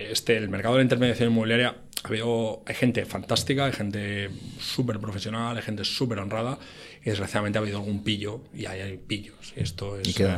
este, 0.10 0.38
el 0.38 0.50
mercado 0.50 0.76
de 0.76 0.80
la 0.80 0.84
intermediación 0.84 1.32
inmobiliaria 1.32 1.76
habido, 2.08 2.62
hay 2.66 2.76
gente 2.76 3.06
fantástica, 3.06 3.66
hay 3.66 3.74
gente 3.74 4.30
súper 4.60 5.00
profesional, 5.00 5.56
hay 5.58 5.64
gente 5.64 5.84
súper 5.86 6.20
honrada 6.20 6.58
y 7.04 7.10
desgraciadamente 7.10 7.58
ha 7.58 7.62
habido 7.62 7.78
algún 7.80 8.04
pillo 8.04 8.42
y 8.56 8.66
hay 8.66 8.98
pillos. 8.98 9.54
Y 9.56 9.62
esto 9.62 10.00
es... 10.00 10.08
¿Y 10.08 10.14
qué 10.14 10.38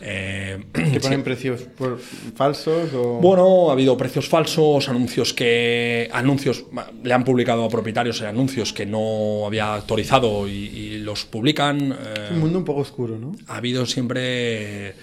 eh, 0.00 0.64
Que 0.72 0.90
sí. 0.90 0.98
ponen 1.00 1.22
precios 1.22 1.62
por- 1.62 1.98
falsos 2.36 2.92
o... 2.94 3.18
Bueno, 3.20 3.70
ha 3.70 3.72
habido 3.72 3.96
precios 3.96 4.28
falsos, 4.28 4.88
anuncios 4.88 5.32
que 5.32 6.08
anuncios 6.12 6.64
le 7.02 7.14
han 7.14 7.24
publicado 7.24 7.64
a 7.64 7.68
propietarios 7.68 8.20
eh, 8.20 8.26
anuncios 8.26 8.72
que 8.72 8.84
no 8.86 9.46
había 9.46 9.74
autorizado 9.74 10.46
y, 10.48 10.52
y 10.52 10.98
los 10.98 11.24
publican. 11.24 11.92
eh, 11.92 11.96
Es 12.26 12.30
un 12.32 12.40
mundo 12.40 12.58
un 12.58 12.64
poco 12.64 12.80
oscuro, 12.80 13.18
¿no? 13.18 13.32
ha 13.48 13.56
habido 13.56 13.86
siempre 13.86 14.94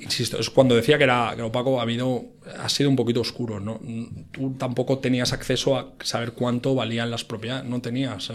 insisto, 0.00 0.38
es 0.38 0.50
cuando 0.50 0.74
decía 0.74 0.98
que 0.98 1.04
era, 1.04 1.32
que 1.36 1.42
opaco, 1.42 1.80
ha, 1.80 1.82
habido, 1.82 2.26
ha 2.58 2.68
sido 2.68 2.90
un 2.90 2.96
poquito 2.96 3.20
oscuro. 3.20 3.60
¿no? 3.60 3.80
Tú 4.32 4.54
tampoco 4.58 4.98
tenías 4.98 5.32
acceso 5.32 5.76
a 5.76 5.94
saber 6.02 6.32
cuánto 6.32 6.74
valían 6.74 7.10
las 7.10 7.24
propiedades, 7.24 7.64
no 7.64 7.80
tenías, 7.80 8.32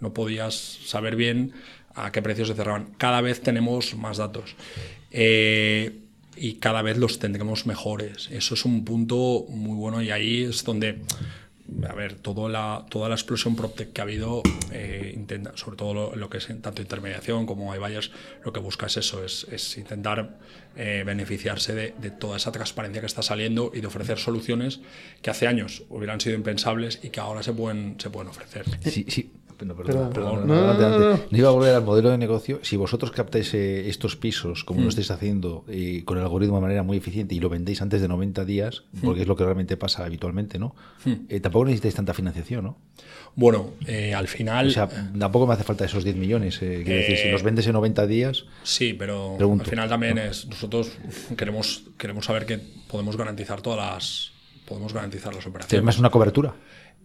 no 0.00 0.14
podías 0.14 0.54
saber 0.54 1.16
bien 1.16 1.52
a 1.94 2.12
qué 2.12 2.22
precios 2.22 2.48
se 2.48 2.54
cerraban. 2.54 2.94
Cada 2.98 3.20
vez 3.20 3.40
tenemos 3.40 3.94
más 3.94 4.18
datos. 4.18 4.56
Eh, 5.10 5.98
y 6.36 6.54
cada 6.54 6.82
vez 6.82 6.96
los 6.96 7.18
tendremos 7.18 7.66
mejores. 7.66 8.28
Eso 8.30 8.54
es 8.54 8.64
un 8.64 8.84
punto 8.84 9.44
muy 9.48 9.76
bueno 9.76 10.02
y 10.02 10.10
ahí 10.10 10.44
es 10.44 10.64
donde 10.64 11.02
a 11.88 11.94
ver, 11.94 12.14
toda 12.14 12.48
la, 12.48 12.86
toda 12.88 13.08
la 13.08 13.14
explosión 13.14 13.56
PropTech 13.56 13.92
que 13.92 14.00
ha 14.00 14.04
habido, 14.04 14.42
eh, 14.72 15.12
intenta, 15.14 15.56
sobre 15.56 15.76
todo 15.76 16.14
lo, 16.14 16.30
que 16.30 16.38
es 16.38 16.46
tanto 16.60 16.82
intermediación 16.82 17.46
como 17.46 17.74
iBuyers, 17.74 18.10
lo 18.44 18.52
que 18.52 18.60
busca 18.60 18.86
es 18.86 18.96
eso, 18.96 19.24
es, 19.24 19.76
intentar 19.76 20.38
eh, 20.76 21.02
beneficiarse 21.04 21.74
de, 21.74 21.94
de, 22.00 22.10
toda 22.10 22.36
esa 22.36 22.52
transparencia 22.52 23.00
que 23.00 23.06
está 23.06 23.22
saliendo 23.22 23.70
y 23.74 23.80
de 23.80 23.86
ofrecer 23.86 24.18
soluciones 24.18 24.80
que 25.20 25.30
hace 25.30 25.46
años 25.46 25.84
hubieran 25.88 26.20
sido 26.20 26.34
impensables 26.36 27.00
y 27.02 27.10
que 27.10 27.20
ahora 27.20 27.42
se 27.42 27.52
pueden, 27.52 27.96
se 27.98 28.10
pueden 28.10 28.28
ofrecer. 28.28 28.64
Sí, 28.82 29.06
sí, 29.08 29.30
no, 29.64 29.74
perdón, 29.74 30.10
perdón, 30.12 30.46
no, 30.46 31.18
iba 31.30 31.48
a 31.48 31.52
volver 31.52 31.74
al 31.74 31.84
modelo 31.84 32.10
de 32.10 32.18
negocio. 32.18 32.60
Si 32.62 32.76
vosotros 32.76 33.10
captáis 33.10 33.52
eh, 33.54 33.88
estos 33.88 34.16
pisos, 34.16 34.64
como 34.64 34.80
lo 34.80 34.86
mm. 34.86 34.88
estáis 34.88 35.10
haciendo, 35.10 35.64
eh, 35.68 36.02
con 36.04 36.18
el 36.18 36.24
algoritmo 36.24 36.56
de 36.56 36.62
manera 36.62 36.82
muy 36.82 36.96
eficiente 36.96 37.34
y 37.34 37.40
lo 37.40 37.48
vendéis 37.48 37.82
antes 37.82 38.00
de 38.00 38.08
90 38.08 38.44
días, 38.44 38.84
mm. 38.92 39.00
porque 39.04 39.22
es 39.22 39.28
lo 39.28 39.36
que 39.36 39.44
realmente 39.44 39.76
pasa 39.76 40.04
habitualmente, 40.04 40.58
¿no? 40.58 40.74
Mm. 41.04 41.12
Eh, 41.28 41.40
tampoco 41.40 41.66
necesitáis 41.66 41.94
tanta 41.94 42.14
financiación, 42.14 42.64
¿no? 42.64 42.78
Bueno, 43.34 43.70
al 44.14 44.28
final... 44.28 44.68
O 44.68 44.70
sea, 44.70 44.88
tampoco 44.88 45.46
me 45.46 45.54
hace 45.54 45.64
falta 45.64 45.86
esos 45.86 46.04
10 46.04 46.16
millones. 46.16 46.58
quiero 46.58 46.84
decir, 46.84 47.16
si 47.16 47.30
los 47.30 47.42
vendes 47.42 47.66
en 47.66 47.72
90 47.72 48.06
días... 48.06 48.44
Sí, 48.62 48.92
pero 48.92 49.38
al 49.40 49.66
final 49.66 49.88
también 49.88 50.18
es... 50.18 50.46
Nosotros 50.46 50.92
queremos, 51.36 51.84
queremos 51.96 52.26
saber 52.26 52.44
que 52.44 52.58
podemos 52.88 53.16
garantizar 53.16 53.62
todas 53.62 53.78
las... 53.78 54.32
Podemos 54.66 54.92
garantizar 54.92 55.34
las 55.34 55.46
operaciones. 55.46 55.94
¿Es 55.94 55.98
una 55.98 56.10
cobertura? 56.10 56.54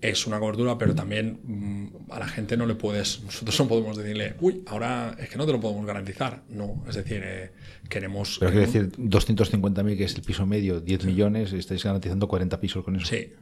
Es 0.01 0.27
una 0.27 0.39
cobertura, 0.39 0.77
pero 0.77 0.93
también 0.93 1.39
mm, 1.43 2.11
a 2.11 2.19
la 2.19 2.27
gente 2.27 2.55
no 2.55 2.65
le 2.65 2.75
puedes, 2.75 3.23
nosotros 3.23 3.59
no 3.59 3.67
podemos 3.67 3.97
decirle, 3.97 4.35
uy, 4.39 4.63
ahora 4.67 5.15
es 5.19 5.29
que 5.29 5.37
no 5.37 5.45
te 5.45 5.51
lo 5.51 5.59
podemos 5.59 5.85
garantizar. 5.85 6.43
No, 6.49 6.83
es 6.87 6.95
decir, 6.95 7.21
eh, 7.23 7.51
queremos... 7.89 8.37
Pero 8.39 8.51
quiero 8.51 8.65
decir, 8.65 8.91
250.000, 8.91 9.97
que 9.97 10.03
es 10.03 10.15
el 10.15 10.21
piso 10.21 10.45
medio, 10.45 10.79
10 10.79 11.05
millones, 11.05 11.53
estáis 11.53 11.83
garantizando 11.83 12.27
40 12.27 12.59
pisos 12.59 12.83
con 12.83 12.95
eso. 12.95 13.07
Sí. 13.07 13.33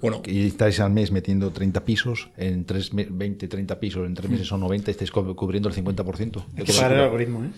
Bueno, 0.00 0.22
y 0.26 0.46
estáis 0.46 0.80
al 0.80 0.90
mes 0.90 1.10
metiendo 1.10 1.50
30 1.50 1.84
pisos, 1.84 2.28
en 2.36 2.64
3, 2.64 2.90
20, 3.10 3.48
30 3.48 3.80
pisos, 3.80 4.06
en 4.06 4.14
3 4.14 4.30
meses 4.30 4.46
son 4.46 4.60
90, 4.60 4.90
estáis 4.90 5.10
cubriendo 5.10 5.68
el 5.68 5.74
50%. 5.74 6.44
Hay 6.56 6.64
que 6.64 6.72
pagar 6.72 6.92
el 6.92 7.00
algoritmo, 7.00 7.44
¿eh? 7.44 7.50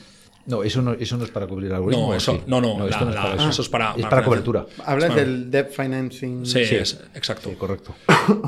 No, 0.46 0.62
eso 0.62 0.80
no, 0.80 0.92
eso 0.92 1.16
no 1.16 1.24
es 1.24 1.30
para 1.30 1.46
cubrir 1.46 1.70
el 1.70 1.76
algoritmo. 1.76 2.08
No, 2.08 2.14
eso, 2.14 2.42
no, 2.46 2.60
no, 2.60 2.86
esto 2.86 3.04
no 3.04 3.10
es 3.10 3.16
para 3.16 3.34
eso. 3.34 3.48
eso. 3.48 3.62
es 3.62 3.68
para, 3.68 3.94
es 3.96 4.06
para 4.06 4.22
cobertura. 4.22 4.66
Hablas 4.84 5.14
del 5.14 5.50
debt 5.50 5.70
financing. 5.70 6.46
Sí, 6.46 6.60
Es, 6.60 7.00
exacto. 7.14 7.52
correcto. 7.58 7.94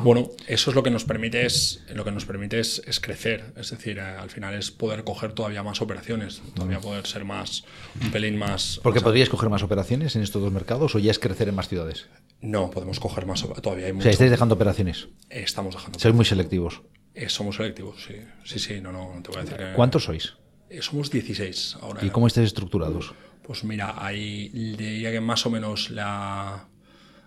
Bueno, 0.03 0.31
eso 0.47 0.71
es 0.71 0.77
lo 0.77 0.83
que 0.83 0.91
nos 0.91 1.05
permite 1.05 1.45
es, 1.45 1.85
lo 1.95 2.05
que 2.05 2.11
nos 2.11 2.25
permite 2.25 2.61
es, 2.61 3.01
crecer. 3.01 3.53
Es 3.57 3.71
decir, 3.71 3.99
eh, 3.99 4.03
al 4.03 4.31
final 4.31 4.55
es 4.55 4.71
poder 4.71 5.05
coger 5.05 5.33
todavía 5.33 5.63
más 5.63 5.81
operaciones, 5.81 6.43
todavía 6.55 6.81
poder 6.81 7.07
ser 7.07 7.25
más, 7.25 7.65
un 8.01 8.11
pelín 8.11 8.39
más. 8.39 8.81
¿Porque 8.83 9.01
podríais 9.01 9.29
coger 9.29 9.49
más 9.51 9.63
operaciones 9.63 10.17
en 10.17 10.23
estos 10.23 10.43
dos 10.43 10.53
mercados 10.53 10.95
o 10.95 10.99
ya 10.99 11.11
es 11.11 11.19
crecer 11.19 11.49
en 11.49 11.55
más 11.55 11.69
ciudades? 11.69 12.07
No, 12.41 12.71
podemos 12.71 13.01
coger 13.01 13.27
más. 13.27 13.45
Todavía 13.63 13.87
hay 13.87 13.93
mucho. 13.93 14.03
O 14.03 14.05
sea, 14.05 14.13
estáis 14.13 14.31
dejando 14.31 14.55
operaciones. 14.55 15.09
Estamos 15.31 15.75
dejando. 15.75 15.99
Sois 15.99 16.15
muy 16.15 16.25
selectivos. 16.25 16.83
Eh, 17.15 17.29
somos 17.29 17.57
selectivos, 17.57 18.05
sí. 18.07 18.15
Sí, 18.45 18.59
sí, 18.59 18.81
no, 18.81 18.93
no, 18.93 19.21
te 19.23 19.31
voy 19.31 19.41
a 19.41 19.43
decir 19.43 19.57
que... 19.57 19.73
¿Cuántos 19.75 20.05
sois? 20.05 20.35
Eh, 20.71 20.83
somos 20.83 21.11
16 21.11 21.79
ahora. 21.81 22.05
¿Y 22.05 22.11
cómo 22.11 22.27
estáis 22.27 22.49
estructurados? 22.49 23.15
Pues 23.43 23.65
mira, 23.65 23.95
hay, 23.97 24.49
diría 24.51 25.11
que 25.11 25.21
más 25.21 25.47
o 25.47 25.51
menos 25.51 25.91
la, 25.91 26.69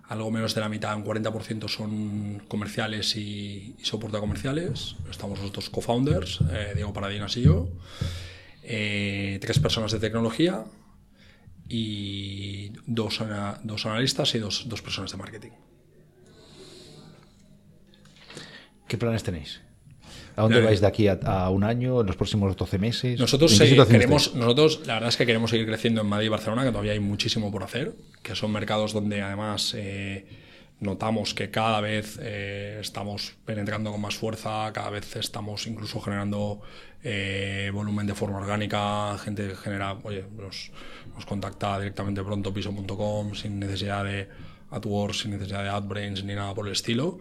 algo 0.08 0.30
menos 0.30 0.54
de 0.54 0.62
la 0.62 0.70
mitad, 0.70 0.96
un 0.96 1.04
40% 1.04 1.68
son 1.68 2.44
comerciales 2.48 3.16
y, 3.16 3.76
soporte 3.82 4.18
a 4.18 4.20
comerciales. 4.20 4.96
Estamos 5.10 5.40
los 5.40 5.52
dos 5.52 5.70
co-founders, 5.70 6.42
eh, 6.52 6.74
Diego 6.76 6.94
Paradinas 6.94 7.36
y 7.38 7.42
yo. 7.44 7.70
Eh, 8.62 9.40
tres 9.42 9.60
personas 9.60 9.92
de 9.92 10.00
tecnología 10.00 10.66
y 11.68 12.74
dos, 12.86 13.24
dos 13.64 13.86
analistas 13.86 14.36
y 14.36 14.40
dos, 14.40 14.68
dos 14.68 14.82
personas 14.82 15.12
de 15.12 15.18
marketing. 15.18 15.52
¿Qué 18.88 18.98
planes 18.98 19.24
tenéis? 19.24 19.62
¿A 20.42 20.46
dónde 20.46 20.62
vais 20.62 20.82
de 20.82 20.88
aquí 20.88 21.08
a, 21.08 21.50
un 21.50 21.64
año, 21.64 22.02
en 22.02 22.08
los 22.08 22.16
próximos 22.16 22.56
12 22.56 22.80
meses? 22.80 23.20
Nosotros, 23.20 23.56
queremos, 23.88 24.34
nosotros, 24.34 24.82
la 24.88 24.96
verdad 24.96 25.10
es 25.10 25.18
que 25.18 25.28
queremos 25.28 25.52
seguir 25.52 25.68
creciendo 25.68 26.02
en 26.02 26.08
Madrid 26.08 26.26
y 26.26 26.30
Barcelona, 26.30 26.64
que 26.64 26.72
todavía 26.72 26.94
hay 26.94 27.00
muchísimo 27.00 27.52
por 27.52 27.64
hacer, 27.64 27.94
que 28.24 28.34
son 28.36 28.52
mercados 28.52 28.92
donde 28.92 29.22
además 29.22 29.76
eh, 29.78 30.26
notamos 30.80 31.36
que 31.36 31.52
cada 31.52 31.80
vez 31.80 32.18
eh, 32.20 32.80
estamos 32.82 33.36
penetrando 33.46 33.92
con 33.92 34.02
más 34.02 34.16
fuerza, 34.16 34.72
cada 34.74 34.90
vez 34.90 35.16
estamos 35.16 35.68
incluso 35.68 36.02
generando 36.02 36.62
eh, 37.04 37.70
volumen 37.72 38.08
de 38.08 38.16
forma 38.16 38.40
orgánica, 38.40 39.16
gente 39.20 39.56
genera, 39.56 39.96
oye, 40.02 40.26
nos, 40.36 40.72
nos 41.14 41.26
contacta 41.28 41.78
directamente 41.78 42.24
pronto 42.24 42.52
piso.com 42.52 43.36
sin 43.36 43.60
necesidad 43.60 44.06
de 44.06 44.28
AdWords 44.72 45.20
sin 45.20 45.32
necesidad 45.32 45.64
de 45.64 45.70
AdBrains 45.70 46.24
ni 46.24 46.34
nada 46.34 46.54
por 46.54 46.66
el 46.66 46.74
estilo. 46.74 47.20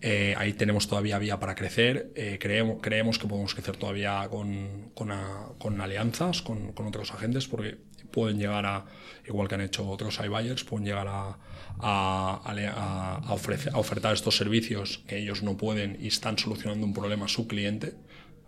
Eh, 0.00 0.34
ahí 0.36 0.52
tenemos 0.52 0.86
todavía 0.86 1.18
vía 1.18 1.40
para 1.40 1.54
crecer. 1.54 2.12
Eh, 2.14 2.38
creemos, 2.40 3.18
que 3.18 3.26
podemos 3.26 3.54
crecer 3.54 3.76
todavía 3.76 4.28
con, 4.30 5.80
alianzas 5.80 6.42
con, 6.42 6.72
otros 6.76 7.12
agentes 7.12 7.48
porque 7.48 7.78
pueden 8.10 8.38
llegar 8.38 8.66
a, 8.66 8.86
igual 9.26 9.48
que 9.48 9.54
han 9.54 9.60
hecho 9.60 9.88
otros 9.88 10.18
iBuyers, 10.24 10.64
pueden 10.64 10.86
llegar 10.86 11.06
a, 11.08 11.38
a, 11.78 13.24
a, 13.26 13.34
ofertar 13.74 14.14
estos 14.14 14.36
servicios 14.36 15.04
que 15.06 15.18
ellos 15.18 15.42
no 15.42 15.56
pueden 15.56 15.96
y 16.00 16.08
están 16.08 16.38
solucionando 16.38 16.86
un 16.86 16.94
problema 16.94 17.26
a 17.26 17.28
su 17.28 17.46
cliente. 17.46 17.94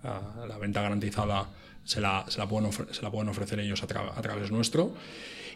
la 0.03 0.59
venta 0.59 0.83
garantizada 0.83 1.51
se 1.85 2.01
la, 2.01 2.25
se 2.29 2.39
la, 2.39 2.49
pueden, 2.49 2.73
se 2.73 3.03
la 3.03 3.11
pueden 3.11 3.29
ofrecer 3.29 3.61
ellos 3.61 3.83
a, 3.83 3.87
a 4.19 4.23
través 4.23 4.51
nuestro. 4.51 4.95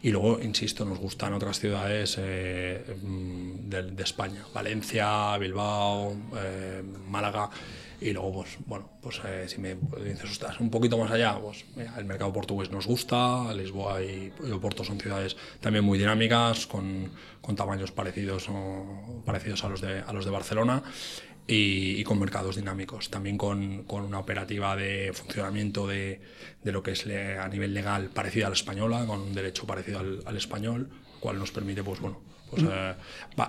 Y 0.04 0.10
luego, 0.10 0.38
insisto, 0.42 0.84
nos 0.84 0.98
gustan 0.98 1.32
otras 1.32 1.58
ciudades 1.58 2.16
eh, 2.18 2.84
mm, 3.02 3.70
de, 3.70 4.02
España, 4.02 4.44
Valencia, 4.52 5.38
Bilbao, 5.38 6.14
eh, 6.36 6.82
Málaga. 7.08 7.48
Y 8.02 8.12
luego, 8.12 8.42
pues, 8.42 8.58
bueno, 8.66 8.90
pues 9.00 9.22
eh, 9.24 9.46
si 9.48 9.62
me 9.62 9.76
dices, 10.04 10.30
estás 10.30 10.60
un 10.60 10.68
poquito 10.68 10.98
más 10.98 11.10
allá, 11.10 11.38
pues 11.40 11.64
el 11.96 12.04
mercado 12.04 12.34
portugués 12.34 12.70
nos 12.70 12.86
gusta, 12.86 13.50
Lisboa 13.54 14.02
y, 14.02 14.30
Oporto 14.52 14.84
son 14.84 15.00
ciudades 15.00 15.38
también 15.60 15.86
muy 15.86 15.96
dinámicas, 15.96 16.66
con, 16.66 17.10
con 17.40 17.56
tamaños 17.56 17.90
parecidos, 17.90 18.50
o, 18.50 19.22
parecidos 19.24 19.64
a, 19.64 19.70
los 19.70 19.80
de, 19.80 20.00
a 20.00 20.12
los 20.12 20.26
de 20.26 20.30
Barcelona 20.30 20.82
y, 21.46 22.02
con 22.04 22.18
mercados 22.18 22.56
dinámicos, 22.56 23.10
también 23.10 23.36
con, 23.36 23.84
con, 23.84 24.04
una 24.04 24.18
operativa 24.18 24.76
de 24.76 25.12
funcionamiento 25.12 25.86
de, 25.86 26.20
de 26.62 26.72
lo 26.72 26.82
que 26.82 26.92
es 26.92 27.06
a 27.06 27.48
nivel 27.48 27.74
legal 27.74 28.10
parecida 28.12 28.46
a 28.46 28.50
la 28.50 28.54
española, 28.54 29.04
con 29.06 29.20
un 29.20 29.34
derecho 29.34 29.66
parecido 29.66 29.98
al, 29.98 30.22
al 30.24 30.36
español, 30.36 30.88
cual 31.20 31.38
nos 31.38 31.50
permite, 31.52 31.82
pues 31.82 32.00
bueno, 32.00 32.20
pues, 32.54 32.62
mm. 32.62 32.68
eh, 32.70 32.94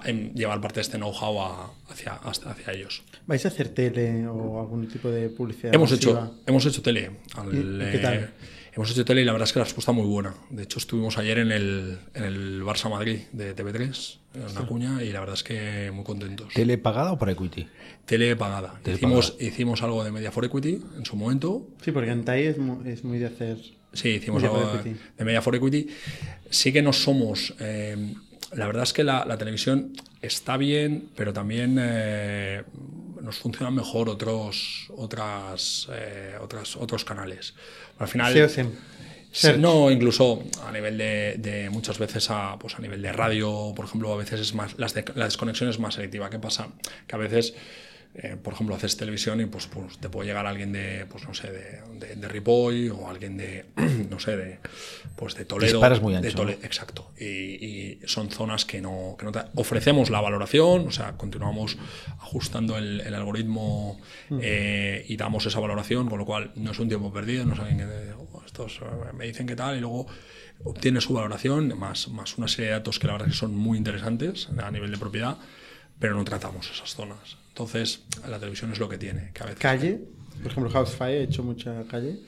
em, 0.06 0.34
llevar 0.34 0.60
parte 0.62 0.76
de 0.76 0.82
este 0.82 0.98
know-how 0.98 1.72
hacia, 1.90 2.14
hacia 2.14 2.74
ellos. 2.74 3.04
¿Vais 3.28 3.44
a 3.46 3.50
hacer 3.50 3.70
tele 3.70 4.28
o 4.28 4.60
algún 4.60 4.88
tipo 4.88 5.10
de 5.10 5.30
publicidad? 5.30 5.74
Hemos, 5.74 5.92
hecho, 5.92 6.40
hemos 6.46 6.66
hecho 6.66 6.82
tele. 6.82 7.12
¿Qué 7.52 8.00
tal? 8.02 8.14
Eh, 8.16 8.30
hemos 8.74 8.92
hecho 8.92 9.06
tele 9.06 9.22
y 9.22 9.26
la 9.26 9.32
verdad 9.32 9.48
es 9.48 9.54
que 9.54 9.60
la 9.60 9.66
respuesta 9.66 9.92
muy 9.92 10.06
buena. 10.06 10.34
De 10.50 10.64
hecho, 10.64 10.80
estuvimos 10.80 11.18
ayer 11.18 11.40
en 11.40 11.52
el, 11.52 12.00
en 12.14 12.24
el 12.24 12.64
Barça 12.64 12.90
Madrid 12.90 13.20
de 13.32 13.56
TV3, 13.56 14.18
en 14.36 14.56
la 14.56 14.62
cuña, 14.66 15.04
y 15.04 15.12
la 15.12 15.20
verdad 15.20 15.36
es 15.36 15.44
que 15.44 15.92
muy 15.94 16.04
contentos. 16.04 16.54
¿Tele 16.54 16.78
pagada 16.78 17.14
o 17.14 17.18
por 17.18 17.30
equity? 17.30 17.68
Tele 18.06 18.36
pagada. 18.36 18.80
hicimos, 18.86 19.36
hicimos 19.40 19.82
algo 19.82 20.04
de 20.04 20.12
Media 20.12 20.32
for 20.32 20.46
Equity 20.46 20.82
en 20.98 21.06
su 21.06 21.16
momento. 21.16 21.68
Sí, 21.84 21.92
porque 21.92 22.12
en 22.12 22.24
TAI 22.24 22.44
es 22.48 22.58
muy, 22.58 22.90
es 22.90 23.04
muy 23.04 23.18
de 23.18 23.28
hacer. 23.28 23.58
Sí, 23.94 24.10
hicimos 24.10 24.44
algo 24.44 24.60
de, 25.18 25.26
Media 25.26 25.42
for 25.42 25.56
Equity. 25.56 25.88
Sí 26.50 26.72
que 26.72 26.82
no 26.82 26.94
somos. 26.94 27.54
Eh, 27.60 28.14
la 28.54 28.68
verdad 28.68 28.84
es 28.84 28.94
que 28.94 29.04
la, 29.04 29.26
la, 29.26 29.38
televisión 29.38 29.94
está 30.22 30.58
bien, 30.58 31.10
pero 31.16 31.34
también 31.34 31.78
eh, 31.80 32.64
nos 33.22 33.38
funcionan 33.38 33.74
mejor 33.74 34.08
otros, 34.08 34.88
otras, 34.96 35.90
eh, 35.92 36.36
otras, 36.40 36.76
otros 36.76 37.04
canales. 37.04 37.56
Al 37.98 38.08
final, 38.08 38.34
no, 39.58 39.92
incluso 39.92 40.44
a 40.66 40.72
nivel 40.72 40.98
de, 40.98 41.70
muchas 41.72 42.00
veces 42.00 42.30
a, 42.30 42.58
pues 42.60 42.76
a 42.76 42.80
nivel 42.80 43.02
de 43.02 43.12
radio, 43.12 43.74
por 43.76 43.86
ejemplo, 43.86 44.14
a 44.14 44.18
veces 44.18 44.40
es 44.40 44.54
más, 44.54 44.76
la 44.78 44.88
desconexión 45.26 45.70
es 45.70 45.80
más 45.80 45.96
selectiva. 45.96 46.30
¿Qué 46.30 46.40
pasa? 46.40 46.70
Que 47.08 47.16
a 47.16 47.20
veces 47.20 47.54
eh, 48.18 48.38
por 48.42 48.54
ejemplo, 48.54 48.76
haces 48.76 48.96
televisión 48.96 49.42
y 49.42 49.46
pues, 49.46 49.68
pues, 49.68 49.98
te 49.98 50.08
puede 50.08 50.30
llegar 50.30 50.46
alguien 50.46 50.72
de, 50.72 51.06
pues 51.10 51.28
no 51.28 51.34
sé, 51.34 51.52
de, 51.52 52.16
de, 52.16 52.28
Ripoll 52.30 52.92
o 52.92 53.10
alguien 53.10 53.36
de, 53.36 53.66
no 54.10 54.20
sé, 54.20 54.38
de, 54.38 54.60
pues 55.18 55.36
de 55.36 55.44
Toledo. 55.44 55.74
Disparas 55.74 56.02
muy 56.02 56.16
ancho, 56.16 56.30
de 56.30 56.34
Toledo, 56.34 56.60
Exacto. 56.64 57.12
Y, 57.20 57.26
y, 57.26 58.00
son 58.06 58.32
zonas 58.32 58.64
que 58.64 58.80
no, 58.80 59.18
que 59.20 59.26
no 59.26 59.34
te, 59.34 59.42
ofrecemos 59.56 60.10
la 60.10 60.22
valoración, 60.22 60.88
o 60.88 60.92
sea, 60.92 61.18
continuamos 61.18 61.78
ajustando 62.20 62.78
el, 62.78 63.02
el 63.02 63.14
algoritmo 63.14 64.00
eh, 64.40 65.06
y 65.10 65.18
damos 65.18 65.46
esa 65.46 65.60
valoración, 65.60 66.08
con 66.10 66.18
lo 66.18 66.26
cual 66.26 66.54
no 66.56 66.72
es 66.72 66.80
un 66.80 66.88
tiempo 66.88 67.12
perdido, 67.12 67.46
no 67.46 67.54
es 67.54 67.60
alguien 67.60 67.80
que 67.80 68.14
oh, 68.18 68.44
estos 68.46 68.80
eh, 68.82 69.14
me 69.14 69.26
dicen 69.26 69.46
qué 69.46 69.58
tal 69.58 69.76
y 69.76 69.82
luego 69.82 70.08
obtiene 70.64 71.02
su 71.02 71.14
valoración, 71.14 71.78
más, 71.78 72.08
más 72.08 72.38
una 72.38 72.48
serie 72.48 72.68
de 72.68 72.72
datos 72.78 72.98
que 72.98 73.08
la 73.08 73.14
verdad 73.14 73.28
que 73.28 73.34
son 73.34 73.56
muy 73.56 73.78
interesantes 73.78 74.48
a 74.58 74.72
nivel 74.72 74.90
de 74.90 74.98
propiedad, 74.98 75.38
pero 76.00 76.16
no 76.16 76.24
tratamos 76.24 76.70
esas 76.70 76.94
zonas. 76.94 77.38
Entonces, 77.50 78.02
la 78.28 78.38
televisión 78.38 78.72
es 78.72 78.80
lo 78.80 78.90
que 78.90 78.98
tiene. 78.98 79.32
Que 79.34 79.44
a 79.44 79.46
veces 79.46 79.62
¿Calle? 79.62 80.02
Por 80.42 80.52
ejemplo, 80.52 80.72
Housefire, 80.72 81.20
¿he 81.20 81.24
hecho 81.24 81.44
mucha 81.44 81.84
calle? 81.90 82.20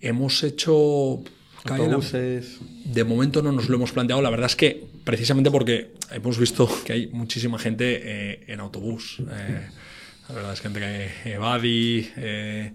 Hemos 0.00 0.42
hecho... 0.44 1.22
Calle, 1.64 1.84
Autobuses. 1.84 2.58
De 2.84 3.04
momento 3.04 3.40
no 3.40 3.52
nos 3.52 3.68
lo 3.68 3.76
hemos 3.76 3.92
planteado. 3.92 4.20
La 4.20 4.30
verdad 4.30 4.46
es 4.46 4.56
que 4.56 4.84
precisamente 5.04 5.50
porque 5.50 5.92
hemos 6.10 6.38
visto 6.38 6.68
que 6.84 6.92
hay 6.92 7.06
muchísima 7.08 7.58
gente 7.58 8.00
eh, 8.02 8.44
en 8.48 8.60
autobús. 8.60 9.18
Eh, 9.20 9.68
la 10.28 10.34
verdad 10.34 10.52
es 10.52 10.60
gente 10.60 10.80
que 10.80 11.32
Evadi, 11.32 12.10
eh, 12.16 12.72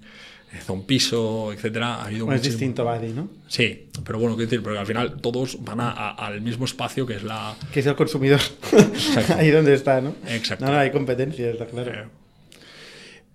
Zompiso, 0.63 1.51
etcétera. 1.53 1.95
Ha 1.95 2.05
habido 2.05 2.25
Bueno, 2.25 2.37
es 2.39 2.43
distinto 2.47 2.83
Buddy, 2.85 3.13
¿no? 3.13 3.29
Sí, 3.47 3.89
pero 4.03 4.17
bueno, 4.19 4.35
quiero 4.35 4.49
decir, 4.49 4.63
porque 4.63 4.79
al 4.79 4.85
final 4.87 5.21
todos 5.21 5.63
van 5.63 5.79
a- 5.81 5.91
a- 5.91 6.11
al 6.11 6.41
mismo 6.41 6.65
espacio 6.65 7.05
que 7.05 7.15
es 7.15 7.23
la... 7.23 7.55
Que 7.73 7.81
es 7.81 7.85
el 7.85 7.95
consumidor. 7.95 8.39
Ahí 9.37 9.51
donde 9.51 9.73
está, 9.73 10.01
¿no? 10.01 10.15
Exacto. 10.27 10.65
No, 10.65 10.71
no, 10.71 10.77
hay 10.79 10.91
competencia, 10.91 11.49
está 11.49 11.65
claro. 11.65 11.91
Eh, 11.91 12.05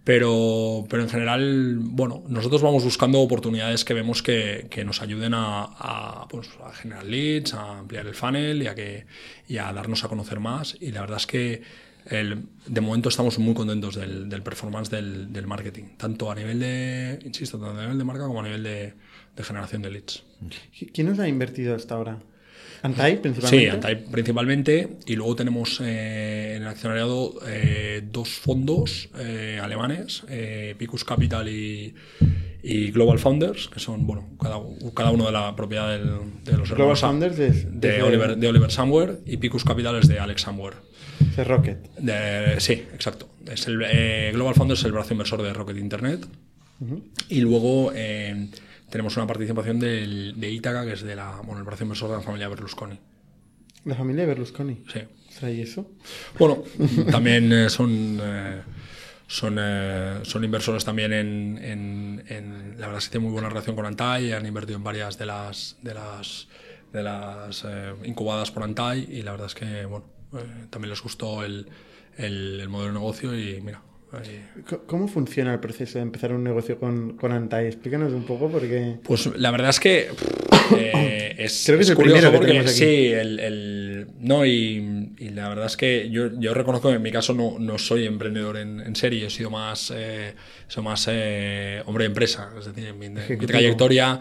Pero, 0.04 0.84
pero 0.90 1.04
en 1.04 1.08
general, 1.08 1.76
bueno, 1.78 2.24
nosotros 2.26 2.60
vamos 2.60 2.82
buscando 2.82 3.20
oportunidades 3.20 3.84
que 3.84 3.94
vemos 3.94 4.20
que, 4.20 4.66
que 4.68 4.84
nos 4.84 5.00
ayuden 5.00 5.32
a, 5.32 5.62
a, 5.62 6.26
pues, 6.28 6.48
a 6.64 6.72
generar 6.72 7.04
leads, 7.04 7.54
a 7.54 7.78
ampliar 7.78 8.06
el 8.08 8.14
funnel 8.14 8.62
y 8.62 8.66
a, 8.66 8.74
que, 8.74 9.06
y 9.46 9.58
a 9.58 9.72
darnos 9.72 10.02
a 10.02 10.08
conocer 10.08 10.40
más. 10.40 10.76
Y 10.80 10.90
la 10.90 11.02
verdad 11.02 11.18
es 11.18 11.26
que 11.28 11.62
el- 12.06 12.44
de 12.66 12.80
momento 12.80 13.08
estamos 13.08 13.38
muy 13.38 13.54
contentos 13.54 13.94
del, 13.96 14.28
del 14.28 14.42
performance 14.42 14.90
del, 14.90 15.32
del 15.32 15.46
marketing, 15.46 15.84
tanto 15.96 16.30
a 16.30 16.34
nivel 16.34 16.60
de, 16.60 17.18
insisto, 17.24 17.58
tanto 17.58 17.78
a 17.78 17.82
nivel 17.82 17.98
de 17.98 18.04
marca 18.04 18.26
como 18.26 18.40
a 18.40 18.44
nivel 18.44 18.62
de, 18.62 18.94
de 19.36 19.42
generación 19.44 19.82
de 19.82 19.90
leads. 19.90 20.22
¿Quién 20.92 21.06
nos 21.08 21.18
ha 21.18 21.28
invertido 21.28 21.74
hasta 21.74 21.94
ahora? 21.94 22.18
¿Antai, 22.84 23.12
Sí, 23.12 23.18
principalmente? 23.22 23.70
Antai 23.70 24.04
principalmente. 24.10 24.96
Y 25.06 25.14
luego 25.14 25.36
tenemos 25.36 25.80
eh, 25.80 26.54
en 26.56 26.62
el 26.62 26.68
accionariado 26.68 27.34
eh, 27.46 28.02
dos 28.10 28.28
fondos 28.30 29.08
eh, 29.18 29.60
alemanes, 29.62 30.24
Picus 30.78 31.04
Capital 31.04 31.48
y, 31.48 31.94
y 32.64 32.90
Global 32.90 33.20
Founders, 33.20 33.68
que 33.68 33.78
son, 33.78 34.04
bueno, 34.04 34.30
cada, 34.40 34.56
cada 34.96 35.12
uno 35.12 35.26
de 35.26 35.32
la 35.32 35.54
propiedad 35.54 35.90
del- 35.90 36.42
de 36.44 36.56
los 36.56 36.70
Global 36.70 36.96
hermanos 36.96 37.00
Sam- 37.00 37.08
Founders 37.20 37.36
de- 37.80 38.02
Oliver, 38.02 38.36
de 38.36 38.48
Oliver 38.48 38.70
Samwer 38.72 39.20
y 39.26 39.36
Picus 39.36 39.62
Capital 39.64 39.96
es 40.00 40.08
de 40.08 40.18
Alex 40.18 40.42
Samwer. 40.42 40.74
Es 41.36 41.46
Rocket. 41.46 41.78
De- 41.98 42.60
sí, 42.60 42.72
exacto. 42.94 43.28
Es 43.46 43.66
el, 43.66 43.82
eh, 43.84 44.30
Global 44.34 44.54
Founders 44.54 44.80
es 44.80 44.86
el 44.86 44.92
brazo 44.92 45.12
inversor 45.14 45.42
de 45.42 45.52
Rocket 45.52 45.76
Internet. 45.78 46.26
Y 47.28 47.40
luego 47.40 47.92
eh, 47.94 48.48
tenemos 48.90 49.16
una 49.16 49.26
participación 49.26 49.78
del- 49.78 50.34
de 50.36 50.50
Ítaca, 50.50 50.84
que 50.84 50.92
es 50.94 51.02
de 51.02 51.14
la, 51.14 51.36
bueno, 51.44 51.58
el 51.58 51.64
brazo 51.64 51.84
inversor 51.84 52.10
de 52.10 52.16
la 52.16 52.22
familia 52.22 52.48
Berlusconi. 52.48 52.98
La 53.84 53.94
familia 53.94 54.22
de 54.22 54.28
Berlusconi. 54.28 54.82
Sí. 54.92 55.00
¿Trae 55.38 55.62
eso? 55.62 55.90
Bueno, 56.38 56.62
también 57.10 57.52
eh, 57.52 57.70
son, 57.70 58.20
son, 59.26 59.56
eh, 59.60 60.18
son 60.24 60.44
inversores 60.44 60.84
también 60.84 61.12
en, 61.12 61.58
en- 61.62 62.24
en- 62.28 62.70
La 62.80 62.86
verdad 62.88 62.98
es 62.98 63.04
que 63.06 63.12
tienen 63.12 63.26
muy 63.28 63.32
buena 63.32 63.48
relación 63.48 63.74
con 63.76 63.86
Antai, 63.86 64.32
han 64.32 64.44
invertido 64.44 64.76
en 64.76 64.84
varias 64.84 65.18
de 65.18 65.26
las, 65.26 65.76
de 65.82 65.94
las, 65.94 66.48
de 66.92 67.02
las 67.02 67.64
eh, 67.66 67.94
incubadas 68.04 68.50
por 68.50 68.62
Antai 68.64 69.06
y 69.10 69.22
la 69.22 69.30
verdad 69.32 69.46
es 69.46 69.54
que 69.54 69.84
bueno, 69.86 70.04
eh, 70.34 70.66
también 70.70 70.90
les 70.90 71.02
gustó 71.02 71.44
el, 71.44 71.66
el, 72.16 72.60
el 72.60 72.68
modelo 72.68 72.92
de 72.92 72.98
negocio 72.98 73.38
y 73.38 73.60
mira. 73.60 73.82
ahí- 74.12 74.44
¿Cómo 74.86 75.08
funciona 75.08 75.52
el 75.54 75.60
proceso 75.60 75.98
de 75.98 76.02
empezar 76.02 76.32
un 76.32 76.44
negocio 76.44 76.78
con, 76.78 77.16
con 77.16 77.32
Antai? 77.32 77.66
Explícanos 77.66 78.12
un 78.12 78.24
poco 78.24 78.50
porque... 78.50 78.96
Pues 79.02 79.26
la 79.38 79.50
verdad 79.50 79.70
es 79.70 79.80
que 79.80 80.08
eh, 80.76 81.34
es, 81.38 81.62
Creo 81.66 81.78
que 81.78 81.82
es 81.84 81.90
el 81.90 81.96
curioso 81.96 82.16
primero 82.18 82.30
que 82.32 82.36
porque 82.36 82.52
tenemos 82.52 82.70
aquí. 82.70 82.78
sí, 82.80 83.06
el, 83.12 83.40
el- 83.40 84.06
no 84.20 84.44
y, 84.46 85.12
y 85.18 85.30
la 85.30 85.48
verdad 85.48 85.66
es 85.66 85.76
que 85.76 86.08
yo, 86.10 86.38
yo 86.38 86.54
reconozco 86.54 86.88
que 86.90 86.96
en 86.96 87.02
mi 87.02 87.10
caso 87.12 87.34
no, 87.34 87.58
no 87.58 87.78
soy 87.78 88.06
emprendedor 88.06 88.56
en, 88.56 88.80
en 88.80 88.94
serie, 88.96 89.26
he 89.26 89.30
sido 89.30 89.50
más, 89.50 89.92
eh, 89.94 90.34
soy 90.68 90.82
más 90.84 91.06
eh, 91.10 91.82
hombre 91.86 92.04
de 92.04 92.08
empresa, 92.08 92.50
es 92.58 92.66
decir, 92.66 92.86
en 92.86 92.98
mi, 92.98 93.08
mi 93.08 93.46
trayectoria 93.46 94.18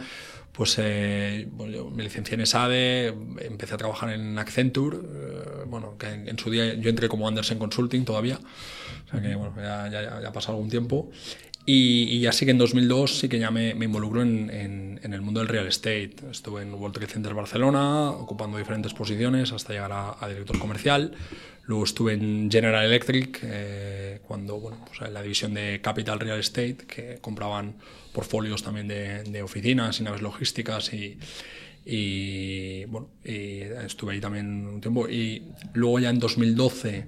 pues 0.54 0.76
eh, 0.80 1.48
bueno, 1.52 1.74
yo 1.74 1.90
me 1.90 2.04
licencié 2.04 2.36
en 2.36 2.46
SADE, 2.46 3.08
empecé 3.42 3.74
a 3.74 3.78
trabajar 3.78 4.10
en 4.12 4.38
Accenture, 4.38 4.98
eh, 4.98 5.64
bueno, 5.68 5.98
que 5.98 6.08
en, 6.08 6.28
en 6.28 6.38
su 6.38 6.50
día 6.50 6.74
yo 6.76 6.90
entré 6.90 7.08
como 7.10 7.28
Anderson 7.28 7.58
Consulting 7.58 8.04
todavía, 8.06 8.38
o 8.38 9.10
sea 9.10 9.22
que 9.22 9.36
bueno, 9.36 9.54
ya, 9.58 9.88
ya, 9.90 10.22
ya 10.22 10.28
ha 10.28 10.34
pasado 10.34 10.56
algún 10.56 10.70
tiempo. 10.70 11.10
Y, 11.64 12.04
y 12.10 12.22
ya 12.22 12.32
sí 12.32 12.46
que 12.46 12.52
en 12.52 12.58
2002 12.58 13.20
sí 13.20 13.30
que 13.30 13.38
ya 13.38 13.52
me, 13.52 13.76
me 13.76 13.86
involucro 13.86 14.24
en, 14.24 14.50
en- 14.50 15.00
en 15.04 15.14
el 15.14 15.22
mundo 15.22 15.42
del 15.42 15.48
real 15.48 15.68
estate. 15.68 16.16
Estuve 16.32 16.64
en 16.64 16.74
World 16.74 16.96
Trade 16.96 17.12
Center 17.12 17.34
Barcelona, 17.36 18.10
ocupando 18.10 18.58
diferentes 18.58 18.94
posiciones 18.96 19.52
hasta 19.52 19.72
llegar 19.74 19.92
a, 19.92 20.16
a 20.20 20.28
director 20.28 20.58
comercial. 20.58 21.14
Luego 21.66 21.84
estuve 21.84 22.14
en 22.14 22.50
General 22.52 22.84
Electric, 22.84 23.40
eh, 23.44 24.20
cuando, 24.28 24.60
bueno, 24.60 24.84
pues 24.86 25.02
en 25.02 25.14
la 25.14 25.22
división 25.22 25.54
de 25.54 25.80
Capital 25.82 26.20
Real 26.20 26.40
Estate, 26.40 26.78
que 26.88 27.20
compraban 27.22 27.76
portfolios 28.14 28.64
también 28.64 28.88
de, 28.88 29.42
oficinas 29.42 30.00
y 30.00 30.04
naves 30.04 30.22
logísticas 30.22 30.94
y, 30.94 31.18
y, 31.86 32.86
bueno, 32.86 33.10
y 33.24 33.62
estuve 33.86 34.14
ahí 34.14 34.20
también 34.20 34.68
un 34.68 34.82
tiempo. 34.82 35.08
Y 35.08 35.44
luego 35.74 36.00
ya 36.00 36.10
en 36.10 36.20
2012 36.20 37.06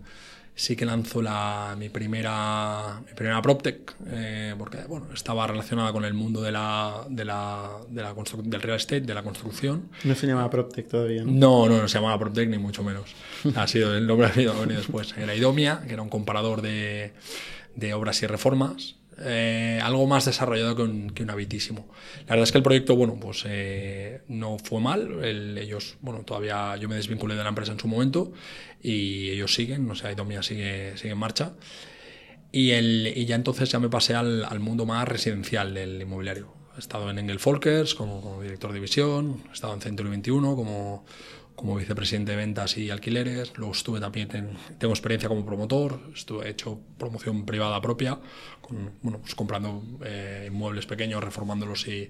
sí 0.56 0.76
que 0.76 0.86
lanzó 0.86 1.22
la, 1.22 1.76
mi 1.78 1.89
primera 1.89 3.01
mi 3.06 3.14
primera 3.14 3.41
PropTech, 3.41 3.95
eh, 4.08 4.56
porque 4.58 4.78
bueno, 4.88 5.08
estaba 5.14 5.47
relacionada 5.47 5.91
con 5.91 6.06
el 6.06 6.14
mundo 6.14 6.41
de 6.41 6.51
la, 6.51 7.06
de 7.10 7.26
la, 7.26 7.70
de 7.89 8.01
la 8.01 8.14
del 8.14 8.62
real 8.62 8.78
estate, 8.78 9.01
de 9.01 9.14
la 9.14 9.24
construcción. 9.24 9.89
No 10.04 10.16
se 10.16 10.28
llama 10.28 10.49
PropTech 10.49 10.88
todavía, 10.88 11.24
¿no? 11.24 11.32
No, 11.32 11.70
no, 11.70 11.82
no 11.82 11.88
se 11.88 11.95
llamaba 11.95 12.20
PropTech 12.20 12.49
ni 12.49 12.58
mucho 12.58 12.84
menos. 12.84 13.16
Ha 13.56 13.68
sido 13.68 13.95
el 13.95 14.08
nombre 14.08 14.28
ha 14.28 14.32
venido 14.36 14.54
después. 14.66 15.16
Era 15.18 15.36
Idomia, 15.36 15.82
que 15.88 15.93
era 15.93 16.01
un 16.01 16.10
comparador 16.10 16.62
de, 16.62 17.14
de 17.76 17.93
obras 17.93 18.22
y 18.24 18.28
reformas. 18.28 18.95
Eh, 19.20 19.80
algo 19.84 20.05
más 20.07 20.26
desarrollado 20.26 20.76
que 20.76 20.82
un, 20.84 21.09
que 21.11 21.24
un 21.24 21.30
Habitísimo. 21.30 21.88
La 22.22 22.32
verdad 22.36 22.43
es 22.43 22.51
que 22.51 22.57
el 22.57 22.64
proyecto, 22.64 22.95
bueno, 22.95 23.18
pues 23.20 23.43
eh, 23.47 24.22
no 24.28 24.57
fue 24.57 24.82
mal. 24.82 25.24
El- 25.24 25.57
ellos, 25.57 25.97
bueno, 26.01 26.24
todavía 26.24 26.76
yo 26.78 26.89
me 26.89 26.95
desvinculé 26.95 27.36
de 27.36 27.43
la 27.43 27.49
empresa 27.49 27.72
en 27.72 27.80
su 27.80 27.88
momento 27.88 28.32
y 28.82 29.30
ellos 29.30 29.53
siguen, 29.53 29.89
o 29.89 29.95
sea, 29.95 30.11
Idomia 30.11 30.43
sigue, 30.43 30.97
sigue 30.97 31.11
en 31.11 31.18
marcha. 31.18 31.53
Y, 32.51 32.72
el, 32.72 33.11
y 33.16 33.26
ya 33.26 33.36
entonces 33.36 33.70
ya 33.72 33.80
me 33.80 33.89
pasé 33.89 34.14
al, 34.16 34.45
al 34.45 34.59
mundo 34.59 34.86
más 34.86 35.07
residencial 35.07 35.74
del 35.74 36.01
inmobiliario. 36.01 36.53
He 36.76 36.80
estado 36.80 37.09
en 37.09 37.20
Engel 37.20 37.39
Folkers 37.39 37.95
como, 37.95 38.22
como 38.22 38.41
director 38.41 38.72
de 38.72 38.76
división, 38.76 39.43
he 39.49 39.53
estado 39.53 39.74
en 39.74 39.82
Century 39.82 40.09
21 40.09 40.55
como, 40.55 41.05
como 41.56 41.76
vicepresidente 41.76 42.32
de 42.32 42.38
ventas 42.38 42.78
y 42.78 42.89
alquileres. 42.89 43.54
Luego 43.58 43.74
estuve 43.74 43.99
también, 43.99 44.30
en- 44.36 44.49
tengo 44.80 44.93
experiencia 44.93 45.30
como 45.30 45.45
promotor, 45.45 45.99
estuve, 46.14 46.47
he 46.47 46.49
hecho 46.49 46.80
promoción 46.97 47.45
privada 47.45 47.80
propia, 47.82 48.20
con, 48.62 48.91
bueno, 49.01 49.20
pues 49.20 49.36
comprando 49.36 49.84
eh, 50.06 50.45
inmuebles 50.51 50.86
pequeños, 50.86 51.24
reformándolos 51.24 51.88
y, 51.88 52.10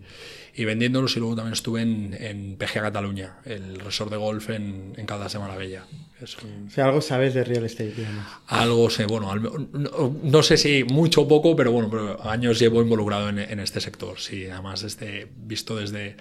y 0.56 0.66
vendiéndolos. 0.66 1.16
Y 1.18 1.20
luego 1.20 1.36
también 1.36 1.54
estuve 1.54 1.82
en, 1.82 2.14
en 2.20 2.56
PGA 2.58 2.82
Cataluña, 2.84 3.38
el 3.46 3.80
resort 3.80 4.12
de 4.12 4.18
golf 4.18 4.50
en, 4.50 4.94
en 4.96 5.06
Caldas 5.06 5.34
de 5.34 5.40
Maravilla. 5.40 5.86
Es 6.22 6.38
un- 6.38 6.68
O 6.68 6.70
sea, 6.70 6.86
algo 6.86 7.02
sabes 7.02 7.34
de 7.34 7.44
real 7.44 7.66
estate, 7.66 7.92
digamos. 7.96 8.26
algo 8.48 8.90
sé, 8.90 9.06
bueno, 9.06 9.36
no, 9.36 10.16
no 10.24 10.44
sé 10.44 10.56
si 10.58 10.84
mucho 10.86 11.24
o 11.24 11.28
poco, 11.28 11.56
pero 11.56 11.72
bueno, 11.72 11.90
pero 11.90 12.24
años 12.30 12.60
llevo 12.60 12.82
involucrado 12.82 13.30
en, 13.30 13.40
en 13.40 13.60
este 13.60 13.82
sector. 13.82 14.20
Sí, 14.20 14.46
además 14.48 14.82
desde, 14.84 15.28
visto 15.36 15.76
desde, 15.76 16.16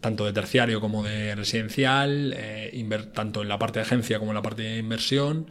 tanto 0.00 0.24
de 0.24 0.32
terciario 0.32 0.80
como 0.80 1.02
de 1.02 1.34
residencial, 1.34 2.34
eh, 2.36 2.86
tanto 3.14 3.42
en 3.42 3.48
la 3.48 3.58
parte 3.58 3.78
de 3.80 3.84
agencia 3.86 4.18
como 4.18 4.30
en 4.32 4.36
la 4.36 4.42
parte 4.42 4.62
de 4.62 4.78
inversión. 4.78 5.46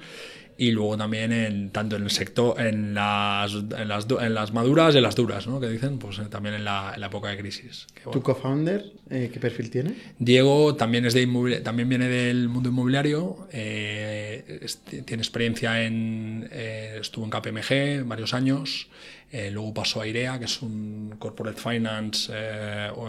Y 0.58 0.72
luego 0.72 0.96
también 0.96 1.32
en, 1.32 1.72
tanto 1.72 1.96
en 1.96 2.04
el 2.04 2.12
sector, 2.12 2.60
en 2.62 2.94
las, 2.94 3.52
en 3.54 3.88
las, 3.88 4.06
en 4.22 4.34
las 4.36 4.54
maduras 4.54 4.94
y 4.94 4.98
en 4.98 5.04
las 5.04 5.16
duras, 5.16 5.48
¿no? 5.48 5.60
Que 5.60 5.68
dicen, 5.68 5.98
pues 5.98 6.20
eh, 6.20 6.24
también 6.30 6.54
en 6.54 6.66
la, 6.66 6.92
en 6.94 7.02
la 7.02 7.08
época 7.08 7.30
de 7.30 7.38
crisis. 7.38 7.88
Que, 7.96 8.02
bueno, 8.04 8.20
¿Tu 8.20 8.22
co-founder 8.22 8.92
eh, 9.10 9.32
qué 9.34 9.40
perfil 9.40 9.72
tiene? 9.72 9.96
Diego 10.20 10.76
también 10.76 11.06
es 11.06 11.16
de 11.16 11.26
también 11.64 11.90
viene 11.90 12.08
del 12.10 12.48
mundo 12.48 12.70
inmobiliario, 12.70 13.48
eh, 13.52 14.60
es- 14.62 14.82
tiene 14.82 15.24
experiencia 15.24 15.84
en 15.84 16.48
estuvo 16.52 17.26
en 17.26 17.32
KPMG 17.32 18.04
varios 18.08 18.36
años, 18.36 18.88
luego 19.52 19.74
pasó 19.74 20.02
a 20.02 20.08
IREA, 20.08 20.38
que 20.38 20.46
es 20.46 20.62
un 20.62 21.16
corporate 21.18 21.60
finance 21.60 22.32
o, 22.96 23.08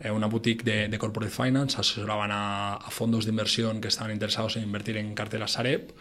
eh, 0.00 0.10
una 0.10 0.26
boutique 0.26 0.64
de, 0.64 0.88
de, 0.88 0.98
corporate 0.98 1.32
finance, 1.32 1.78
asesoraban 1.78 2.30
a, 2.32 2.74
a, 2.74 2.90
fondos 2.90 3.24
de 3.26 3.30
inversión 3.30 3.80
que 3.80 3.88
estaban 3.88 4.12
interesados 4.12 4.56
en 4.56 4.62
invertir 4.62 4.96
en 4.96 5.14
carteras 5.14 5.52
Sareb. 5.52 5.92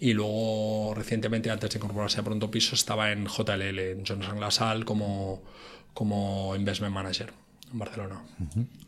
Y 0.00 0.12
luego, 0.12 0.94
recientemente, 0.94 1.50
antes 1.50 1.70
de 1.70 1.78
incorporarse 1.78 2.20
a 2.20 2.22
Pronto 2.22 2.50
Piso, 2.50 2.74
estaba 2.74 3.10
en 3.10 3.26
JLL, 3.26 3.78
en 3.78 4.06
Johnson 4.06 4.40
LaSalle, 4.40 4.84
como, 4.84 5.42
como 5.94 6.54
investment 6.54 6.94
manager 6.94 7.32
en 7.72 7.78
Barcelona. 7.78 8.22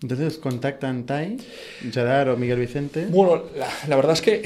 Entonces, 0.03 0.39
¿contactan 0.39 1.05
Tai, 1.05 1.37
Jadar 1.93 2.29
o 2.31 2.37
Miguel 2.37 2.61
Vicente? 2.61 3.07
Bueno, 3.07 3.45
la, 3.57 3.69
la, 3.89 3.97
verdad 3.97 4.13
es 4.13 4.23
que 4.23 4.43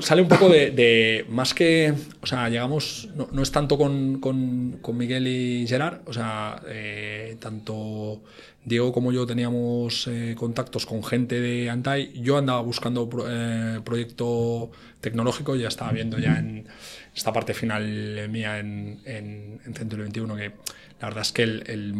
sale 0.00 0.22
un 0.22 0.28
poco 0.28 0.48
de, 0.48 0.70
de 0.70 1.26
más 1.28 1.54
que, 1.54 1.92
o 2.20 2.26
sea, 2.26 2.48
llegamos, 2.48 3.08
no, 3.14 3.28
no 3.32 3.42
es 3.42 3.50
tanto 3.50 3.76
con, 3.76 4.20
con, 4.20 4.78
con, 4.80 4.96
Miguel 4.96 5.26
y 5.26 5.66
Gerard, 5.66 6.00
o 6.06 6.12
sea, 6.12 6.62
eh, 6.68 7.36
tanto 7.40 8.22
Diego 8.64 8.92
como 8.92 9.12
yo 9.12 9.26
teníamos 9.26 10.06
eh, 10.08 10.34
contactos 10.38 10.84
con 10.84 11.02
gente 11.02 11.40
de 11.40 11.70
Antai, 11.70 12.12
yo 12.20 12.36
andaba 12.36 12.60
buscando 12.60 13.08
pro, 13.08 13.24
eh, 13.28 13.80
proyecto 13.84 14.70
tecnológico, 15.00 15.56
ya 15.56 15.68
estaba 15.68 15.92
viendo 15.92 16.18
ya 16.18 16.38
en 16.38 16.66
esta 17.14 17.32
parte 17.32 17.54
final 17.54 18.28
mía 18.28 18.58
en, 18.58 19.00
en, 19.04 19.60
en 19.64 19.74
Centro 19.74 19.98
21 19.98 20.36
que 20.36 20.52
la 21.00 21.08
verdad 21.08 21.22
es 21.22 21.32
que 21.32 21.42
el 21.42 21.94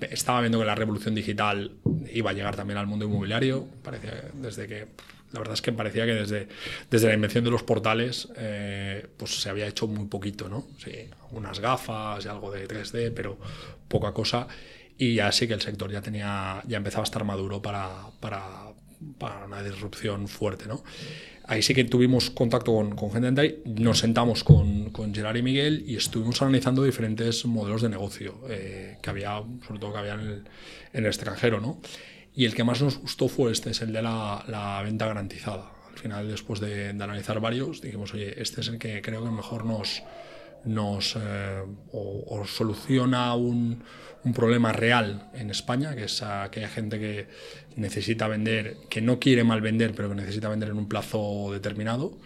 estaba 0.00 0.40
viendo 0.40 0.58
que 0.58 0.64
la 0.64 0.74
revolución 0.74 1.14
digital 1.14 1.72
iba 2.12 2.30
a 2.30 2.32
llegar 2.32 2.56
también 2.56 2.78
al 2.78 2.86
mundo 2.86 3.04
inmobiliario. 3.06 3.66
Parece, 3.82 4.08
desde 4.34 4.66
que, 4.66 4.88
la 5.32 5.38
verdad 5.38 5.54
es 5.54 5.62
que 5.62 5.72
parecía 5.72 6.06
que 6.06 6.14
desde, 6.14 6.48
desde 6.90 7.08
la 7.08 7.14
invención 7.14 7.44
de 7.44 7.50
los 7.50 7.62
portales 7.62 8.28
eh, 8.36 9.06
pues 9.16 9.40
se 9.40 9.48
había 9.48 9.66
hecho 9.66 9.86
muy 9.86 10.06
poquito, 10.06 10.48
¿no? 10.48 10.66
Sí, 10.78 11.08
unas 11.32 11.60
gafas 11.60 12.24
y 12.24 12.28
algo 12.28 12.50
de 12.50 12.68
3D, 12.68 13.12
pero 13.14 13.38
poca 13.88 14.12
cosa. 14.12 14.46
Y 14.98 15.14
ya 15.16 15.30
sí 15.32 15.46
que 15.46 15.54
el 15.54 15.60
sector 15.60 15.90
ya 15.90 16.00
tenía, 16.00 16.62
ya 16.66 16.76
empezaba 16.76 17.02
a 17.02 17.04
estar 17.04 17.24
maduro 17.24 17.60
para, 17.60 17.90
para, 18.20 18.42
para 19.18 19.44
una 19.44 19.62
disrupción 19.62 20.26
fuerte, 20.28 20.66
¿no? 20.66 20.82
ahí 21.46 21.62
sí 21.62 21.74
que 21.74 21.84
tuvimos 21.84 22.30
contacto 22.30 22.74
con, 22.74 22.94
con 22.96 23.12
gente 23.12 23.30
de 23.30 23.62
nos 23.64 24.00
sentamos 24.00 24.44
con, 24.44 24.90
con, 24.90 25.14
Gerard 25.14 25.36
y 25.36 25.42
Miguel 25.42 25.84
y 25.86 25.96
estuvimos 25.96 26.40
analizando 26.42 26.82
diferentes 26.82 27.44
modelos 27.46 27.82
de 27.82 27.88
negocio 27.88 28.40
eh, 28.48 28.98
que 29.00 29.10
había, 29.10 29.42
sobre 29.66 29.80
todo 29.80 29.92
que 29.92 29.98
había 29.98 30.14
en 30.14 30.20
el, 30.20 30.44
en 30.92 31.04
el, 31.04 31.06
extranjero, 31.06 31.60
¿no? 31.60 31.80
Y 32.34 32.44
el 32.44 32.54
que 32.54 32.64
más 32.64 32.82
nos 32.82 32.98
gustó 32.98 33.28
fue 33.28 33.52
este, 33.52 33.70
es 33.70 33.80
el 33.80 33.92
de 33.92 34.02
la, 34.02 34.44
la 34.48 34.82
venta 34.82 35.06
garantizada. 35.06 35.72
Al 35.90 35.98
final, 35.98 36.28
después 36.28 36.60
de, 36.60 36.92
de, 36.92 37.04
analizar 37.04 37.40
varios, 37.40 37.80
dijimos, 37.80 38.12
oye, 38.12 38.42
este 38.42 38.60
es 38.60 38.68
el 38.68 38.78
que 38.78 39.00
creo 39.00 39.24
que 39.24 39.30
mejor 39.30 39.64
nos, 39.64 40.02
nos 40.64 41.16
eh, 41.16 41.62
o, 41.92 42.44
soluciona 42.46 43.34
un, 43.34 43.82
un, 44.24 44.32
problema 44.32 44.72
real 44.72 45.30
en 45.34 45.50
España, 45.50 45.94
que 45.94 46.04
es 46.04 46.22
aquella 46.22 46.68
gente 46.68 46.98
que 46.98 47.28
necesita 47.76 48.26
vender, 48.28 48.76
que 48.88 49.00
no 49.00 49.18
quiere 49.18 49.44
mal 49.44 49.60
vender, 49.60 49.94
pero 49.94 50.08
que 50.08 50.16
necesita 50.16 50.48
vender 50.48 50.70
en 50.70 50.78
un 50.78 50.88
plazo 50.88 51.50
determinado. 51.52 52.18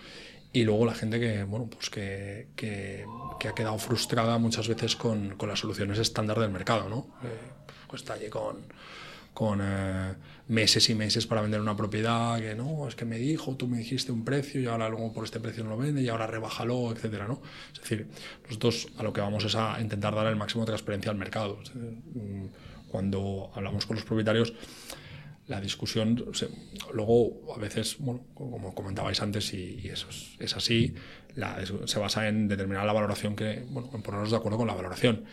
Y 0.53 0.65
luego 0.65 0.85
la 0.85 0.95
gente 0.95 1.21
que, 1.21 1.45
bueno, 1.45 1.69
pues 1.71 1.91
que, 1.91 2.49
que, 2.57 3.05
que 3.39 3.49
ha 3.49 3.55
quedado 3.55 3.79
frustrada 3.79 4.37
muchas 4.39 4.67
veces 4.67 4.97
con, 4.97 5.37
con, 5.37 5.49
las 5.49 5.61
soluciones 5.61 5.99
estándar 5.99 6.41
del 6.41 6.51
mercado, 6.51 6.89
¿no? 6.89 7.07
Eh, 7.23 7.61
pues 7.87 8.03
está 8.03 8.15
allí 8.15 8.29
con, 8.29 8.57
con 9.33 9.61
eh, 9.63 10.15
meses 10.51 10.91
y 10.91 10.97
meses 10.97 11.29
para 11.29 11.43
vender 11.43 11.61
una 11.61 11.77
propiedad, 11.77 12.41
que 12.41 12.57
no, 12.57 12.89
es 12.89 12.97
que 12.97 13.05
me 13.05 13.19
dijo, 13.19 13.57
tú 13.57 13.69
me 13.69 13.79
dijiste 13.79 14.11
un 14.11 14.25
precio 14.25 14.61
y 14.61 14.67
ahora 14.67 14.89
luego 14.89 15.13
por 15.13 15.25
este 15.25 15.39
precio 15.39 15.63
no 15.63 15.71
lo 15.71 15.77
vende 15.77 16.03
y 16.03 16.09
ahora 16.09 16.27
rebájalo, 16.27 16.91
etcétera, 16.91 17.29
¿no? 17.29 17.41
Es 17.73 17.81
decir, 17.81 18.09
nosotros 18.47 18.89
a 18.99 19.05
lo 19.05 19.13
que 19.13 19.21
vamos 19.21 19.45
es 19.45 19.55
a 19.55 19.81
intentar 19.81 20.13
dar 20.13 20.27
el 20.27 20.35
máximo 20.35 20.65
de 20.65 20.73
transparencia 20.73 21.13
al 21.13 21.17
mercado. 21.17 21.61
Mm, 22.15 22.47
cuando 22.89 23.53
hablamos 23.55 23.87
con 23.87 23.95
los 23.95 24.05
propietarios, 24.05 24.53
la 25.47 25.61
discusión, 25.61 26.25
o 26.29 26.35
sea, 26.35 26.49
luego 26.93 27.55
a 27.55 27.59
veces, 27.61 27.97
bueno, 28.01 28.25
como 28.35 28.75
comentabais 28.75 29.23
antes, 29.23 29.55
y, 29.55 29.89
eso 29.89 30.09
es, 30.41 30.57
así, 30.57 30.95
se 31.85 31.99
basa 32.01 32.27
en 32.27 32.49
determinar 32.49 32.85
la 32.87 32.93
valoración 32.93 33.37
que, 33.37 33.65
bueno, 33.71 33.89
en 33.95 34.03
ponernos 34.03 34.33
de 34.33 34.37
acuerdo 34.37 34.59
con 34.59 34.67
la 34.67 34.75
valoración. 34.75 35.25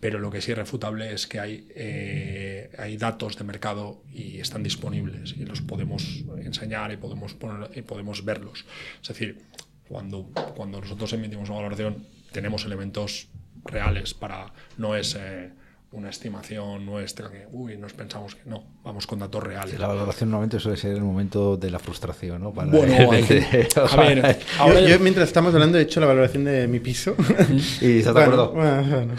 Pero 0.00 0.18
lo 0.18 0.30
que 0.30 0.40
sí 0.40 0.52
es 0.52 0.58
refutable 0.58 1.12
es 1.12 1.26
que 1.26 1.38
hay, 1.38 1.68
eh, 1.74 2.70
hay 2.78 2.96
datos 2.96 3.36
de 3.36 3.44
mercado 3.44 4.02
y 4.10 4.40
están 4.40 4.62
disponibles 4.62 5.34
y 5.36 5.44
los 5.44 5.60
podemos 5.60 6.24
enseñar 6.42 6.90
y 6.90 6.96
podemos, 6.96 7.34
poner, 7.34 7.70
y 7.76 7.82
podemos 7.82 8.24
verlos. 8.24 8.64
Es 9.02 9.08
decir, 9.08 9.42
cuando, 9.86 10.30
cuando 10.56 10.80
nosotros 10.80 11.12
emitimos 11.12 11.50
una 11.50 11.58
valoración 11.58 12.06
tenemos 12.32 12.64
elementos 12.64 13.28
reales 13.64 14.14
para, 14.14 14.52
no 14.78 14.96
es... 14.96 15.14
Eh, 15.14 15.50
una 15.92 16.08
estimación 16.08 16.86
nuestra 16.86 17.28
que, 17.30 17.48
uy, 17.50 17.76
nos 17.76 17.92
pensamos 17.94 18.36
que 18.36 18.42
no, 18.48 18.62
vamos 18.84 19.08
con 19.08 19.18
datos 19.18 19.42
reales. 19.42 19.74
Sí, 19.74 19.80
la 19.80 19.88
valoración 19.88 20.30
normalmente 20.30 20.60
suele 20.60 20.78
ser 20.78 20.92
el 20.92 21.02
momento 21.02 21.56
de 21.56 21.68
la 21.68 21.80
frustración, 21.80 22.40
¿no? 22.42 22.52
Para 22.52 22.70
bueno, 22.70 23.10
hay 23.10 23.22
que, 23.24 23.68
a 23.76 23.96
ver, 23.96 24.38
ahora 24.58 24.80
yo, 24.80 24.88
yo, 24.88 25.00
mientras 25.00 25.26
estamos 25.26 25.52
hablando 25.52 25.78
he 25.78 25.82
hecho 25.82 25.98
la 25.98 26.06
valoración 26.06 26.44
de 26.44 26.68
mi 26.68 26.78
piso. 26.78 27.16
¿Y 27.80 27.98
estás 27.98 28.14
de 28.14 28.22
acuerdo? 28.22 28.52
Bueno, 28.52 28.84
bueno. 28.88 29.14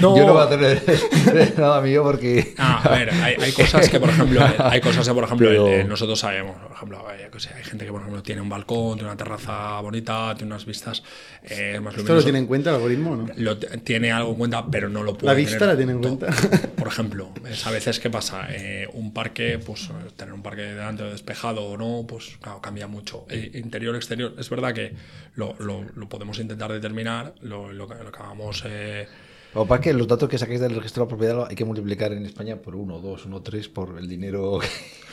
no. 0.00 0.16
Yo 0.16 0.26
no 0.26 0.32
voy 0.32 0.42
a 0.42 0.44
hacer 0.44 1.54
nada 1.58 1.82
mío 1.82 2.02
porque... 2.02 2.54
Ah, 2.56 2.82
a 2.84 2.88
ver, 2.88 3.10
hay, 3.10 3.34
hay, 3.38 3.52
cosas 3.52 3.86
que, 3.90 4.00
por 4.00 4.08
ejemplo, 4.08 4.40
hay 4.58 4.80
cosas 4.80 5.06
que, 5.06 5.12
por 5.14 5.24
ejemplo, 5.24 5.48
Pero... 5.48 5.68
eh, 5.68 5.84
nosotros 5.84 6.18
sabemos, 6.18 6.56
por 6.56 6.72
ejemplo, 6.72 7.06
hay, 7.06 7.20
hay, 7.20 7.64
gente 7.64 7.84
que, 7.84 7.92
por 7.92 8.00
ejemplo, 8.00 8.22
tiene 8.22 8.40
un 8.40 8.48
balcón, 8.48 8.94
tiene 8.94 9.10
una 9.10 9.16
terraza 9.16 9.78
bonita, 9.82 10.34
tiene 10.34 10.54
unas 10.54 10.64
vistas 10.64 11.02
eh, 11.42 11.78
más 11.82 11.94
¿Esto 11.96 12.14
lo 12.14 12.22
tiene 12.22 12.38
en 12.38 12.46
cuenta 12.46 12.70
el 12.70 12.76
algoritmo 12.76 13.16
no? 13.16 13.26
Lo 13.36 13.58
tiene 13.58 14.10
algo 14.10 14.21
en 14.30 14.34
cuenta, 14.36 14.66
pero 14.70 14.88
no 14.88 15.02
lo 15.02 15.16
puede 15.16 15.32
La 15.32 15.34
vista 15.34 15.58
tener 15.58 15.74
la 15.74 15.76
tiene 15.76 15.92
en 15.92 16.00
cuenta. 16.00 16.26
Por 16.76 16.88
ejemplo, 16.88 17.30
es 17.48 17.66
a 17.66 17.70
veces 17.70 18.00
qué 18.00 18.10
pasa, 18.10 18.46
eh, 18.50 18.88
un 18.92 19.12
parque, 19.12 19.58
pues 19.58 19.90
tener 20.16 20.34
un 20.34 20.42
parque 20.42 20.62
delante 20.62 21.04
despejado 21.04 21.64
o 21.64 21.76
no, 21.76 22.06
pues 22.06 22.38
claro, 22.40 22.60
cambia 22.60 22.86
mucho. 22.86 23.26
Eh, 23.28 23.50
interior, 23.54 23.94
exterior, 23.96 24.34
es 24.38 24.48
verdad 24.50 24.74
que 24.74 24.94
lo, 25.34 25.54
lo, 25.58 25.84
lo 25.94 26.08
podemos 26.08 26.38
intentar 26.38 26.72
determinar, 26.72 27.34
lo, 27.40 27.72
lo, 27.72 27.86
lo 27.86 28.08
acabamos... 28.08 28.64
Eh, 28.66 29.06
o 29.54 29.66
para 29.66 29.82
que 29.82 29.92
los 29.92 30.08
datos 30.08 30.28
que 30.28 30.38
saquéis 30.38 30.60
del 30.60 30.74
registro 30.74 31.04
de 31.04 31.06
la 31.06 31.16
propiedad 31.16 31.46
hay 31.48 31.54
que 31.54 31.64
multiplicar 31.64 32.12
en 32.12 32.24
España 32.24 32.56
por 32.56 32.74
1, 32.74 33.00
2, 33.00 33.26
1, 33.26 33.42
3 33.42 33.68
por 33.68 33.98
el 33.98 34.08
dinero 34.08 34.58
que 34.60 34.68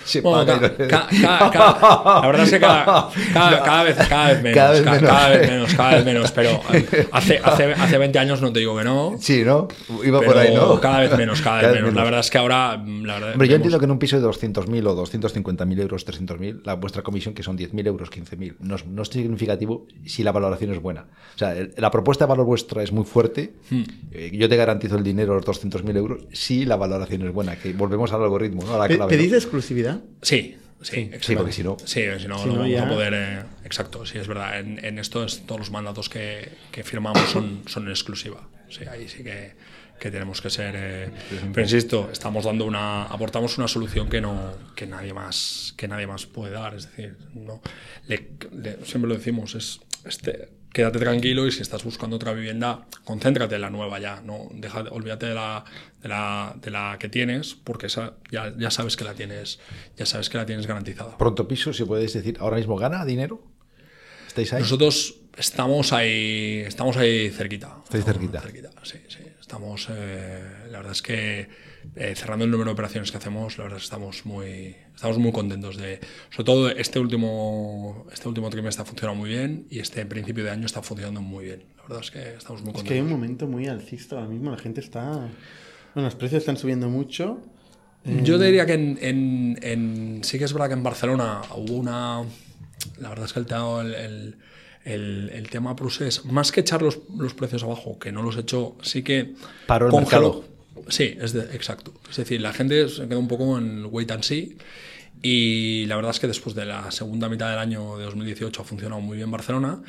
se 0.06 0.22
bueno, 0.22 0.46
paga. 0.46 0.76
Ca, 0.88 1.08
ca, 1.22 1.50
ca, 1.52 2.20
la 2.22 2.28
verdad 2.28 2.44
es 2.46 2.52
que 2.52 2.60
cada, 2.60 3.10
cada, 3.34 3.84
vez, 3.84 3.98
cada 4.08 4.34
vez 4.34 4.44
menos. 4.44 4.56
Cada 4.56 4.72
vez 4.72 4.86
menos. 4.86 5.04
cada 5.10 5.30
vez 5.30 5.50
menos, 5.50 5.74
cada 5.74 5.96
vez 5.96 6.06
menos. 6.06 6.32
Pero 6.32 6.62
hace, 7.12 7.40
hace, 7.44 7.74
hace 7.74 7.98
20 7.98 8.20
años 8.20 8.42
no 8.42 8.52
te 8.52 8.60
digo 8.60 8.78
que 8.78 8.84
no. 8.84 9.16
Sí, 9.20 9.44
¿no? 9.44 9.68
Iba 10.04 10.22
por 10.22 10.38
ahí, 10.38 10.54
¿no? 10.54 10.80
Cada 10.80 11.02
vez 11.02 11.16
menos, 11.18 11.42
cada, 11.42 11.62
cada 11.62 11.74
vez 11.74 11.82
menos. 11.82 11.92
menos. 11.92 11.96
La 11.96 12.04
verdad 12.04 12.20
es 12.22 12.30
que 12.30 12.38
ahora. 12.38 12.78
La 12.78 13.14
verdad, 13.16 13.32
Hombre, 13.34 13.48
yo 13.48 13.56
entiendo 13.56 13.80
que 13.80 13.86
en 13.86 13.92
un 13.92 14.00
piso 14.00 14.20
de 14.20 14.28
200.000 14.28 14.88
o 14.88 15.06
250.000 15.06 15.82
euros, 15.82 16.08
300.000, 16.08 16.62
la 16.64 16.76
vuestra 16.76 17.02
comisión, 17.02 17.34
que 17.34 17.44
son 17.44 17.58
10.000 17.58 17.88
euros, 17.88 18.12
15.000, 18.12 18.56
no, 18.60 18.76
es, 18.76 18.86
no 18.86 19.02
es 19.02 19.10
significativo 19.10 19.88
si 20.06 20.24
la 20.24 20.32
valoración 20.32 20.72
es 20.72 20.82
buena. 20.82 21.08
O 21.36 21.38
sea, 21.38 21.56
la 21.78 21.92
propuesta 21.92 22.26
de 22.26 22.30
valor 22.30 22.46
vuestra 22.46 22.84
es 22.84 22.92
muy 22.92 23.06
fuerte. 23.06 23.54
Hmm. 23.70 23.84
Yo 24.34 24.50
te 24.50 24.56
garantizo 24.56 24.98
el 24.98 25.04
dinero, 25.04 25.36
los 25.36 25.46
200.000 25.46 25.98
euros, 25.98 26.22
si 26.32 26.66
la 26.66 26.76
valoración 26.76 27.24
es 27.24 27.34
buena. 27.34 27.58
Que 27.58 27.74
volvemos 27.74 28.12
al 28.14 28.24
algoritmo, 28.24 28.64
¿no? 28.64 28.76
A 28.76 28.78
la 28.80 28.88
clave, 28.88 29.16
¿Pedís 29.16 29.32
¿no? 29.32 29.38
exclusividad? 29.38 29.89
Sí. 30.22 30.56
Sí, 30.82 31.12
sí, 31.20 31.36
porque 31.36 31.52
si 31.52 31.62
no. 31.62 31.76
Sí, 31.84 32.04
si 32.20 32.28
no, 32.28 32.38
si 32.40 32.46
no, 32.48 32.54
no 32.54 32.60
vamos 32.60 32.70
ya... 32.70 32.86
a 32.86 32.90
poder. 32.90 33.14
Eh, 33.14 33.44
exacto, 33.66 34.06
sí, 34.06 34.18
es 34.18 34.28
verdad. 34.28 34.60
En, 34.60 34.84
en 34.84 34.98
esto, 34.98 35.26
es, 35.26 35.46
todos 35.46 35.60
los 35.60 35.72
mandatos 35.72 36.08
que, 36.08 36.54
que 36.72 36.86
firmamos 36.86 37.30
son, 37.30 37.64
son 37.68 37.84
en 37.84 37.90
exclusiva. 37.90 38.48
Sí, 38.70 38.86
ahí 38.86 39.08
sí 39.08 39.24
que, 39.24 39.54
que 40.00 40.12
tenemos 40.12 40.42
que 40.42 40.50
ser. 40.50 40.74
Eh, 40.78 41.12
pero 41.54 41.62
insisto, 41.62 42.10
estamos 42.12 42.46
dando 42.46 42.66
una. 42.66 43.04
aportamos 43.04 43.58
una 43.58 43.68
solución 43.68 44.10
que 44.10 44.22
no 44.22 44.54
que 44.76 44.86
nadie 44.88 45.14
más 45.14 45.74
que 45.78 45.88
nadie 45.88 46.08
más 46.08 46.26
puede 46.26 46.54
dar. 46.54 46.76
Es 46.76 46.90
decir, 46.90 47.18
no. 47.34 47.62
Le, 48.08 48.32
le, 48.52 48.86
siempre 48.86 49.10
lo 49.10 49.16
decimos, 49.16 49.56
es. 49.56 49.80
Este, 50.06 50.50
quédate 50.72 51.00
tranquilo 51.00 51.48
y 51.48 51.52
si 51.52 51.62
estás 51.62 51.84
buscando 51.84 52.16
otra 52.16 52.34
vivienda, 52.34 52.86
concéntrate 53.04 53.56
en 53.56 53.62
la 53.62 53.70
nueva 53.70 54.00
ya, 54.00 54.22
no 54.22 54.50
deja, 54.54 54.82
olvídate 54.92 55.26
de 55.26 55.34
la, 55.34 55.64
de 56.02 56.10
la, 56.10 56.56
de 56.62 56.72
la 56.72 56.98
que 57.00 57.10
tienes, 57.10 57.56
porque 57.56 57.88
esa 57.88 58.14
ya, 58.32 58.54
ya 58.58 58.72
sabes 58.72 58.96
que 58.96 59.04
la 59.04 59.14
tienes, 59.14 59.60
ya 59.98 60.06
sabes 60.06 60.30
que 60.30 60.38
la 60.38 60.46
tienes 60.46 60.68
garantizada. 60.68 61.18
Pronto 61.18 61.48
piso, 61.48 61.74
si 61.74 61.84
puedes 61.86 62.14
decir, 62.14 62.38
ahora 62.40 62.58
mismo 62.58 62.78
gana 62.78 63.04
dinero. 63.06 63.44
¿Estáis 64.28 64.54
ahí? 64.54 64.62
Nosotros 64.62 65.19
estamos 65.40 65.94
ahí, 65.94 66.64
estamos 66.68 66.98
ahí 66.98 67.30
cerquita. 67.30 67.78
Estáis 67.84 68.04
cerquita. 68.04 68.42
cerquita. 68.42 68.70
Sí, 68.84 68.98
sí. 69.08 69.20
Estamos, 69.40 69.88
eh, 69.90 70.68
la 70.70 70.78
verdad 70.78 70.92
es 70.92 71.02
que 71.02 71.48
eh, 71.96 72.14
cerrando 72.16 72.46
el 72.46 72.52
número 72.52 72.70
de 72.70 72.74
operaciones 72.74 73.10
que 73.10 73.18
hacemos, 73.18 73.58
la 73.58 73.64
verdad 73.64 73.78
es 73.78 73.84
que 73.84 73.86
estamos 73.86 74.26
muy, 74.26 74.76
estamos 74.94 75.18
muy 75.18 75.32
contentos 75.32 75.78
de, 75.78 76.00
sobre 76.30 76.44
todo 76.44 76.70
este 76.70 77.00
último, 77.00 78.06
este 78.12 78.28
último 78.28 78.50
trimestre 78.50 78.84
ha 78.84 78.86
funcionado 78.86 79.18
muy 79.18 79.30
bien 79.30 79.66
y 79.72 79.80
este 79.80 80.06
principio 80.06 80.44
de 80.44 80.52
año 80.52 80.66
está 80.66 80.84
funcionando 80.84 81.22
muy 81.22 81.46
bien. 81.46 81.64
La 81.78 81.84
verdad 81.84 82.02
es 82.02 82.12
que 82.12 82.20
estamos 82.36 82.62
muy 82.62 82.74
contentos. 82.74 82.84
Es 82.84 82.88
que 82.90 82.94
hay 82.94 83.00
un 83.00 83.10
momento 83.10 83.48
muy 83.48 83.68
alcista 83.68 84.18
ahora 84.18 84.28
mismo, 84.28 84.52
la 84.52 84.58
gente 84.58 84.82
está, 84.82 85.04
bueno, 85.96 86.08
los 86.08 86.16
precios 86.16 86.42
están 86.42 86.58
subiendo 86.58 86.90
mucho. 86.90 87.42
Eh... 88.06 88.22
Yo 88.24 88.38
diría 88.38 88.66
que 88.66 88.74
en, 88.74 89.00
en, 89.02 89.60
en, 89.62 90.24
sí 90.24 90.38
que 90.38 90.46
es 90.46 90.54
verdad 90.54 90.68
que 90.68 90.74
en 90.74 90.84
Barcelona 90.84 91.42
hubo 91.56 91.74
una, 91.74 92.24
la 93.00 93.10
verdad 93.10 93.26
es 93.26 93.34
que 93.34 93.40
el, 93.40 93.48
el, 93.48 93.96
el 93.96 94.38
el, 94.86 95.30
el, 95.34 95.50
tema 95.50 95.76
procés, 95.76 96.26
más 96.26 96.52
que 96.52 96.62
echar 96.62 96.82
los, 96.82 97.00
los, 97.18 97.34
precios 97.34 97.64
abajo, 97.64 98.00
que 98.00 98.12
no 98.12 98.22
los 98.24 98.38
hecho, 98.38 98.76
sí 98.82 99.04
que 99.04 99.34
Paró 99.68 99.88
el 99.88 99.92
congeló, 99.92 100.44
mercado. 100.44 100.90
Sí, 100.90 101.18
es 101.22 101.34
de- 101.34 101.56
exacto. 101.56 101.94
Es 102.10 102.18
decir, 102.18 102.42
la 102.42 102.54
gente 102.54 102.88
se 102.90 103.08
queda 103.08 103.18
un 103.18 103.28
poco 103.28 103.58
en 103.58 103.86
wait 103.92 104.10
and 104.12 104.24
see. 104.24 104.58
Y 105.22 105.86
la 105.88 105.96
verdad 105.98 106.12
es 106.12 106.20
que 106.20 106.28
después 106.28 106.56
de 106.56 106.66
la 106.66 106.92
segunda 106.92 107.28
mitad 107.28 107.50
del 107.50 107.60
año 107.60 107.98
de 107.98 108.06
2018 108.06 108.62
ha 108.62 108.66
funcionado 108.66 109.02
muy 109.02 109.18
bien 109.18 109.30
Barcelona. 109.30 109.82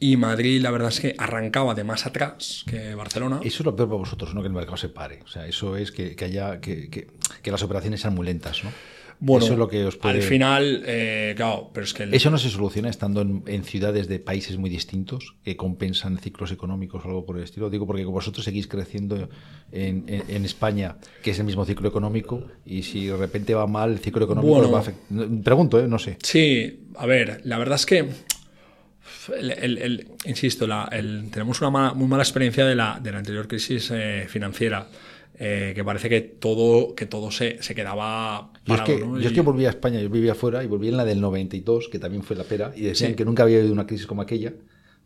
Y 0.00 0.16
Madrid, 0.16 0.60
la 0.62 0.70
verdad 0.72 0.88
es 0.88 0.98
que 0.98 1.14
arrancaba 1.16 1.74
de 1.74 1.84
más 1.84 2.06
atrás 2.06 2.64
que 2.66 2.94
Barcelona. 2.94 3.38
Eso 3.44 3.58
es 3.62 3.64
lo 3.66 3.76
peor 3.76 3.88
para 3.88 3.98
vosotros, 3.98 4.34
¿no? 4.34 4.40
Que 4.40 4.48
el 4.48 4.52
mercado 4.54 4.76
se 4.76 4.88
pare. 4.88 5.20
O 5.24 5.28
sea, 5.28 5.46
eso 5.46 5.76
es 5.76 5.92
que, 5.92 6.16
que 6.16 6.24
haya 6.24 6.60
que, 6.60 6.88
que- 6.90 7.06
que 7.42 7.50
las 7.52 7.62
operaciones 7.62 8.00
sean 8.00 8.14
muy 8.14 8.26
lentas, 8.26 8.64
¿no? 8.64 8.72
Bueno, 9.24 9.44
eso 9.44 9.52
es 9.52 9.58
lo 9.60 9.68
que 9.68 9.84
os 9.84 9.96
puede... 9.96 10.16
al 10.16 10.22
final, 10.22 10.82
eh, 10.84 11.34
claro, 11.36 11.70
pero 11.72 11.84
es 11.84 11.94
que 11.94 12.02
el- 12.02 12.12
Eso 12.14 12.28
no 12.28 12.38
se 12.38 12.50
soluciona 12.50 12.88
estando 12.90 13.20
en, 13.20 13.44
en 13.46 13.62
ciudades 13.62 14.08
de 14.08 14.18
países 14.18 14.58
muy 14.58 14.68
distintos 14.68 15.36
que 15.44 15.56
compensan 15.56 16.18
ciclos 16.18 16.50
económicos 16.50 17.04
o 17.04 17.08
algo 17.08 17.24
por 17.24 17.36
el 17.38 17.44
estilo. 17.44 17.70
Digo 17.70 17.86
porque 17.86 18.04
vosotros 18.04 18.44
seguís 18.44 18.66
creciendo 18.66 19.28
en, 19.70 20.04
en- 20.08 20.24
en 20.28 20.44
España, 20.44 20.96
que 21.22 21.30
es 21.30 21.38
el 21.38 21.44
mismo 21.44 21.64
ciclo 21.64 21.88
económico, 21.88 22.42
y 22.66 22.82
si 22.82 23.06
de 23.06 23.16
repente 23.16 23.54
va 23.54 23.68
mal 23.68 23.92
el 23.92 23.98
ciclo 24.00 24.24
económico, 24.24 24.54
Bueno. 24.56 24.72
va 24.72 24.80
a 24.80 24.82
afect- 24.82 25.42
Pregunto, 25.44 25.78
¿eh? 25.78 25.86
No 25.86 26.00
sé. 26.00 26.16
Sí, 26.22 26.80
a 26.96 27.06
ver, 27.06 27.42
la 27.44 27.58
verdad 27.58 27.76
es 27.76 27.86
que, 27.86 27.98
el- 29.38 29.50
el- 29.52 29.78
el- 29.78 30.08
insisto, 30.24 30.66
la- 30.66 30.88
tenemos 31.30 31.60
una 31.60 31.70
mala- 31.70 31.94
muy 31.94 32.08
mala 32.08 32.22
experiencia 32.24 32.66
de 32.66 32.74
la, 32.74 32.98
de 33.00 33.12
la 33.12 33.18
anterior 33.18 33.46
crisis 33.46 33.88
eh, 33.92 34.26
financiera, 34.28 34.88
eh, 35.38 35.72
que 35.74 35.82
parece 35.84 36.08
que 36.08 36.20
todo, 36.20 36.94
que 36.94 37.06
todo 37.06 37.30
se, 37.30 37.62
se 37.62 37.74
quedaba 37.74 38.52
Yo 38.66 38.74
es, 38.74 38.80
parado, 38.80 38.84
que, 38.98 39.04
¿no? 39.06 39.18
yo 39.20 39.28
es 39.28 39.32
que 39.34 39.40
volví 39.40 39.66
a 39.66 39.70
España, 39.70 40.00
yo 40.00 40.08
vivía 40.10 40.32
afuera 40.32 40.62
y 40.62 40.66
volví 40.66 40.88
en 40.88 40.96
la 40.96 41.04
del 41.04 41.20
92, 41.20 41.88
que 41.88 41.98
también 41.98 42.22
fue 42.22 42.36
la 42.36 42.44
pera, 42.44 42.72
y 42.76 42.82
decían 42.82 43.10
Sí. 43.12 43.16
que 43.16 43.24
nunca 43.24 43.42
había 43.42 43.58
habido 43.58 43.72
una 43.72 43.86
crisis 43.86 44.06
como 44.06 44.22
aquella, 44.22 44.52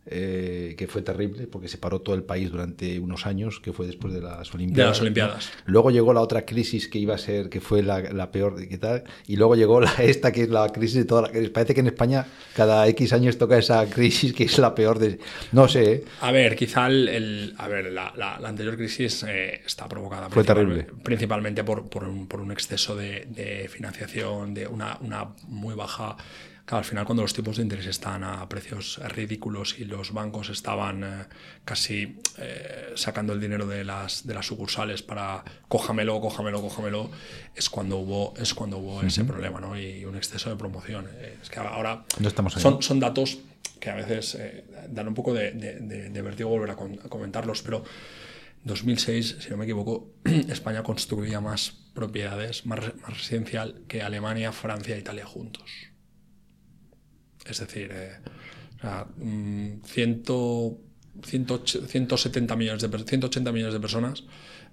eh, 0.09 0.75
que 0.77 0.87
fue 0.87 1.01
terrible 1.01 1.47
porque 1.47 1.67
se 1.67 1.77
paró 1.77 1.99
todo 2.01 2.15
el 2.15 2.23
país 2.23 2.49
durante 2.51 2.99
unos 2.99 3.25
años, 3.25 3.59
que 3.59 3.73
fue 3.73 3.87
después 3.87 4.13
de 4.13 4.21
las 4.21 4.53
Olimpiadas. 4.53 4.91
las 4.93 5.01
Olimpiadas. 5.01 5.51
¿no? 5.65 5.73
Luego 5.73 5.91
llegó 5.91 6.13
la 6.13 6.21
otra 6.21 6.45
crisis 6.45 6.87
que 6.87 6.97
iba 6.99 7.15
a 7.15 7.17
ser, 7.17 7.49
que 7.49 7.59
fue 7.61 7.83
la, 7.83 7.99
la 8.01 8.31
peor, 8.31 8.55
de 8.55 8.67
¿qué 8.67 8.77
tal? 8.77 9.03
y 9.27 9.35
luego 9.35 9.55
llegó 9.55 9.81
la, 9.81 9.91
esta 9.99 10.31
que 10.31 10.43
es 10.43 10.49
la 10.49 10.69
crisis 10.69 10.95
de 10.97 11.05
toda 11.05 11.23
la 11.23 11.29
crisis. 11.29 11.49
Parece 11.49 11.73
que 11.73 11.81
en 11.81 11.87
España 11.87 12.25
cada 12.55 12.87
X 12.87 13.13
años 13.13 13.37
toca 13.37 13.57
esa 13.57 13.85
crisis 13.89 14.33
que 14.33 14.45
es 14.45 14.57
la 14.59 14.73
peor 14.75 14.99
de... 14.99 15.19
No 15.51 15.67
sé, 15.67 15.91
¿eh? 15.91 16.03
A 16.21 16.31
ver, 16.31 16.55
quizá 16.55 16.87
el, 16.87 17.07
el- 17.09 17.53
a 17.57 17.67
ver, 17.67 17.91
la, 17.91 18.13
la- 18.15 18.39
la 18.39 18.49
anterior 18.49 18.75
crisis 18.77 19.23
eh, 19.27 19.61
está 19.65 19.87
provocada 19.87 20.29
Fue 20.29 20.43
principalmente- 20.43 20.83
terrible. 20.83 21.03
principalmente 21.03 21.63
por, 21.63 21.89
por 21.89 22.03
un, 22.05 22.27
por 22.27 22.39
un 22.41 22.51
exceso 22.51 22.95
de, 22.95 23.27
de 23.29 23.67
financiación, 23.69 24.53
de 24.53 24.67
una, 24.67 24.97
una 25.01 25.27
muy 25.47 25.75
baja... 25.75 26.15
Claro, 26.67 26.79
al 26.79 26.83
final 26.85 27.05
cuando 27.05 27.21
los 27.23 27.33
tipos 27.33 27.55
de 27.55 27.63
interés 27.63 27.85
están 27.85 28.25
a 28.25 28.47
precios 28.49 28.99
ridículos 29.15 29.79
y 29.79 29.85
los 29.85 30.11
bancos 30.11 30.49
estaban 30.49 31.01
eh, 31.01 31.25
casi 31.63 32.19
eh, 32.39 32.91
sacando 32.95 33.31
el 33.31 33.39
dinero 33.39 33.65
de 33.65 33.85
las, 33.85 34.27
de 34.27 34.33
las 34.33 34.45
sucursales 34.47 35.01
para 35.01 35.45
cójamelo, 35.69 36.19
cójamelo, 36.19 36.61
cójamelo, 36.61 37.09
es 37.55 37.69
cuando 37.69 37.95
hubo, 37.95 38.33
es 38.35 38.53
cuando 38.53 38.79
hubo 38.79 39.01
ese 39.01 39.23
problema, 39.23 39.61
¿no? 39.61 39.79
Y 39.79 40.03
un 40.03 40.17
exceso 40.17 40.49
de 40.49 40.57
promoción. 40.57 41.07
Eh, 41.09 41.37
Es 41.41 41.49
que 41.49 41.57
ahora 41.59 42.03
No 42.19 42.27
estamos 42.27 42.51
son, 42.55 42.83
son 42.83 42.99
datos 42.99 43.37
que 43.79 43.89
a 43.89 43.95
veces 43.95 44.35
eh, 44.35 44.65
dan 44.89 45.07
un 45.07 45.13
poco 45.13 45.33
de, 45.33 45.51
de- 45.53 45.79
de- 45.79 46.09
de 46.09 46.21
vértigo 46.21 46.49
volver 46.49 46.71
a, 46.71 46.75
con- 46.75 46.99
a 47.01 47.07
comentarlos, 47.07 47.61
pero 47.61 47.85
2006, 48.65 49.37
si 49.39 49.49
no 49.51 49.55
me 49.57 49.63
equivoco, 49.63 50.09
España 50.49 50.83
construía 50.83 51.39
más 51.39 51.71
propiedades, 51.93 52.65
más, 52.65 52.79
más 53.01 53.17
residencial 53.17 53.83
que 53.87 54.01
Alemania, 54.01 54.51
Francia 54.51 54.95
e 54.95 54.99
Italia 54.99 55.25
juntos. 55.25 55.71
Es 57.49 57.59
decir, 57.59 57.89
eh, 57.91 58.11
o 58.77 58.81
sea, 58.81 59.05
mm, 59.17 59.81
ciento- 59.85 60.77
108 61.23 61.87
170 61.87 62.55
millones 62.55 62.81
de, 62.81 62.89
per- 62.89 63.03
180 63.03 63.51
millones 63.51 63.73
de 63.73 63.79
personas 63.79 64.23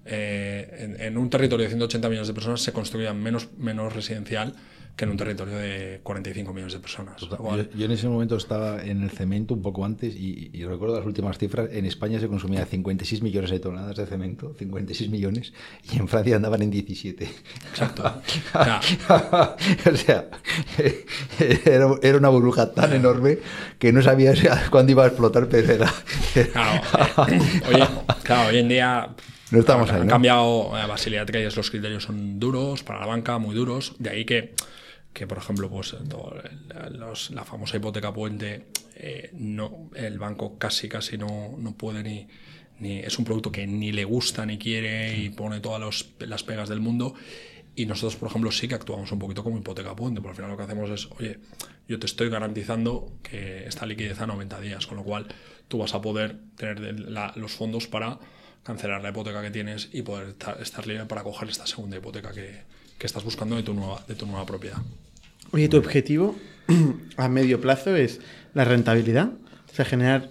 eh, 0.04 0.68
en, 0.78 1.00
en 1.00 1.16
un 1.16 1.30
territorio 1.30 1.64
de 1.64 1.70
180 1.70 2.08
millones 2.10 2.28
de 2.28 2.34
personas 2.34 2.60
se 2.60 2.72
construía 2.72 3.14
menos, 3.14 3.48
menos 3.56 3.94
residencial 3.94 4.54
que 4.96 5.04
en 5.04 5.10
un 5.10 5.16
territorio 5.16 5.56
de 5.56 6.00
45 6.02 6.52
millones 6.52 6.74
de 6.74 6.78
personas. 6.78 7.20
Yo, 7.20 7.28
yo 7.74 7.84
en 7.84 7.90
ese 7.90 8.08
momento 8.08 8.36
estaba 8.36 8.82
en 8.82 9.02
el 9.02 9.10
cemento 9.10 9.52
un 9.54 9.62
poco 9.62 9.84
antes 9.84 10.14
y, 10.14 10.50
y 10.52 10.64
recuerdo 10.64 10.96
las 10.96 11.06
últimas 11.06 11.36
cifras. 11.36 11.68
En 11.72 11.84
España 11.84 12.20
se 12.20 12.28
consumía 12.28 12.64
56 12.64 13.22
millones 13.22 13.50
de 13.50 13.58
toneladas 13.58 13.96
de 13.96 14.06
cemento, 14.06 14.54
56 14.56 15.10
millones, 15.10 15.52
y 15.92 15.98
en 15.98 16.06
Francia 16.06 16.36
andaban 16.36 16.62
en 16.62 16.70
17. 16.70 17.28
Exacto. 17.70 18.22
O 19.92 19.96
sea, 19.96 20.28
era, 21.64 21.86
era 22.02 22.18
una 22.18 22.28
burbuja 22.28 22.72
tan 22.72 22.92
enorme 22.92 23.38
que 23.78 23.92
no 23.92 24.02
sabías 24.02 24.38
cuándo 24.70 24.92
iba 24.92 25.04
a 25.04 25.08
explotar, 25.08 25.48
pero 25.48 25.72
era... 25.72 25.92
Claro, 26.52 26.80
eh, 27.28 27.40
oye, 27.68 27.86
claro, 28.22 28.48
hoy 28.50 28.58
en 28.58 28.68
día 28.68 29.08
No 29.50 29.60
estamos 29.60 29.88
han, 29.90 29.94
ahí, 29.96 30.00
han 30.02 30.06
¿no? 30.06 30.12
cambiado 30.12 30.78
eh, 30.78 30.86
Basilea 30.86 31.24
III, 31.32 31.48
los 31.56 31.70
criterios 31.70 32.04
son 32.04 32.38
duros 32.38 32.82
para 32.82 33.00
la 33.00 33.06
banca, 33.06 33.38
muy 33.38 33.54
duros. 33.54 33.94
De 33.98 34.10
ahí 34.10 34.24
que, 34.24 34.54
que 35.14 35.26
por 35.26 35.38
ejemplo, 35.38 35.70
pues 35.70 35.94
los- 36.90 37.30
la 37.30 37.44
famosa 37.44 37.76
hipoteca 37.76 38.12
puente, 38.12 38.66
eh, 38.96 39.30
no, 39.32 39.90
el 39.94 40.18
banco 40.18 40.58
casi 40.58 40.88
casi 40.88 41.16
no, 41.16 41.54
no 41.58 41.74
puede 41.76 42.02
ni, 42.02 42.26
ni 42.80 42.98
es 42.98 43.18
un 43.18 43.24
producto 43.24 43.50
que 43.52 43.66
ni 43.66 43.92
le 43.92 44.04
gusta 44.04 44.44
ni 44.44 44.58
quiere 44.58 45.16
y 45.16 45.30
pone 45.30 45.60
todas 45.60 45.80
los- 45.80 46.14
las 46.18 46.42
pegas 46.42 46.68
del 46.68 46.80
mundo. 46.80 47.14
Y 47.76 47.86
nosotros, 47.86 48.16
por 48.16 48.28
ejemplo, 48.28 48.52
sí 48.52 48.68
que 48.68 48.74
actuamos 48.76 49.10
un 49.10 49.18
poquito 49.18 49.42
como 49.42 49.58
hipoteca 49.58 49.96
puente, 49.96 50.20
porque 50.20 50.30
al 50.32 50.36
final 50.36 50.50
lo 50.52 50.56
que 50.56 50.62
hacemos 50.62 50.90
es, 50.90 51.08
oye, 51.18 51.38
yo 51.88 51.98
te 51.98 52.06
estoy 52.06 52.28
garantizando 52.28 53.12
que 53.22 53.66
esta 53.66 53.84
liquidez 53.86 54.20
a 54.20 54.26
90 54.26 54.60
días, 54.60 54.86
con 54.86 54.96
lo 54.96 55.04
cual 55.04 55.26
tú 55.68 55.78
vas 55.78 55.92
a 55.94 56.00
poder 56.00 56.38
tener 56.56 57.00
la- 57.00 57.32
los 57.36 57.52
fondos 57.52 57.88
para 57.88 58.18
cancelar 58.62 59.02
la 59.02 59.10
hipoteca 59.10 59.42
que 59.42 59.50
tienes 59.50 59.90
y 59.92 60.02
poder 60.02 60.28
estar, 60.30 60.60
estar 60.62 60.86
libre 60.86 61.04
para 61.06 61.22
coger 61.22 61.48
esta 61.48 61.66
segunda 61.66 61.96
hipoteca 61.96 62.32
que, 62.32 62.62
que 62.96 63.06
estás 63.06 63.24
buscando 63.24 63.56
de 63.56 63.62
tu 63.64 63.74
nueva, 63.74 64.04
de 64.06 64.14
tu 64.14 64.24
nueva 64.26 64.46
propiedad. 64.46 64.78
Oye, 65.54 65.68
tu 65.68 65.76
objetivo 65.76 66.34
a 67.16 67.28
medio 67.28 67.60
plazo 67.60 67.94
es 67.94 68.20
la 68.54 68.64
rentabilidad, 68.64 69.34
o 69.70 69.72
sea, 69.72 69.84
generar 69.84 70.30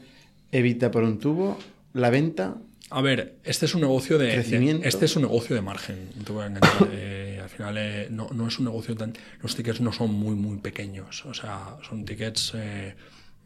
evita 0.51 0.91
por 0.91 1.03
un 1.03 1.17
tubo, 1.17 1.57
la 1.93 2.09
venta. 2.09 2.57
A 2.89 3.01
ver, 3.01 3.37
este 3.45 3.65
es 3.65 3.73
un 3.73 3.79
negocio 3.79 4.17
de, 4.17 4.35
este 4.35 5.05
es 5.05 5.15
un 5.15 5.21
negocio 5.21 5.55
de 5.55 5.61
margen. 5.61 6.09
No 6.17 6.23
te 6.25 6.33
voy 6.33 6.43
a 6.43 6.47
engañar. 6.47 6.73
Eh, 6.91 7.39
al 7.41 7.49
final 7.49 7.77
eh, 7.77 8.07
no, 8.11 8.31
no 8.33 8.49
es 8.49 8.59
un 8.59 8.65
negocio 8.65 8.97
tan. 8.97 9.13
Los 9.41 9.55
tickets 9.55 9.79
no 9.79 9.93
son 9.93 10.13
muy 10.13 10.35
muy 10.35 10.57
pequeños. 10.57 11.25
O 11.25 11.33
sea, 11.33 11.77
son 11.87 12.03
tickets 12.03 12.51
eh, 12.55 12.93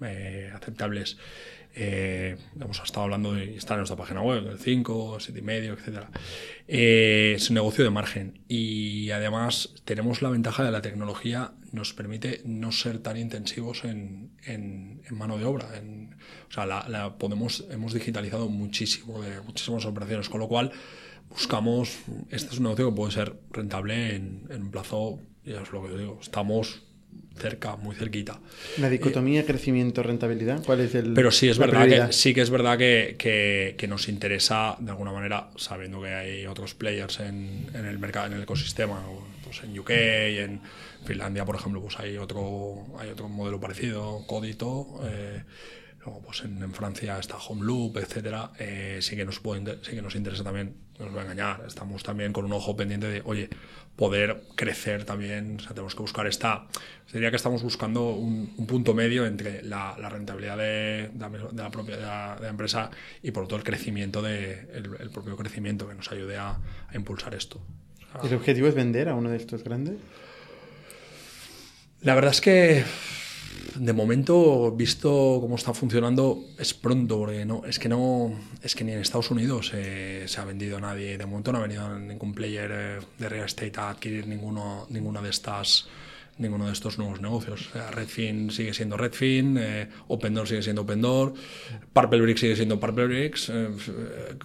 eh, 0.01 0.51
aceptables. 0.55 1.17
Eh, 1.79 2.37
hemos 2.59 2.81
estado 2.83 3.03
hablando 3.03 3.33
de 3.33 3.55
está 3.55 3.75
en 3.75 3.81
nuestra 3.81 3.95
página 3.97 4.21
web, 4.21 4.43
del 4.43 4.57
5, 4.57 5.17
7,5, 5.19 5.41
medio, 5.43 5.73
etcétera. 5.73 6.09
Eh, 6.67 7.33
es 7.35 7.49
un 7.49 7.53
negocio 7.53 7.83
de 7.83 7.91
margen 7.91 8.39
y 8.47 9.11
además 9.11 9.75
tenemos 9.85 10.21
la 10.23 10.29
ventaja 10.29 10.63
de 10.63 10.71
la 10.71 10.81
tecnología 10.81 11.51
nos 11.71 11.93
permite 11.93 12.41
no 12.45 12.71
ser 12.71 12.99
tan 12.99 13.17
intensivos 13.17 13.83
en, 13.83 14.31
en- 14.45 15.01
en 15.07 15.17
mano 15.17 15.37
de 15.37 15.45
obra. 15.45 15.67
O 16.49 16.51
sea, 16.51 16.65
la, 16.65 16.87
la 16.89 17.17
podemos, 17.17 17.65
hemos 17.69 17.93
digitalizado 17.93 18.49
muchísimo 18.49 19.21
de 19.21 19.41
muchísimas 19.41 19.85
operaciones, 19.85 20.29
con 20.29 20.39
lo 20.39 20.47
cual 20.47 20.71
buscamos, 21.29 21.99
este 22.31 22.53
es 22.53 22.57
un 22.57 22.63
negocio 22.63 22.89
que 22.89 22.95
puede 22.95 23.11
ser 23.11 23.35
rentable 23.51 24.15
en, 24.15 24.47
en 24.49 24.63
un 24.63 24.71
plazo, 24.71 25.19
ya 25.45 25.61
es 25.61 25.71
lo 25.71 25.83
que 25.85 25.95
digo, 25.97 26.17
estamos 26.21 26.83
cerca, 27.37 27.75
muy 27.77 27.95
cerquita. 27.95 28.39
La 28.77 28.89
dicotomía 28.89 29.45
crecimiento-rentabilidad, 29.45 30.63
¿cuál 30.65 30.81
es 30.81 30.95
el 30.95 31.13
Pero 31.13 31.31
sí 31.31 31.47
es 31.49 31.57
verdad 31.57 31.83
prioridad? 31.83 32.07
que 32.07 32.13
sí 32.13 32.33
que 32.33 32.41
es 32.41 32.49
verdad 32.49 32.77
que, 32.77 33.15
que- 33.17 33.75
que 33.77 33.87
nos 33.87 34.09
interesa 34.09 34.75
de 34.79 34.91
alguna 34.91 35.11
manera, 35.11 35.49
sabiendo 35.55 36.01
que 36.01 36.09
hay 36.13 36.45
otros 36.45 36.73
players 36.73 37.19
en, 37.19 37.67
en 37.73 37.85
el 37.85 37.99
mercado, 37.99 38.27
en 38.27 38.33
el 38.33 38.43
ecosistema, 38.43 39.03
pues 39.43 39.63
en 39.63 39.77
UK, 39.79 39.89
en 39.91 40.61
Finlandia, 41.05 41.45
por 41.45 41.55
ejemplo, 41.55 41.81
pues 41.81 41.97
hay 41.99 42.17
otro, 42.17 42.85
hay 42.99 43.09
otro 43.09 43.29
modelo 43.29 43.59
parecido, 43.59 44.25
Codito. 44.27 44.99
eh, 45.05 45.43
luego, 46.05 46.21
pues 46.21 46.41
en, 46.41 46.61
en 46.61 46.73
Francia 46.73 47.17
está 47.19 47.37
Homeloop, 47.37 47.97
etcétera. 47.97 48.51
eh, 48.59 48.97
sí 49.01 49.15
que 49.15 49.23
nos 49.25 49.39
puede, 49.39 49.77
sí 49.83 49.91
que 49.91 50.01
nos 50.01 50.15
interesa 50.15 50.43
también, 50.43 50.73
no 50.99 51.05
nos 51.05 51.15
va 51.15 51.21
a 51.21 51.23
engañar. 51.23 51.63
Estamos 51.67 52.03
también 52.03 52.33
con 52.33 52.45
un 52.45 52.53
ojo 52.53 52.75
pendiente 52.75 53.07
de, 53.07 53.21
oye, 53.25 53.49
poder 53.95 54.43
crecer 54.55 55.05
también. 55.05 55.57
O 55.57 55.59
sea, 55.59 55.69
tenemos 55.69 55.95
que 55.95 56.01
buscar 56.01 56.27
esta. 56.27 56.67
Diría 57.11 57.29
que 57.29 57.35
estamos 57.35 57.63
buscando 57.63 58.09
un, 58.11 58.53
un 58.57 58.67
punto 58.67 58.93
medio 58.93 59.25
entre 59.25 59.63
la, 59.63 59.95
la 59.99 60.09
rentabilidad 60.09 60.57
de, 60.57 61.09
de 61.13 61.19
la, 61.19 61.29
de 61.29 61.63
la 61.63 61.71
propia 61.71 61.97
de 61.97 62.03
la, 62.03 62.49
empresa 62.49 62.91
y 63.21 63.31
por 63.31 63.47
todo 63.47 63.57
el 63.57 63.63
crecimiento 63.63 64.21
de 64.21 64.67
el, 64.73 64.89
el 64.99 65.09
propio 65.09 65.35
crecimiento 65.35 65.87
que 65.87 65.95
nos 65.95 66.11
ayude 66.11 66.37
a, 66.37 66.51
a 66.87 66.95
impulsar 66.95 67.33
esto. 67.35 67.61
O 68.15 68.21
sea, 68.21 68.29
¿El 68.29 68.35
objetivo 68.37 68.67
es 68.67 68.75
vender 68.75 69.09
a 69.09 69.15
uno 69.15 69.29
de 69.29 69.37
estos 69.37 69.63
grandes? 69.63 69.97
La 72.01 72.15
verdad 72.15 72.31
es 72.31 72.41
que 72.41 72.83
de 73.79 73.93
momento, 73.93 74.71
visto 74.71 75.37
cómo 75.41 75.55
está 75.55 75.73
funcionando, 75.73 76.43
es 76.57 76.73
pronto, 76.73 77.17
porque 77.19 77.45
no, 77.45 77.63
es 77.65 77.79
que 77.79 77.89
no, 77.89 78.31
es 78.61 78.75
que 78.75 78.83
ni 78.83 78.91
en 78.91 78.99
Estados 78.99 79.31
Unidos 79.31 79.71
eh, 79.73 80.25
se 80.27 80.41
ha 80.41 80.45
vendido 80.45 80.79
nadie. 80.79 81.17
De 81.17 81.25
momento 81.25 81.51
no 81.51 81.59
ha 81.59 81.61
venido 81.61 81.97
ningún 81.99 82.33
player 82.33 82.71
eh, 82.73 82.99
de 83.17 83.29
real 83.29 83.45
estate 83.45 83.79
a 83.79 83.89
adquirir 83.89 84.27
ninguno, 84.27 84.87
ninguna 84.89 85.21
de 85.21 85.29
estas 85.29 85.87
ninguno 86.37 86.67
de 86.67 86.73
estos 86.73 86.97
nuevos 86.97 87.21
negocios. 87.21 87.69
Redfin 87.91 88.51
sigue 88.51 88.73
siendo 88.73 88.97
Redfin, 88.97 89.57
eh, 89.57 89.89
OpenDoor 90.07 90.47
sigue 90.47 90.61
siendo 90.61 90.83
OpenDoor, 90.83 91.33
Purplebricks 91.93 92.39
sigue 92.39 92.55
siendo 92.55 92.79
Purplebricks, 92.79 93.49
eh, 93.49 93.69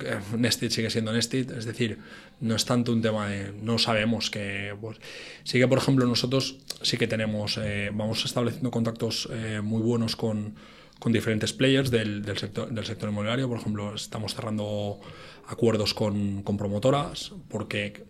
eh, 0.05 0.21
Nested 0.37 0.71
sigue 0.71 0.91
siendo 0.91 1.13
Nested. 1.13 1.51
Es 1.51 1.65
decir, 1.65 1.99
no 2.43 2.57
es 2.57 2.65
tanto 2.65 2.93
un 2.93 3.01
tema 3.01 3.29
de 3.29 3.53
no 3.63 3.79
sabemos 3.79 4.29
que. 4.29 4.75
Pues, 4.81 4.99
sí 5.45 5.59
que, 5.59 5.69
por 5.69 5.79
ejemplo, 5.79 6.05
nosotros 6.07 6.59
sí 6.83 6.99
que 6.99 7.07
tenemos, 7.07 7.57
eh, 7.57 7.91
vamos 7.95 8.25
estableciendo 8.25 8.71
contactos 8.71 9.29
eh, 9.33 9.61
muy 9.63 9.81
buenos 9.81 10.17
con, 10.17 10.57
con 10.99 11.13
diferentes 11.13 11.53
players 11.53 11.91
del, 11.91 12.23
del 12.23 12.37
sector, 12.37 12.69
del 12.71 12.85
sector 12.85 13.09
inmobiliario. 13.09 13.49
Por 13.49 13.59
ejemplo, 13.59 13.95
estamos 13.95 14.35
cerrando 14.35 15.01
acuerdos 15.47 15.95
con, 15.95 16.43
con, 16.43 16.57
promotoras, 16.57 17.33
porque 17.49 18.05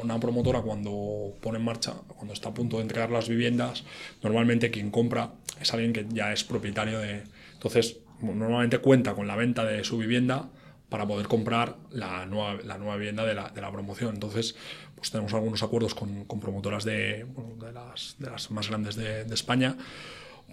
una 0.00 0.18
promotora 0.20 0.62
cuando 0.62 1.34
pone 1.42 1.58
en 1.58 1.64
marcha, 1.64 1.94
cuando 2.08 2.32
está 2.32 2.48
a 2.48 2.54
punto 2.54 2.76
de 2.76 2.82
entregar 2.82 3.10
las 3.10 3.28
viviendas, 3.28 3.84
normalmente 4.22 4.70
quien 4.70 4.90
compra 4.90 5.32
es 5.60 5.72
alguien 5.74 5.92
que 5.92 6.06
ya 6.10 6.32
es 6.32 6.44
propietario 6.44 6.98
de... 6.98 7.24
Entonces, 7.52 7.98
normalmente 8.22 8.78
cuenta 8.78 9.14
con 9.14 9.26
la 9.26 9.36
venta 9.36 9.64
de 9.64 9.84
su 9.84 9.98
vivienda 9.98 10.48
para 10.88 11.06
poder 11.06 11.26
comprar 11.26 11.76
la 11.90 12.26
nueva, 12.26 12.58
la 12.64 12.78
nueva 12.78 12.96
vivienda 12.96 13.24
de 13.24 13.34
la, 13.34 13.48
de 13.48 13.60
la 13.60 13.70
promoción. 13.72 14.14
Entonces, 14.14 14.54
pues 14.94 15.10
tenemos 15.10 15.34
algunos 15.34 15.62
acuerdos 15.62 15.94
con, 15.94 16.24
con 16.24 16.40
promotoras 16.40 16.84
de, 16.84 17.24
bueno, 17.24 17.54
de, 17.64 17.72
las, 17.72 18.16
de, 18.18 18.30
las, 18.30 18.50
más 18.50 18.68
grandes 18.68 18.96
de, 18.96 19.24
de 19.24 19.34
España 19.34 19.76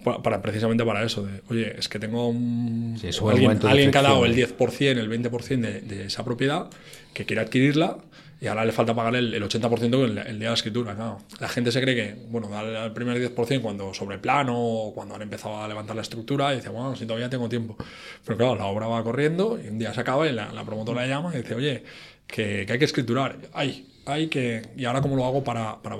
para, 0.02 0.22
para, 0.22 0.42
precisamente 0.42 0.84
para 0.84 1.04
eso, 1.04 1.24
de, 1.24 1.40
oye, 1.48 1.78
es 1.78 1.88
que 1.88 1.98
tengo 1.98 2.28
un, 2.28 2.98
sí, 3.00 3.08
alguien, 3.28 3.58
alguien 3.64 3.90
que 3.90 3.98
ha 3.98 4.02
dado 4.02 4.24
el 4.24 4.34
10%, 4.34 4.80
el 4.80 5.08
20% 5.08 5.60
de, 5.60 5.80
de, 5.80 6.06
esa 6.06 6.24
propiedad, 6.24 6.68
que 7.12 7.24
quiere 7.24 7.42
adquirirla 7.42 7.98
y 8.44 8.46
ahora 8.46 8.66
le 8.66 8.72
falta 8.72 8.94
pagar 8.94 9.16
el, 9.16 9.32
el 9.32 9.42
80% 9.42 10.04
el, 10.04 10.18
el, 10.18 10.24
día 10.24 10.34
de 10.34 10.38
la 10.44 10.52
escritura. 10.52 10.94
Claro. 10.94 11.18
La 11.40 11.48
gente 11.48 11.72
se 11.72 11.80
cree 11.80 11.94
que, 11.94 12.14
bueno, 12.28 12.48
da 12.48 12.84
el 12.84 12.92
primer 12.92 13.16
10% 13.16 13.62
cuando 13.62 13.94
sobre 13.94 14.18
plano 14.18 14.54
o 14.54 14.94
cuando 14.94 15.14
han 15.14 15.22
empezado 15.22 15.62
a 15.62 15.66
levantar 15.66 15.96
la 15.96 16.02
estructura 16.02 16.52
y 16.52 16.56
dice, 16.56 16.68
bueno, 16.68 16.94
si 16.94 17.06
todavía 17.06 17.30
tengo 17.30 17.48
tiempo. 17.48 17.74
Pero 18.22 18.36
claro, 18.36 18.56
la 18.56 18.66
obra 18.66 18.86
va 18.86 19.02
corriendo 19.02 19.58
y 19.58 19.68
un 19.68 19.78
día 19.78 19.94
se 19.94 20.00
acaba 20.02 20.28
y 20.28 20.32
la, 20.32 20.52
la 20.52 20.62
promotora 20.62 21.06
llama 21.06 21.32
y 21.34 21.38
dice, 21.38 21.54
oye, 21.54 21.84
que, 22.26 22.64
que 22.66 22.72
hay 22.74 22.78
que 22.78 22.84
escriturar. 22.84 23.38
Ay, 23.54 23.88
hay 24.04 24.26
que. 24.26 24.60
¿Y 24.76 24.84
ahora 24.84 25.00
cómo 25.00 25.16
lo 25.16 25.24
hago 25.24 25.42
para, 25.42 25.80
para? 25.80 25.96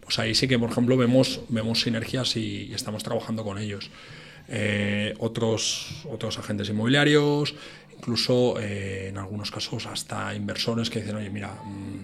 Pues 0.00 0.18
ahí 0.18 0.34
sí 0.34 0.48
que, 0.48 0.58
por 0.58 0.70
ejemplo, 0.70 0.96
vemos, 0.96 1.42
vemos 1.50 1.82
sinergias 1.82 2.36
y, 2.36 2.68
y 2.70 2.74
estamos 2.74 3.02
trabajando 3.02 3.44
con 3.44 3.58
ellos. 3.58 3.90
Eh, 4.48 5.14
otros, 5.18 6.04
otros 6.10 6.38
agentes 6.38 6.68
inmobiliarios, 6.68 7.54
incluso 8.02 8.58
eh, 8.58 9.08
en 9.10 9.18
algunos 9.18 9.52
casos 9.52 9.86
hasta 9.86 10.34
inversores 10.34 10.90
que 10.90 10.98
dicen, 10.98 11.14
oye, 11.14 11.30
mira, 11.30 11.54
mmm, 11.64 12.00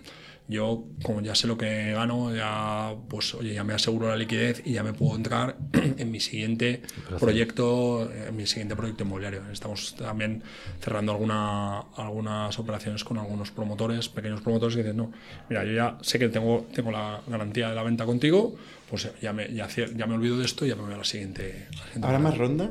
yo 0.46 0.84
como 1.02 1.20
ya 1.20 1.34
sé 1.34 1.48
lo 1.48 1.58
que 1.58 1.92
gano, 1.92 2.34
ya 2.34 2.94
pues 3.08 3.34
oye, 3.34 3.52
ya 3.52 3.64
me 3.64 3.74
aseguro 3.74 4.08
la 4.08 4.16
liquidez 4.16 4.62
y 4.64 4.74
ya 4.74 4.84
me 4.84 4.92
puedo 4.94 5.16
entrar 5.16 5.56
en 5.72 6.10
mi 6.10 6.20
siguiente 6.20 6.82
proyecto, 7.18 8.08
en 8.10 8.34
mi 8.34 8.46
siguiente 8.46 8.76
proyecto 8.76 9.02
inmobiliario. 9.02 9.42
Estamos 9.52 9.96
también 9.96 10.44
cerrando 10.80 11.12
alguna, 11.12 11.80
algunas 11.96 12.56
operaciones 12.60 13.02
con 13.02 13.18
algunos 13.18 13.50
promotores, 13.50 14.08
pequeños 14.08 14.40
promotores 14.40 14.76
que 14.76 14.84
dicen, 14.84 14.98
no, 14.98 15.12
mira, 15.50 15.64
yo 15.64 15.72
ya 15.72 15.98
sé 16.00 16.20
que 16.20 16.28
tengo, 16.28 16.66
tengo 16.72 16.92
la 16.92 17.20
garantía 17.26 17.70
de 17.70 17.74
la 17.74 17.82
venta 17.82 18.06
contigo, 18.06 18.54
pues 18.88 19.10
ya 19.20 19.32
me, 19.32 19.52
ya, 19.52 19.66
ya 19.68 20.06
me 20.06 20.14
olvido 20.14 20.38
de 20.38 20.44
esto 20.44 20.64
y 20.64 20.68
ya 20.68 20.76
me 20.76 20.82
voy 20.82 20.94
a 20.94 20.98
la 20.98 21.04
siguiente. 21.04 21.66
La 21.72 21.82
siguiente 21.82 22.06
¿Habrá 22.06 22.20
más 22.20 22.38
rondas? 22.38 22.70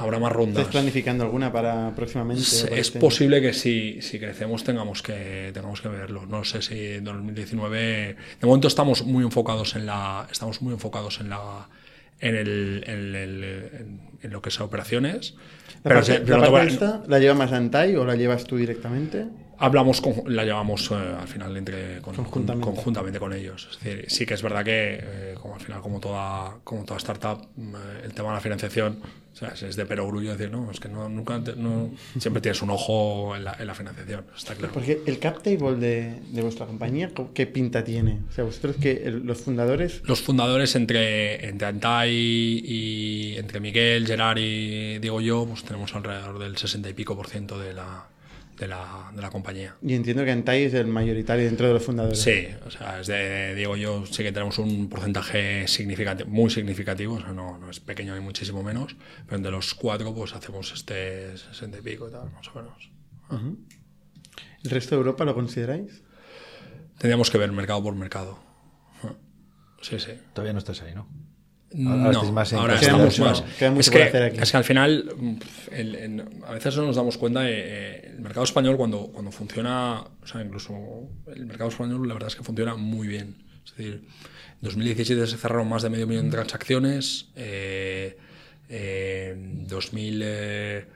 Habrá 0.00 0.18
más 0.18 0.32
rondas. 0.32 0.62
¿Estás 0.62 0.72
planificando 0.72 1.24
alguna 1.24 1.52
para 1.52 1.92
próximamente? 1.94 2.42
Es, 2.42 2.68
este 2.70 2.98
posible 2.98 3.40
que 3.40 3.52
si, 3.52 4.00
si 4.02 4.18
crecemos 4.18 4.64
tengamos 4.64 5.02
que, 5.02 5.50
tengamos 5.52 5.80
que 5.80 5.88
verlo. 5.88 6.26
No 6.26 6.44
sé 6.44 6.62
si 6.62 6.94
en 6.94 7.04
2019. 7.04 8.16
De 8.40 8.46
momento 8.46 8.68
estamos 8.68 9.04
muy 9.04 9.24
enfocados 9.24 9.76
en 9.76 9.86
la. 9.86 10.26
Estamos 10.30 10.62
muy 10.62 10.72
enfocados 10.72 11.20
en 11.20 11.30
la. 11.30 11.68
En, 12.20 12.36
el, 12.36 12.84
en, 12.86 13.14
el, 13.14 13.44
en, 13.44 14.00
en 14.22 14.30
lo 14.30 14.42
que 14.42 14.50
es 14.50 14.60
operaciones. 14.60 15.34
¿La 15.82 15.88
Pero, 15.88 15.94
parte, 15.96 16.20
pero 16.20 16.36
la 16.36 16.46
te 16.46 16.52
parte 16.52 16.72
esta 16.72 17.02
la 17.06 17.18
lleva 17.18 17.34
más 17.34 17.52
Antai 17.52 17.96
o 17.96 18.04
la 18.04 18.16
llevas 18.16 18.44
tú 18.44 18.56
directamente? 18.56 19.26
Hablamos, 19.60 20.00
con- 20.00 20.22
la 20.34 20.44
llevamos 20.44 20.90
eh, 20.90 20.94
al 20.94 21.28
final 21.28 21.56
entre, 21.56 22.00
con- 22.00 22.14
Conjuntamente. 22.16 22.64
con- 22.66 22.74
conjuntamente 22.74 23.18
con 23.18 23.32
ellos. 23.32 23.68
Es 23.70 23.78
decir, 23.84 24.04
sí 24.08 24.26
que 24.26 24.34
es 24.34 24.42
verdad 24.42 24.64
que, 24.64 24.98
eh, 25.02 25.34
como 25.40 25.54
al 25.54 25.60
final, 25.60 25.80
como 25.82 26.00
toda, 26.00 26.56
como 26.64 26.84
toda 26.84 26.96
startup, 26.98 27.46
eh, 27.58 28.02
el 28.04 28.12
tema 28.14 28.30
de 28.30 28.34
la 28.36 28.40
financiación 28.40 28.98
o 29.32 29.36
sea, 29.36 29.50
es 29.68 29.76
de 29.76 29.86
perogrullo 29.86 30.32
decir, 30.32 30.50
no, 30.50 30.70
es 30.72 30.80
que 30.80 30.88
no, 30.88 31.08
nunca, 31.08 31.42
te- 31.42 31.54
no, 31.54 31.90
siempre 32.18 32.40
tienes 32.42 32.60
un 32.62 32.70
ojo 32.70 33.36
en 33.36 33.44
la, 33.44 33.56
en 33.60 33.66
la 33.66 33.74
financiación, 33.74 34.24
está 34.36 34.54
claro. 34.54 34.72
Porque 34.74 35.02
el 35.06 35.18
cap 35.20 35.40
table 35.42 35.76
de, 35.76 36.18
de 36.32 36.42
vuestra 36.42 36.66
compañía, 36.66 37.10
¿qué 37.32 37.46
pinta 37.46 37.84
tiene? 37.84 38.18
O 38.28 38.32
sea, 38.32 38.44
vosotros 38.44 38.76
que 38.76 39.08
los 39.24 39.38
fundadores, 39.42 40.02
Los 40.04 40.20
fundadores 40.20 40.74
entre, 40.74 41.46
entre 41.48 41.68
Antai 41.68 42.10
y 42.12 43.36
entre 43.38 43.60
Miguel, 43.60 44.06
Gerard 44.06 44.38
y 44.38 44.98
Diego 44.98 45.20
y 45.20 45.26
yo, 45.26 45.46
pues 45.46 45.62
tenemos 45.64 45.94
alrededor 45.94 46.38
del 46.38 46.56
60 46.56 46.88
y 46.90 46.94
pico 46.94 47.16
por 47.16 47.28
ciento 47.28 47.58
de 47.58 47.72
la, 47.72 48.06
de 48.60 48.68
la, 48.68 49.10
de 49.14 49.22
la 49.22 49.30
compañía. 49.30 49.74
y 49.82 49.94
entiendo 49.94 50.22
que 50.22 50.30
Antai 50.30 50.64
es 50.64 50.74
el 50.74 50.86
mayoritario 50.86 51.46
dentro 51.46 51.66
de 51.66 51.72
los 51.72 51.82
fundadores. 51.82 52.20
Sí, 52.20 52.46
o 52.66 52.70
sea, 52.70 53.00
es 53.00 53.06
de 53.06 53.54
Diego 53.54 53.74
y 53.74 53.80
yo 53.80 54.04
sí 54.04 54.22
que 54.22 54.32
tenemos 54.32 54.58
un 54.58 54.90
porcentaje 54.90 55.66
significativo, 55.66 56.28
muy 56.28 56.50
significativo, 56.50 57.14
o 57.14 57.20
sea, 57.20 57.32
no, 57.32 57.56
no 57.56 57.70
es 57.70 57.80
pequeño 57.80 58.14
ni 58.14 58.20
muchísimo 58.20 58.62
menos, 58.62 58.96
pero 59.24 59.38
entre 59.38 59.50
los 59.50 59.74
cuatro 59.74 60.14
pues 60.14 60.34
hacemos 60.34 60.74
este 60.74 61.38
60 61.38 61.78
y 61.78 61.80
pico 61.80 62.08
y 62.08 62.12
tal, 62.12 62.30
más 62.30 62.48
o 62.48 62.54
menos. 62.54 62.90
¿El 64.62 64.70
resto 64.70 64.94
de 64.94 64.98
Europa 64.98 65.24
lo 65.24 65.34
consideráis? 65.34 66.02
Tendríamos 66.98 67.30
que 67.30 67.38
ver 67.38 67.50
mercado 67.52 67.82
por 67.82 67.94
mercado. 67.94 68.42
Sí, 69.80 69.98
sí. 69.98 70.12
Todavía 70.34 70.52
no 70.52 70.58
estás 70.58 70.82
ahí, 70.82 70.94
¿no? 70.94 71.08
No, 71.72 72.10
estáis 72.10 72.32
más 72.32 72.52
ahora 72.52 72.74
estamos 72.74 73.02
mucho- 73.18 73.24
más. 73.24 73.42
queda 73.58 73.70
mucho 73.70 73.80
es, 73.80 73.90
que, 73.90 74.02
hacer 74.02 74.22
aquí. 74.24 74.38
es 74.40 74.50
que 74.50 74.56
al 74.56 74.64
final, 74.64 75.14
el- 75.70 76.24
a 76.46 76.52
veces 76.52 76.76
no 76.76 76.86
nos 76.86 76.96
damos 76.96 77.16
cuenta 77.16 77.42
de 77.42 77.52
eh, 77.54 78.10
el 78.14 78.20
mercado 78.20 78.44
español 78.44 78.76
cuando, 78.76 79.06
cuando 79.08 79.30
funciona, 79.30 80.00
o 80.22 80.26
sea, 80.26 80.42
incluso 80.42 80.74
el 81.32 81.46
mercado 81.46 81.70
español 81.70 82.06
la 82.08 82.14
verdad 82.14 82.28
es 82.28 82.36
que 82.36 82.42
funciona 82.42 82.74
muy 82.74 83.06
bien. 83.06 83.36
Es 83.64 83.76
decir, 83.76 83.94
en 84.04 84.58
2017 84.62 85.26
se 85.28 85.36
cerraron 85.36 85.68
más 85.68 85.82
de 85.82 85.90
medio 85.90 86.06
millón 86.08 86.26
de 86.26 86.32
transacciones, 86.32 87.28
eh, 87.36 88.16
eh, 88.68 89.30
en 89.36 89.66
2000, 89.68 90.20
eh, 90.24 90.86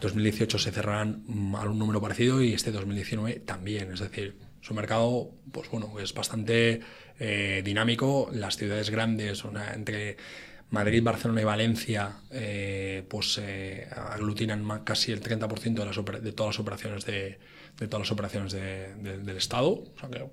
2018 0.00 0.58
se 0.58 0.70
cerrarán 0.72 1.24
a 1.56 1.64
un 1.68 1.78
número 1.78 2.00
parecido 2.00 2.42
y 2.42 2.52
este 2.52 2.70
2019 2.70 3.40
también. 3.40 3.92
Es 3.92 4.00
decir, 4.00 4.36
es 4.62 4.70
un 4.70 4.76
mercado, 4.76 5.30
pues 5.52 5.70
bueno, 5.70 5.98
es 6.00 6.12
bastante 6.14 6.80
eh, 7.18 7.62
dinámico. 7.64 8.30
Las 8.32 8.56
ciudades 8.56 8.90
grandes, 8.90 9.42
entre 9.74 10.16
Madrid, 10.70 11.02
Barcelona 11.02 11.40
y 11.40 11.44
Valencia, 11.44 12.16
eh, 12.30 13.02
pues 13.08 13.38
eh, 13.42 13.88
aglutinan 13.94 14.84
casi 14.84 15.12
el 15.12 15.20
30% 15.22 15.74
de, 15.74 15.84
las 15.86 16.22
de 16.22 16.32
todas 16.32 16.54
las 16.54 16.60
operaciones 16.60 17.04
de, 17.06 17.38
de 17.78 17.88
todas 17.88 18.00
las 18.06 18.12
operaciones 18.12 18.52
de- 18.52 18.94
de- 18.96 19.18
del 19.18 19.36
Estado. 19.36 19.68
O 19.70 19.92
sea 19.98 20.08
que 20.10 20.24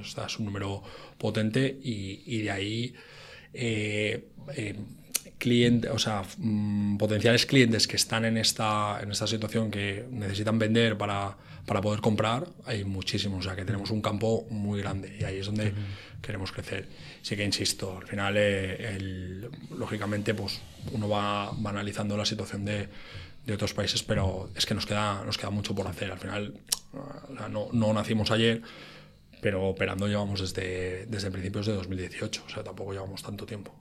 "Ostras, 0.00 0.32
es 0.32 0.38
un 0.38 0.46
número 0.46 0.82
potente 1.18 1.78
y, 1.82 2.42
de 2.42 2.50
ahí 2.50 2.94
eh, 3.52 4.28
o 5.92 5.98
sea, 5.98 6.22
mm, 6.38 6.96
potenciales 6.96 7.44
clientes 7.46 7.86
que 7.86 7.96
están 7.96 8.24
en 8.24 8.36
esta, 8.38 9.00
en 9.02 9.10
esta 9.10 9.26
situación 9.26 9.70
que 9.70 10.06
necesitan 10.10 10.58
vender 10.58 10.96
para, 10.96 11.36
para 11.66 11.80
poder 11.82 12.00
comprar, 12.00 12.46
hay 12.64 12.84
muchísimos. 12.84 13.40
O 13.40 13.42
sea, 13.48 13.56
que 13.56 13.64
tenemos 13.64 13.90
un 13.90 14.00
campo 14.00 14.46
muy 14.50 14.80
grande 14.80 15.16
y 15.20 15.24
ahí 15.24 15.38
es 15.38 15.46
donde 15.46 15.72
queremos 16.24 16.50
crecer. 16.52 16.88
Sí 17.22 17.36
que 17.36 17.44
insisto, 17.44 17.98
al 17.98 18.06
final, 18.06 18.34
eh, 18.36 18.96
el- 18.96 19.48
lógicamente, 19.78 20.34
pues 20.34 20.60
uno 20.92 21.08
va, 21.08 21.50
va 21.52 21.70
analizando 21.70 22.16
la 22.16 22.24
situación 22.24 22.64
de, 22.64 22.88
de 23.46 23.52
otros 23.52 23.74
países, 23.74 24.02
pero 24.02 24.50
es 24.56 24.66
que 24.66 24.74
nos 24.74 24.86
queda, 24.86 25.22
nos 25.24 25.36
queda 25.38 25.50
mucho 25.50 25.74
por 25.74 25.86
hacer. 25.86 26.10
Al 26.12 26.18
final, 26.18 26.54
no, 27.50 27.68
no 27.72 27.92
nacimos 27.92 28.30
ayer, 28.30 28.62
pero 29.40 29.64
operando 29.68 30.06
llevamos 30.08 30.40
desde, 30.40 31.06
desde 31.06 31.30
principios 31.30 31.66
de 31.66 31.74
2018, 31.74 32.44
o 32.46 32.50
sea, 32.50 32.64
tampoco 32.64 32.92
llevamos 32.92 33.22
tanto 33.22 33.44
tiempo. 33.46 33.74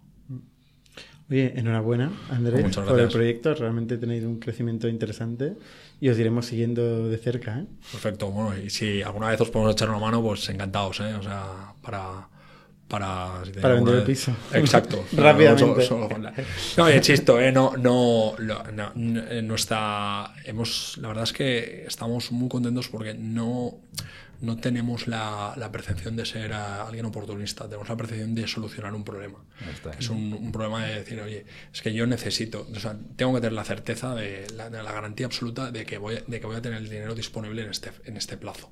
Oye, 1.30 1.54
enhorabuena, 1.58 2.12
Andrés, 2.30 2.62
por 2.91 3.00
el 3.00 3.08
proyecto. 3.14 3.54
Realmente 3.56 3.98
tenéis 3.98 4.24
un 4.26 4.39
crecimiento 4.39 4.88
interesante 4.89 5.54
y 6.02 6.10
os 6.10 6.20
iremos 6.20 6.46
siguiendo 6.48 7.08
de 7.08 7.18
cerca. 7.18 7.60
¿eh? 7.62 7.66
Perfecto, 7.91 8.30
bueno, 8.30 8.58
y 8.62 8.70
si 8.70 9.02
alguna 9.02 9.30
vez 9.30 9.39
os 9.39 9.50
podemos 9.50 9.74
echar 9.74 9.89
una 9.89 10.00
mano, 10.00 10.22
pues 10.22 10.48
encantados, 10.50 11.00
¿eh? 11.00 11.14
O 11.14 11.24
sea, 11.24 11.74
para... 11.82 12.28
Para, 12.88 13.41
si 13.45 13.51
Para 13.53 13.73
vender 13.75 13.95
el 13.95 14.03
piso. 14.03 14.36
Exacto. 14.53 15.03
Rápidamente. 15.13 15.65
No, 15.65 15.81
solo- 15.81 16.07
solo 16.75 16.93
insisto, 16.93 17.39
¿eh? 17.41 17.51
No, 17.51 17.75
no, 17.77 18.36
no, 18.39 18.63
no, 18.71 18.91
eh, 19.29 19.41
nuestra... 19.41 20.31
Hemos, 20.45 20.97
la 20.99 21.07
verdad 21.07 21.23
es 21.23 21.34
que 21.34 21.86
estamos 21.88 22.31
muy 22.31 22.49
contentos 22.49 22.89
porque 22.89 23.15
no, 23.15 23.79
no 24.41 24.57
tenemos 24.57 25.07
la, 25.07 25.53
la 25.57 25.71
percepción 25.71 26.15
de 26.15 26.25
ser 26.25 26.53
alguien 26.53 27.05
oportunista, 27.05 27.65
tenemos 27.65 27.89
la 27.89 27.95
percepción 27.97 28.36
de 28.36 28.47
solucionar 28.47 28.93
un 28.93 29.03
problema. 29.03 29.39
Es 29.97 30.09
un, 30.09 30.34
un 30.34 30.51
problema 30.51 30.86
de 30.86 30.95
decir, 30.99 31.19
oye, 31.21 31.45
es 31.73 31.81
que 31.81 31.93
yo 31.93 32.05
necesito, 32.05 32.67
o 32.71 32.79
sea, 32.79 32.95
tengo 33.15 33.34
que 33.34 33.39
tener 33.41 33.53
la 33.53 33.63
certeza 33.63 34.13
de 34.13 34.45
la, 34.55 34.69
de 34.69 34.84
la 34.84 34.91
garantía 34.91 35.25
absoluta 35.25 35.71
de 35.71 35.86
que, 35.86 35.97
voy, 35.97 36.17
a- 36.17 36.21
de 36.27 36.39
que 36.39 36.45
voy 36.45 36.57
a 36.57 36.61
tener 36.61 36.77
el 36.79 36.89
dinero 36.89 37.15
disponible 37.15 37.63
en 37.63 37.71
este, 37.71 37.91
en 38.05 38.17
este 38.17 38.38
plazo. 38.38 38.69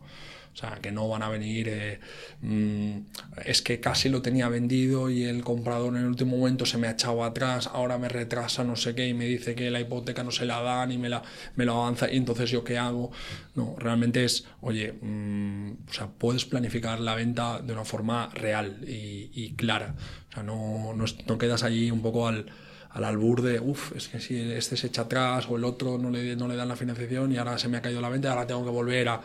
O 0.53 0.55
sea, 0.55 0.79
que 0.81 0.91
no 0.91 1.07
van 1.07 1.23
a 1.23 1.29
venir, 1.29 1.67
eh, 1.69 1.99
mm, 2.41 2.97
es 3.45 3.61
que 3.61 3.79
casi 3.79 4.09
lo 4.09 4.21
tenía 4.21 4.49
vendido 4.49 5.09
y 5.09 5.23
el 5.23 5.43
comprador 5.43 5.95
en 5.95 6.01
el 6.01 6.07
último 6.07 6.37
momento 6.37 6.65
se 6.65 6.77
me 6.77 6.87
ha 6.87 6.91
echado 6.91 7.23
atrás, 7.23 7.67
ahora 7.71 7.97
me 7.97 8.09
retrasa 8.09 8.63
no 8.63 8.75
sé 8.75 8.93
qué 8.93 9.07
y 9.07 9.13
me 9.13 9.25
dice 9.25 9.55
que 9.55 9.71
la 9.71 9.79
hipoteca 9.79 10.23
no 10.23 10.31
se 10.31 10.45
la 10.45 10.61
dan 10.61 10.91
y 10.91 10.97
me, 10.97 11.07
la, 11.09 11.21
me 11.55 11.65
lo 11.65 11.81
avanza 11.81 12.11
y 12.11 12.17
entonces 12.17 12.49
yo 12.49 12.63
qué 12.63 12.77
hago. 12.77 13.11
No, 13.55 13.75
realmente 13.77 14.25
es, 14.25 14.45
oye, 14.61 14.93
mm, 15.01 15.71
o 15.89 15.93
sea, 15.93 16.07
puedes 16.07 16.45
planificar 16.45 16.99
la 16.99 17.15
venta 17.15 17.61
de 17.61 17.73
una 17.73 17.85
forma 17.85 18.29
real 18.33 18.79
y, 18.87 19.53
clara. 19.55 19.95
O 20.29 20.33
sea, 20.33 20.43
no, 20.43 20.93
no, 20.95 21.05
no 21.27 21.37
quedas 21.37 21.63
allí 21.63 21.91
un 21.91 22.01
poco 22.01 22.27
al 22.27 22.45
al 22.93 23.05
albur 23.05 23.41
de, 23.41 23.59
uff, 23.59 23.95
es 23.95 24.09
que 24.09 24.19
si 24.19 24.37
este 24.51 24.75
se 24.75 24.87
echa 24.87 25.03
atrás 25.03 25.47
o 25.49 25.55
el 25.55 25.63
otro 25.63 25.97
no 25.97 26.09
le, 26.09 26.35
no 26.35 26.47
le 26.47 26.55
dan 26.55 26.67
la 26.67 26.75
financiación 26.75 27.31
y 27.31 27.37
ahora 27.37 27.57
se 27.57 27.69
me 27.69 27.77
ha 27.77 27.81
caído 27.81 28.01
la 28.01 28.09
venta, 28.09 28.31
ahora 28.31 28.47
tengo 28.47 28.63
que 28.63 28.69
volver 28.69 29.07
a... 29.09 29.21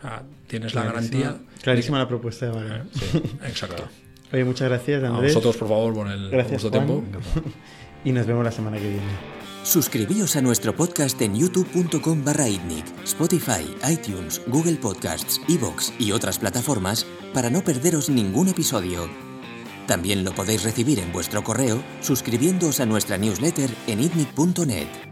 O 0.00 0.02
sea, 0.02 0.22
tienes 0.46 0.74
la 0.74 0.84
garantía. 0.84 1.36
Clarísima 1.62 1.98
la 1.98 2.08
propuesta 2.08 2.46
de. 2.46 2.82
Sí, 2.92 3.22
exacto. 3.46 3.88
Oye, 4.32 4.44
muchas 4.44 4.68
gracias, 4.68 5.02
Andrés. 5.02 5.32
A 5.32 5.38
vosotros, 5.38 5.56
por 5.56 5.68
favor, 5.68 5.94
por 5.94 6.08
el 6.10 6.30
gracias, 6.30 6.62
tiempo. 6.70 7.02
Y 8.04 8.12
nos 8.12 8.26
vemos 8.26 8.42
la 8.42 8.50
semana 8.50 8.78
que 8.78 8.88
viene. 8.88 9.40
Suscribíos 9.62 10.36
a 10.36 10.40
nuestro 10.40 10.74
podcast 10.74 11.20
en 11.20 11.36
youtube.com 11.36 12.24
barra 12.24 12.46
Spotify, 13.04 13.76
iTunes, 13.90 14.40
Google 14.46 14.76
Podcasts, 14.76 15.38
Evox 15.50 15.92
y 15.98 16.12
otras 16.12 16.38
plataformas 16.38 17.04
para 17.34 17.50
no 17.50 17.62
perderos 17.62 18.08
ningún 18.08 18.48
episodio. 18.48 19.10
También 19.86 20.24
lo 20.24 20.32
podéis 20.32 20.62
recibir 20.64 20.98
en 20.98 21.12
vuestro 21.12 21.44
correo 21.44 21.82
suscribiéndoos 22.00 22.80
a 22.80 22.86
nuestra 22.86 23.18
newsletter 23.18 23.68
en 23.86 24.00
itnic.net. 24.00 25.09